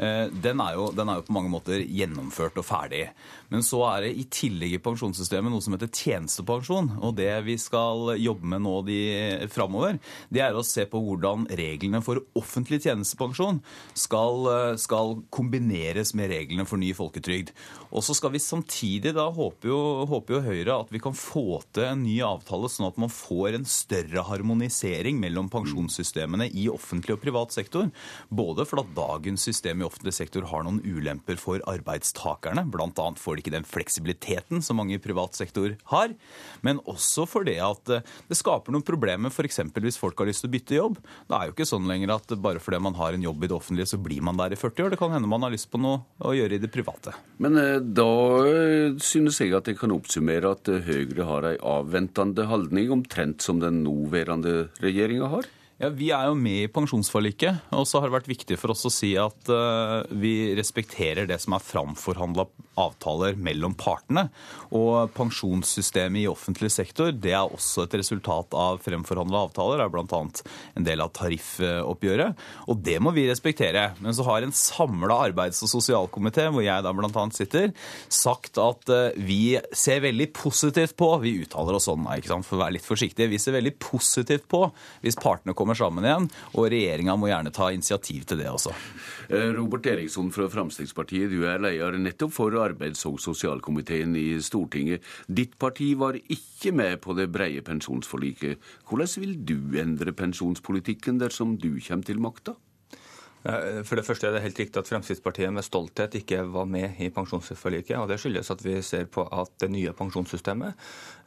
[0.00, 3.02] den er, jo, den er jo på mange måter gjennomført og ferdig.
[3.50, 6.92] Men så er det i tillegg i pensjonssystemet noe som heter tjenestepensjon.
[7.02, 9.00] Og det vi skal jobbe med nå de
[9.52, 9.98] framover,
[10.32, 13.60] det er å se på hvordan reglene for offentlig tjenestepensjon
[13.98, 14.48] skal,
[14.80, 17.52] skal kombineres med reglene for ny folketrygd.
[17.90, 21.60] Og så skal vi samtidig, da håper jo, håper jo Høyre at vi kan få
[21.74, 27.18] til en ny avtale, sånn at man får en større harmonisering mellom pensjonssystemene i offentlig
[27.18, 27.90] og privat sektor.
[28.30, 33.06] Både fordi dagens system i offentlig sektor har noen ulemper for arbeidstakerne, bl.a.
[33.18, 36.14] får de ikke den fleksibiliteten som mange i privat sektor har.
[36.66, 39.60] Men også fordi at eh, det skaper noen problemer f.eks.
[39.74, 41.00] hvis folk har lyst til å bytte jobb.
[41.28, 43.58] Det er jo ikke sånn lenger at bare fordi man har en jobb i det
[43.58, 44.94] offentlige, så blir man der i 40 år.
[44.94, 47.14] Det kan hende man har lyst på noe å gjøre i det private.
[47.42, 48.10] Men eh, da
[48.48, 53.60] eh, synes jeg at jeg kan oppsummere at Høyre har ei avventende holdning, omtrent som
[53.62, 55.48] den nåværende regjeringa har?
[55.80, 58.84] Ja, Vi er jo med i pensjonsforliket, og så har det vært viktig for oss
[58.84, 62.44] å si at uh, vi respekterer det som er framforhandla
[62.80, 64.26] avtaler mellom partene.
[64.76, 69.80] Og pensjonssystemet i offentlig sektor det er også et resultat av fremforhandla avtaler.
[69.80, 70.20] Det er bl.a.
[70.80, 73.86] en del av tariffoppgjøret, og det må vi respektere.
[74.04, 77.26] Men så har en samla arbeids- og sosialkomité, hvor jeg da bl.a.
[77.36, 77.72] sitter,
[78.12, 82.58] sagt at uh, vi ser veldig positivt på Vi uttaler oss sånn, ikke sant, for
[82.58, 83.32] å være litt forsiktige.
[83.32, 84.66] Vi ser veldig positivt på
[85.00, 86.28] hvis partene kommer kommer sammen igjen.
[86.58, 88.72] Og regjeringa må gjerne ta initiativ til det også.
[89.30, 95.02] Eh, Robert Eriksson fra Fremskrittspartiet, du er leder nettopp for arbeids- og sosialkomiteen i Stortinget.
[95.28, 98.58] Ditt parti var ikke med på det breie pensjonsforliket.
[98.88, 102.56] Hvordan vil du endre pensjonspolitikken dersom du kommer til makta?
[103.40, 107.08] For det første er det helt riktig at Fremskrittspartiet med stolthet ikke var med i
[107.08, 107.96] pensjonsforliket.
[107.96, 110.74] og Det skyldes at vi ser på at det nye pensjonssystemet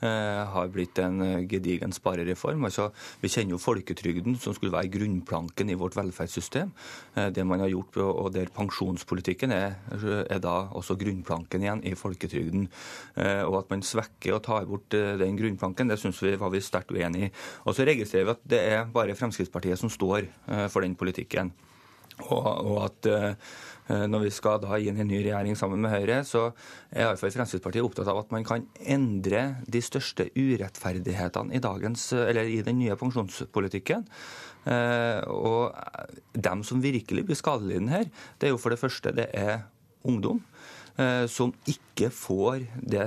[0.05, 2.67] eh, har blitt en gedigen sparereform.
[2.69, 2.91] Altså,
[3.23, 6.69] vi kjenner jo folketrygden, som skulle være grunnplanken i vårt velferdssystem.
[7.15, 9.79] Eh, det man har gjort, og der pensjonspolitikken er,
[10.29, 12.69] er da også grunnplanken igjen i folketrygden.
[13.17, 16.61] Eh, og at man svekker og tar bort den grunnplanken, det syns vi var vi
[16.61, 17.33] sterkt uenig i.
[17.65, 20.29] Og så registrerer vi at det er bare Fremskrittspartiet som står
[20.69, 21.49] for den politikken.
[22.21, 25.91] Og, og at uh, når vi skal da inn i en ny regjering sammen med
[25.91, 26.45] Høyre, så
[26.93, 32.61] er iallfall Fremskrittspartiet opptatt av at man kan endre de største urettferdighetene i, dagens, i
[32.63, 34.07] den nye pensjonspolitikken.
[34.63, 38.09] Uh, og dem som virkelig blir skadelidende her,
[38.39, 39.65] det er jo for det første det er
[40.07, 40.39] ungdom.
[40.93, 43.01] Eh, som ikke får det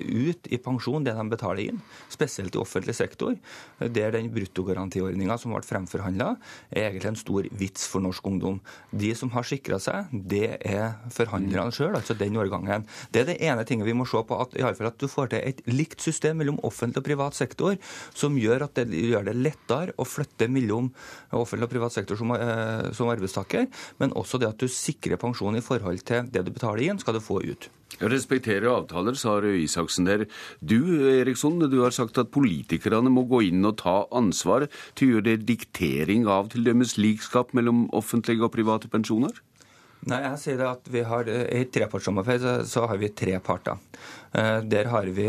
[0.00, 1.78] ut i pensjon, det de betaler inn,
[2.10, 3.36] spesielt i offentlig sektor,
[3.78, 6.32] der den bruttogarantiordninga som ble fremforhandla,
[6.70, 8.58] er egentlig en stor vits for norsk ungdom.
[8.90, 12.86] De som har sikra seg, det er forhandlerne sjøl, altså den årgangen.
[13.14, 15.06] Det er det ene tinget vi må se på, at, i alle fall at du
[15.10, 17.78] får til et likt system mellom offentlig og privat sektor,
[18.18, 20.90] som gjør at det gjør det lettere å flytte mellom
[21.38, 23.70] offentlig og privat sektor som, eh, som arbeidstaker,
[24.02, 27.02] men også det at du sikrer pensjon i forhold til det du betaler inn.
[27.02, 27.70] skal skal du få ut.
[28.00, 30.24] Respektere avtaler, sa Røe Isaksen der.
[30.64, 30.80] Du
[31.12, 34.66] Eriksson, du har sagt at politikerne må gå inn og ta ansvar
[35.12, 39.36] gjøre det diktering av til dømmes likskap mellom offentlige og private pensjoner?
[40.10, 43.78] Nei, jeg sier det at vi har, I trepartssamarbeid så har vi tre parter.
[44.32, 45.26] Eh, der har vi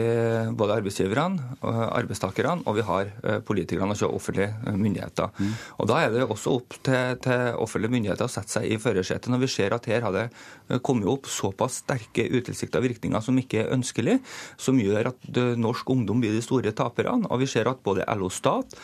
[0.55, 5.27] både arbeidsgiverne, arbeidstakerne og vi har eh, politikerne, altså offentlige eh, myndigheter.
[5.37, 5.51] Mm.
[5.83, 9.27] Og Da er det også opp til, til offentlige myndigheter å sette seg i førersetet
[9.33, 13.65] når vi ser at her har det kommet opp såpass sterke utilsikta virkninger som ikke
[13.65, 14.19] er ønskelig,
[14.57, 17.27] som gjør at norsk ungdom blir de store taperne.
[17.27, 18.77] Og vi ser at både LO Stat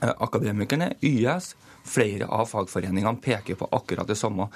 [0.00, 1.52] Akademikerne, YS,
[1.90, 4.46] Flere av fagforeningene peker på akkurat det samme.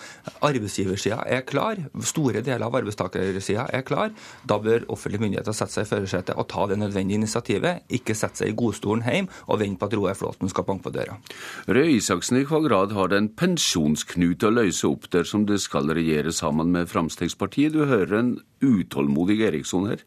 [0.45, 4.15] Arbeidsgiversida er klar, store deler av arbeidstakersida er klar.
[4.47, 7.85] Da bør offentlige myndigheter sette seg i førersetet og ta det nødvendige initiativet.
[7.95, 10.95] Ikke sette seg i godstolen hjem og vente på at Roar Flåten skal banke på
[10.95, 11.19] døra.
[11.67, 15.61] Røe Isaksen, i hva grad har det en pensjonsknute å løse opp der som det
[15.65, 17.59] skal regjere sammen med Frp?
[17.75, 18.35] Du hører en
[18.65, 20.05] utålmodig Eriksson her.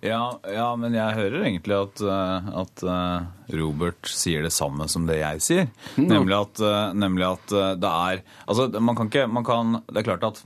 [0.00, 5.04] Ja, ja, men jeg hører egentlig at, eh, at, eh, Robert sier det samme som
[5.08, 5.66] det jeg sier.
[5.98, 6.06] Mm.
[6.08, 7.52] Nemlig, at, eh, nemlig at,
[7.82, 10.42] det er Altså, man kan ikke man kan, Det er klart at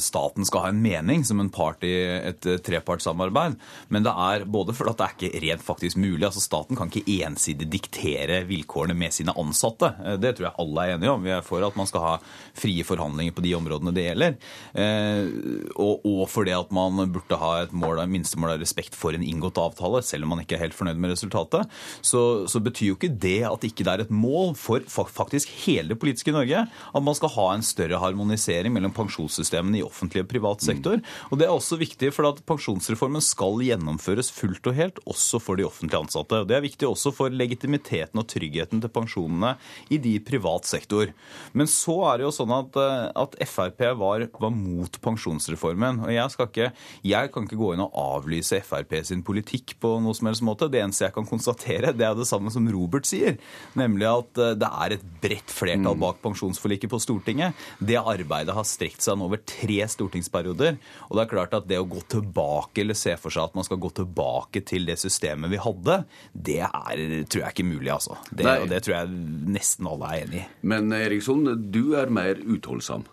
[0.00, 1.92] staten skal ha en mening som en part i
[2.30, 3.56] et eh, trepartssamarbeid.
[3.92, 6.24] Men det er både fordi det er ikke rent faktisk mulig.
[6.26, 9.92] altså Staten kan ikke ensidig diktere vilkårene med sine ansatte.
[10.04, 11.24] Eh, det tror jeg alle er enige om.
[11.26, 12.14] Vi er for at man skal ha
[12.56, 14.38] frie forhandlinger på de områdene det gjelder.
[14.78, 15.26] Eh,
[15.74, 19.58] og, og fordi at man burde ha et mål, minstemål av respekt for en inngått
[19.60, 21.66] avtale, selv om man ikke er helt fornøyd med resultatet.
[22.00, 25.90] Så, så betyr jo ikke det at ikke det er et mål for faktisk hele
[25.92, 30.24] det politiske Norge at man skal ha en større harmonisering mellom pensjonssystemet pensjonssystemene i offentlig
[30.24, 31.00] og privat sektor.
[31.30, 35.56] Og Det er også viktig, for at pensjonsreformen skal gjennomføres fullt og helt, også for
[35.56, 36.42] de offentlig ansatte.
[36.42, 39.56] Og Det er viktig også for legitimiteten og tryggheten til pensjonene
[39.90, 41.12] i de privat sektor.
[41.52, 46.04] Men så er det jo sånn at, eh, at Frp var, var, mot pensjonsreformen.
[46.04, 46.72] Og jeg, ikke,
[47.02, 50.68] jeg kan ikke gå inn og avlyse Frp sin politikk på noe som helst måte.
[50.68, 53.38] Det eneste jeg kan konstatere, det er det samme som Robert sier,
[53.74, 56.02] nemlig at eh, det er et bredt flertall mm.
[56.02, 57.54] bak pensjonsforliket på Stortinget.
[57.78, 60.78] Det arbeidet har strekt seg over over tre stortingsperioder.
[61.08, 63.66] Og det er klart at det å gå tilbake, eller se for seg at man
[63.66, 68.18] skal gå tilbake til det systemet vi hadde, det er, tror jeg ikke mulig, altså.
[68.30, 69.22] Det, og det tror jeg
[69.58, 70.48] nesten alle er enig i.
[70.68, 73.06] Men Eriksson, du er mer utholdsom?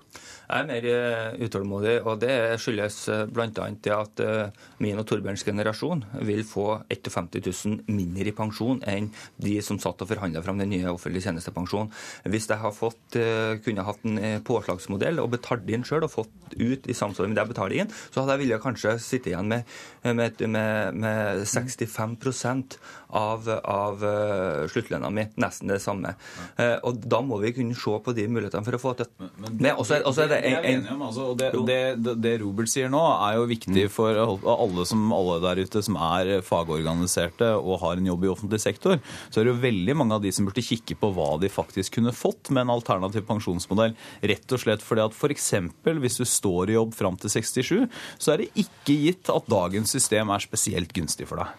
[0.45, 3.49] Jeg er mer eh, utålmodig, og det skyldes eh, bl.a.
[3.49, 9.09] det at eh, min og Torbjørns generasjon vil få 51 000 mindre i pensjon enn
[9.41, 11.89] de som satt og forhandla fram den nye offentlige tjenestepensjonen.
[12.29, 13.17] Hvis jeg har fått,
[13.65, 17.45] kunne hatt en påslagsmodell og betalt inn sjøl og fått ut i samsvar med det
[17.45, 19.73] jeg betaler inn, så hadde jeg ville kanskje sitte igjen med,
[20.05, 22.17] med, med, med 65
[23.15, 24.05] av, av
[24.71, 25.25] sluttlønna mi.
[25.41, 26.15] Nesten det samme.
[26.85, 29.09] Og da må vi kunne se på de mulighetene for å få til.
[29.19, 32.71] Men, men, også, også er det det en, en, altså, og det, det, det, Robert
[32.71, 33.93] sier nå, er jo viktig mm.
[33.93, 38.61] for alle, som, alle der ute som er fagorganiserte og har en jobb i offentlig
[38.63, 38.99] sektor.
[39.29, 41.99] Så er det jo veldig mange av de som burde kikke på hva de faktisk
[41.99, 43.95] kunne fått med en alternativ pensjonsmodell.
[44.21, 45.49] Rett og slett fordi at f.eks.
[46.05, 47.75] hvis du står i jobb fram til 67,
[48.19, 51.49] så er det ikke gitt at dagens system er spesielt gunstig for deg.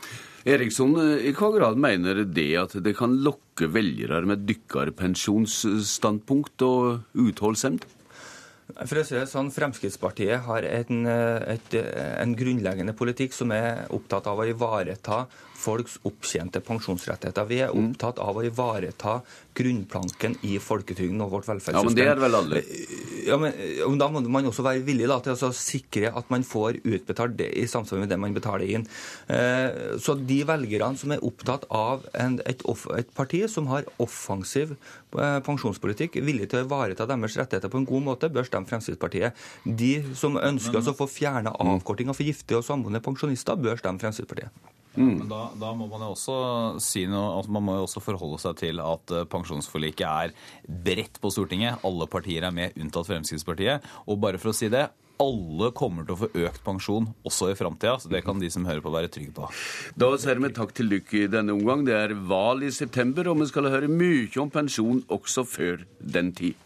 [0.46, 0.92] Eriksson,
[1.26, 7.82] i hva grad mener det at det kan lokke velgere med dykkerpensjonsstandpunkt og utholdsemd?
[8.74, 14.26] For å si det sånn, Fremskrittspartiet har en, et, en grunnleggende politikk som er opptatt
[14.26, 15.22] av å ivareta
[15.56, 17.48] folks opptjente pensjonsrettigheter.
[17.48, 17.90] Vi er mm.
[17.90, 19.20] opptatt av å ivareta
[19.56, 21.80] grunnplanken i folketrygden og vårt velferdssystem.
[21.80, 22.62] Ja, Men det er vel alle?
[23.26, 26.80] Ja, men Da må man også være villig da, til å sikre at man får
[26.84, 28.86] utbetalt det i samsvar med det man betaler inn.
[29.32, 32.62] Eh, så de velgerne som er opptatt av en, et,
[33.16, 38.08] parti som har offensiv eh, pensjonspolitikk, villig til å ivareta deres rettigheter på en god
[38.12, 39.46] måte, bør stemme Fremskrittspartiet.
[39.64, 41.76] De som ønsker å få fjerna mm.
[41.76, 44.74] avkortinga for gifte og samboende pensjonister, bør stemme Fremskrittspartiet.
[44.97, 45.14] Mm.
[45.20, 46.36] Men da, da, må man jo også
[46.82, 50.36] si noe, altså man må jo også forholde seg til at eh, pensjonsforliket er
[50.66, 51.82] bredt på Stortinget.
[51.86, 53.85] Alle partier er med, unntatt Fremskrittspartiet.
[54.06, 54.89] Og bare for å si det,
[55.23, 57.97] alle kommer til å få økt pensjon også i framtida.
[58.02, 59.48] Så det kan de som hører på, være trygge på.
[59.97, 61.86] Da sier vi takk til dere i denne omgang.
[61.89, 66.35] Det er valg i september, og vi skal høre mye om pensjon også før den
[66.36, 66.65] tid.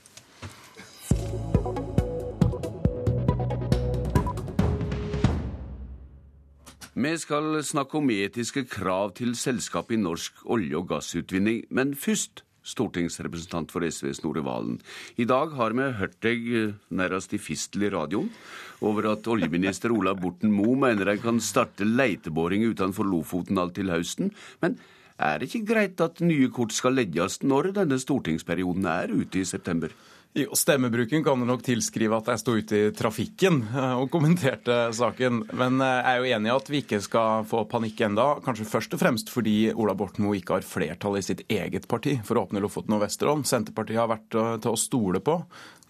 [6.94, 12.42] Vi skal snakke om etiske krav til selskap i norsk olje- og gassutvinning, men først
[12.66, 14.80] stortingsrepresentant for SV Snorre Valen.
[15.16, 18.28] I dag har vi hørt deg eh, nærmest i fistel i radioen
[18.82, 23.94] over at oljeminister Ola Borten Moe mener en kan starte leiteboring utenfor Lofoten alt til
[23.94, 24.34] høsten.
[24.60, 24.76] Men
[25.16, 29.46] er det ikke greit at nye kort skal legges når denne stortingsperioden er ute i
[29.46, 29.94] september?
[30.32, 34.76] Jo, Stemmebruken kan du nok tilskrive at jeg sto ute i trafikken eh, og kommenterte
[34.94, 35.40] saken.
[35.58, 38.28] Men eh, jeg er jo enig i at vi ikke skal få panikk enda.
[38.44, 42.20] Kanskje først og fremst fordi Ola Borten Moe ikke har flertall i sitt eget parti
[42.22, 43.42] for å åpne Lofoten og Vesterålen.
[43.42, 45.40] Senterpartiet har vært eh, til å stole på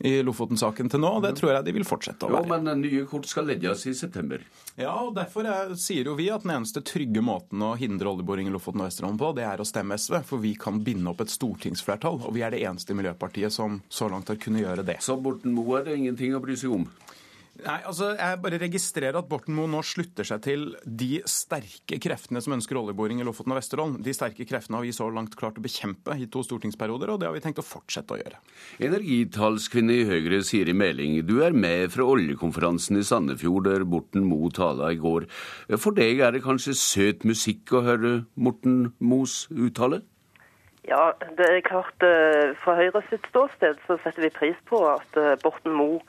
[0.01, 2.49] i Lofoten-saken til nå, og det tror jeg de vil fortsette å være.
[2.49, 4.41] Jo, men nye kort skal legges i september.
[4.81, 8.49] Ja, og derfor er, sier jo vi at den eneste trygge måten å hindre oljeboring
[8.49, 10.23] i Lofoten og Vesterålen på, det er å stemme SV.
[10.25, 14.09] For vi kan binde opp et stortingsflertall, og vi er det eneste miljøpartiet som så
[14.09, 15.01] langt har kunne gjøre det.
[15.05, 16.89] Så Borten Moe er det ingenting å bry seg om?
[17.61, 22.41] Nei, altså Jeg bare registrerer at Borten Moe nå slutter seg til de sterke kreftene
[22.41, 23.99] som ønsker oljeboring i Lofoten og Vesterålen.
[24.05, 27.29] De sterke kreftene har vi så langt klart å bekjempe i to stortingsperioder, og det
[27.29, 28.41] har vi tenkt å fortsette å gjøre.
[28.87, 34.53] Energitalskvinne i Høyre, Siri Meling, du er med fra oljekonferansen i Sandefjord der Borten Moe
[34.55, 35.29] tala i går.
[35.77, 40.05] For deg er det kanskje søt musikk å høre Morten Moes uttale?
[40.89, 45.19] Ja, det er klart eh, Fra Høyre sitt ståsted så setter vi pris på at
[45.21, 46.01] eh, Borten Moe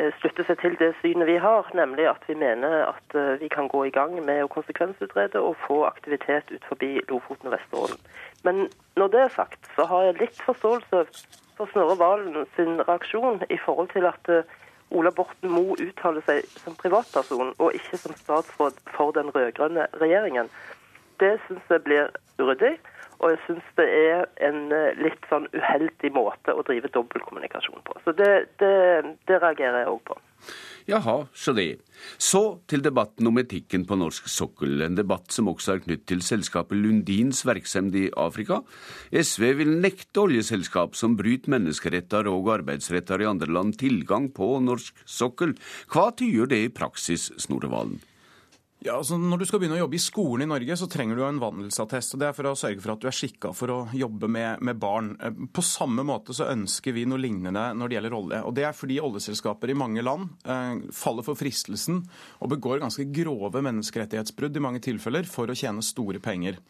[0.00, 3.68] eh, slutter seg til det synet vi har, nemlig at vi mener at vi kan
[3.68, 8.00] gå i gang med å konsekvensutrede og få aktivitet ut forbi Lofoten og Vesterålen.
[8.44, 8.66] Men
[8.96, 11.04] når det er sagt, så har jeg litt forståelse
[11.58, 14.32] for Snorre Valen sin reaksjon i forhold til at
[14.96, 20.48] Ola Borten Moe uttaler seg som privatperson og ikke som statsråd for den rød-grønne regjeringen.
[21.20, 22.76] Det syns jeg blir uryddig.
[23.20, 27.98] Og jeg syns det er en eh, litt sånn uheldig måte å drive dobbeltkommunikasjon på.
[28.04, 28.32] Så det,
[28.62, 28.76] det,
[29.28, 30.18] det reagerer jeg òg på.
[30.86, 31.80] Jaha, så det.
[32.22, 36.22] Så til debatten om etikken på norsk sokkel, en debatt som også er knytt til
[36.22, 38.60] selskapet Lundins virksomhet i Afrika.
[39.10, 45.02] SV vil nekte oljeselskap som bryter menneskeretter og arbeidsretter i andre land, tilgang på norsk
[45.02, 45.56] sokkel.
[45.90, 47.98] Hva tyder det i praksis, Snorre Valen?
[48.84, 51.22] Ja, altså Når du skal begynne å jobbe i skolen i Norge, så trenger du
[51.24, 52.12] en vandelsattest.
[52.14, 54.60] og Det er for å sørge for at du er skikka for å jobbe med,
[54.60, 55.14] med, barn.
[55.16, 58.42] Eh, på samme måte så ønsker vi noe lignende når det gjelder olje.
[58.44, 62.02] Og Det er fordi oljeselskaper i mange land eh, faller for fristelsen
[62.44, 66.60] og begår ganske grove menneskerettighetsbrudd i mange tilfeller for å tjene store penger.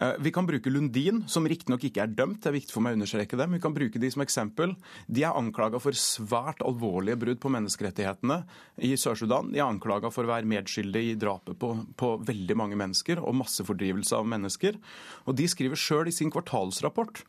[0.00, 2.94] Eh, vi kan bruke Lundin, som riktignok ikke er dømt, det er viktig for meg
[2.94, 3.54] å understreke dem.
[3.54, 4.74] Vi kan bruke de som eksempel.
[5.06, 8.40] De er anklaga for svært alvorlige brudd på menneskerettighetene
[8.82, 9.52] i Sør-Sudan.
[9.54, 13.38] De er anklaga for å være medskyldig i drapet på, på, veldig mange mennesker og
[13.42, 14.80] massefordrivelse av mennesker.
[15.28, 17.22] Og de skriver sjøl i sin kvartalsrapport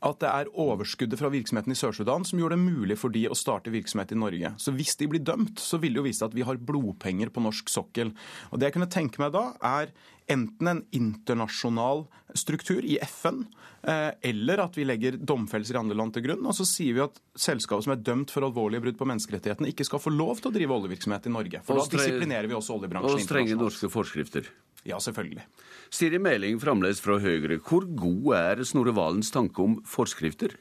[0.00, 3.36] at det er overskuddet fra virksomheten i Sør-Sudan som gjorde det mulig for de å
[3.38, 4.54] starte virksomhet i Norge.
[4.62, 7.44] Så hvis de blir dømt, så vil det jo vise at vi har blodpenger på
[7.44, 8.14] norsk sokkel.
[8.50, 9.92] Og det jeg kunne tenke meg da, er
[10.32, 12.06] enten en internasjonal
[12.38, 13.42] struktur i FN,
[13.82, 16.46] eh, eller at vi legger domfellelser i andre land til grunn.
[16.46, 19.86] Og så sier vi at selskapet som er dømt for alvorlige brudd på menneskerettighetene, ikke
[19.88, 21.62] skal få lov til å drive oljevirksomhet i Norge.
[21.66, 24.48] For da disiplinerer vi også oljebransjen Og strenge norske forskrifter.
[24.88, 25.44] Ja, selvfølgelig.
[25.92, 27.58] Siri Meling, fremdeles fra Høyre.
[27.68, 30.54] Hvor god er Snorre Valens tanke om forskrifter?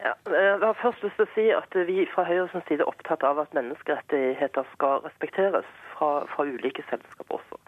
[0.00, 3.26] Ja, jeg har først lyst til å si at Vi fra Høyres side er opptatt
[3.28, 7.60] av at menneskerettigheter skal respekteres fra, fra ulike selskaper også.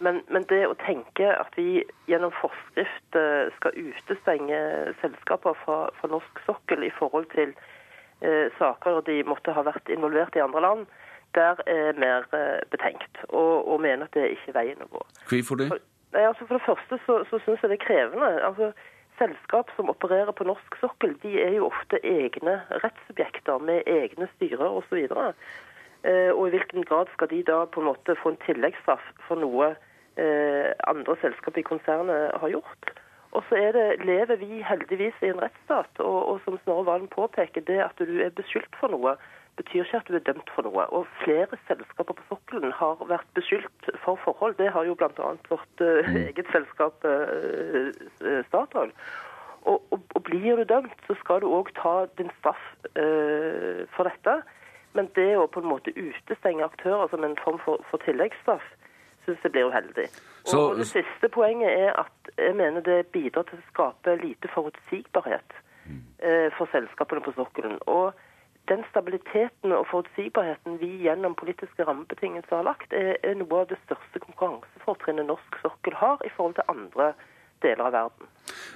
[0.00, 4.58] Men, men, det å tenke at vi gjennom forskrift eh, skal utestenge
[5.04, 7.52] selskaper fra, fra norsk sokkel i forhold til
[8.24, 10.88] eh, saker de måtte ha vært involvert i andre land,
[11.34, 13.22] der er mer eh, betenkt.
[13.28, 15.02] Og, og, mener at det er ikke veien å gå.
[15.30, 15.68] Hvorfor det?
[15.72, 15.84] For,
[16.18, 18.32] altså for det første så, så syns jeg det er krevende.
[18.48, 18.72] Altså,
[19.20, 24.78] Selskap som opererer på norsk sokkel, de er jo ofte egne rettssubjekter med egne styrer
[24.80, 25.04] osv.
[25.12, 25.42] Og,
[26.08, 29.38] eh, og i hvilken grad skal de da på en måte få en tilleggsstraff for
[29.38, 29.74] noe
[30.16, 32.90] Eh, andre selskap i konsernet har gjort.
[33.32, 37.08] Og så er det, lever vi heldigvis i en rettsstat, og, og som Snorre Valen
[37.08, 39.14] påpeker, det at du er beskyldt for noe,
[39.56, 40.86] betyr ikke at du er dømt for noe.
[40.96, 44.56] Og flere selskaper på sokkelen har vært beskyldt for forhold.
[44.60, 45.34] Det har jo bl.a.
[45.50, 47.92] vårt uh, eget selskap uh,
[48.48, 48.94] Statoil.
[49.62, 52.62] Og, og, og, blir du dømt, så skal du òg ta din straff
[52.98, 54.40] uh, for dette.
[54.96, 58.64] Men det å på en måte utestenge aktører som en form for, for tilleggsstraff,
[59.24, 60.08] syns jeg blir uheldig.
[60.44, 60.58] Så...
[60.58, 65.56] Og Det siste poenget er at jeg mener det bidrar til å skape lite forutsigbarhet
[66.18, 67.78] eh, for selskapene på sokkelen.
[67.86, 68.12] Og
[68.70, 73.80] den stabiliteten og forutsigbarheten vi gjennom politiske rammebetingelser har lagt, er, er noe av det
[73.82, 77.12] største konkurransefortrinnet norsk sokkel har i forhold til andre
[77.62, 78.30] deler av verden.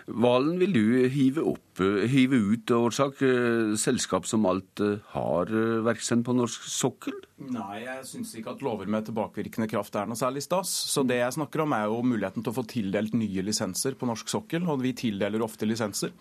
[0.07, 1.81] Valen, vil du hive, opp,
[2.11, 7.17] hive ut årsak eh, selskap som alt eh, har eh, virksomhet på norsk sokkel?
[7.51, 10.71] Nei, jeg syns ikke at lover med tilbakevirkende kraft er noe særlig stas.
[10.95, 14.09] Så det jeg snakker om, er jo muligheten til å få tildelt nye lisenser på
[14.09, 16.15] norsk sokkel, og vi tildeler ofte lisenser.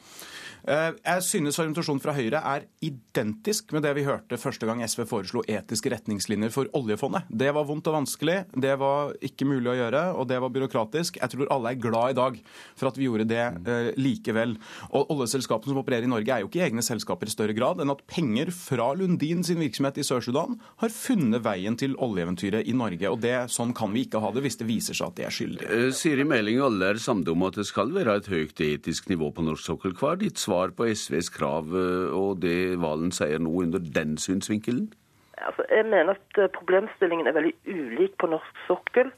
[0.65, 5.03] Eh, jeg synes argumentasjonen fra Høyre er identisk med det vi hørte første gang SV
[5.09, 7.27] foreslo etiske retningslinjer for oljefondet.
[7.29, 11.19] Det var vondt og vanskelig, det var ikke mulig å gjøre, og det var byråkratisk.
[11.21, 12.39] Jeg tror alle er glad i dag
[12.73, 14.55] for at vi gjorde det eh, likevel.
[14.89, 17.93] Og oljeselskapene som opererer i Norge er jo ikke egne selskaper i større grad enn
[17.93, 23.13] at penger fra Lundin sin virksomhet i Sør-Sudan har funnet veien til oljeeventyret i Norge.
[23.13, 25.37] Og det, sånn kan vi ikke ha det hvis det viser seg at de er
[25.37, 25.69] skyldige.
[25.69, 29.29] Eh, Siri Meling, alle er samde om at det skal være et høyt etisk nivå
[29.35, 29.93] på norsk sokkel.
[29.93, 30.54] Hva er ditt svar?
[30.55, 34.93] Svar på SVs krav eh, og det Valen sier nå under den synsvinkelen?
[35.37, 39.11] Altså, jeg mener at eh, problemstillingen er veldig ulik på norsk sokkel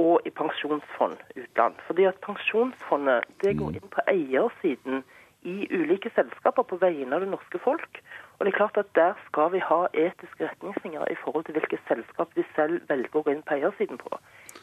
[0.00, 1.78] og i pensjonsfond utland.
[1.86, 3.78] Fordi at Pensjonsfondet det går mm.
[3.78, 5.02] inn på eiersiden
[5.42, 8.02] i ulike selskaper på vegne av det norske folk.
[8.38, 11.78] Og det er klart at Der skal vi ha etiske retningslinjer i forhold til hvilke
[11.88, 14.20] selskap vi selv velger å gå inn på eiersiden på.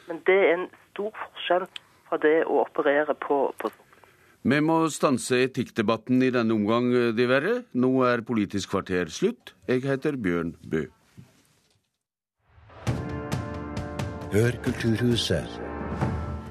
[0.07, 1.67] Men det er en stor forskjell
[2.09, 3.71] fra det å operere på, på
[4.47, 6.87] vi må stanse etikkdebatten i denne omgang,
[7.17, 7.65] diverre.
[7.75, 9.51] Nå er Politisk kvarter slutt.
[9.67, 10.85] Jeg heter Bjørn Bø.
[14.31, 15.57] Hør Kulturhuset.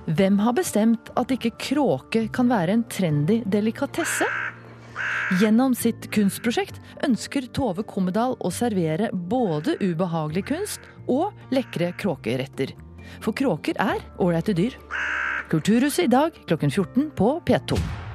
[0.06, 4.28] Hvem har bestemt at ikke kråke kan være en trendy delikatesse?
[5.40, 12.76] Gjennom sitt kunstprosjekt ønsker Tove Kommedal å servere både ubehagelig kunst og lekre kråkeretter.
[13.24, 14.76] For kråker er ålreite dyr.
[15.50, 18.05] Kulturhuset i dag klokken 14 på P2.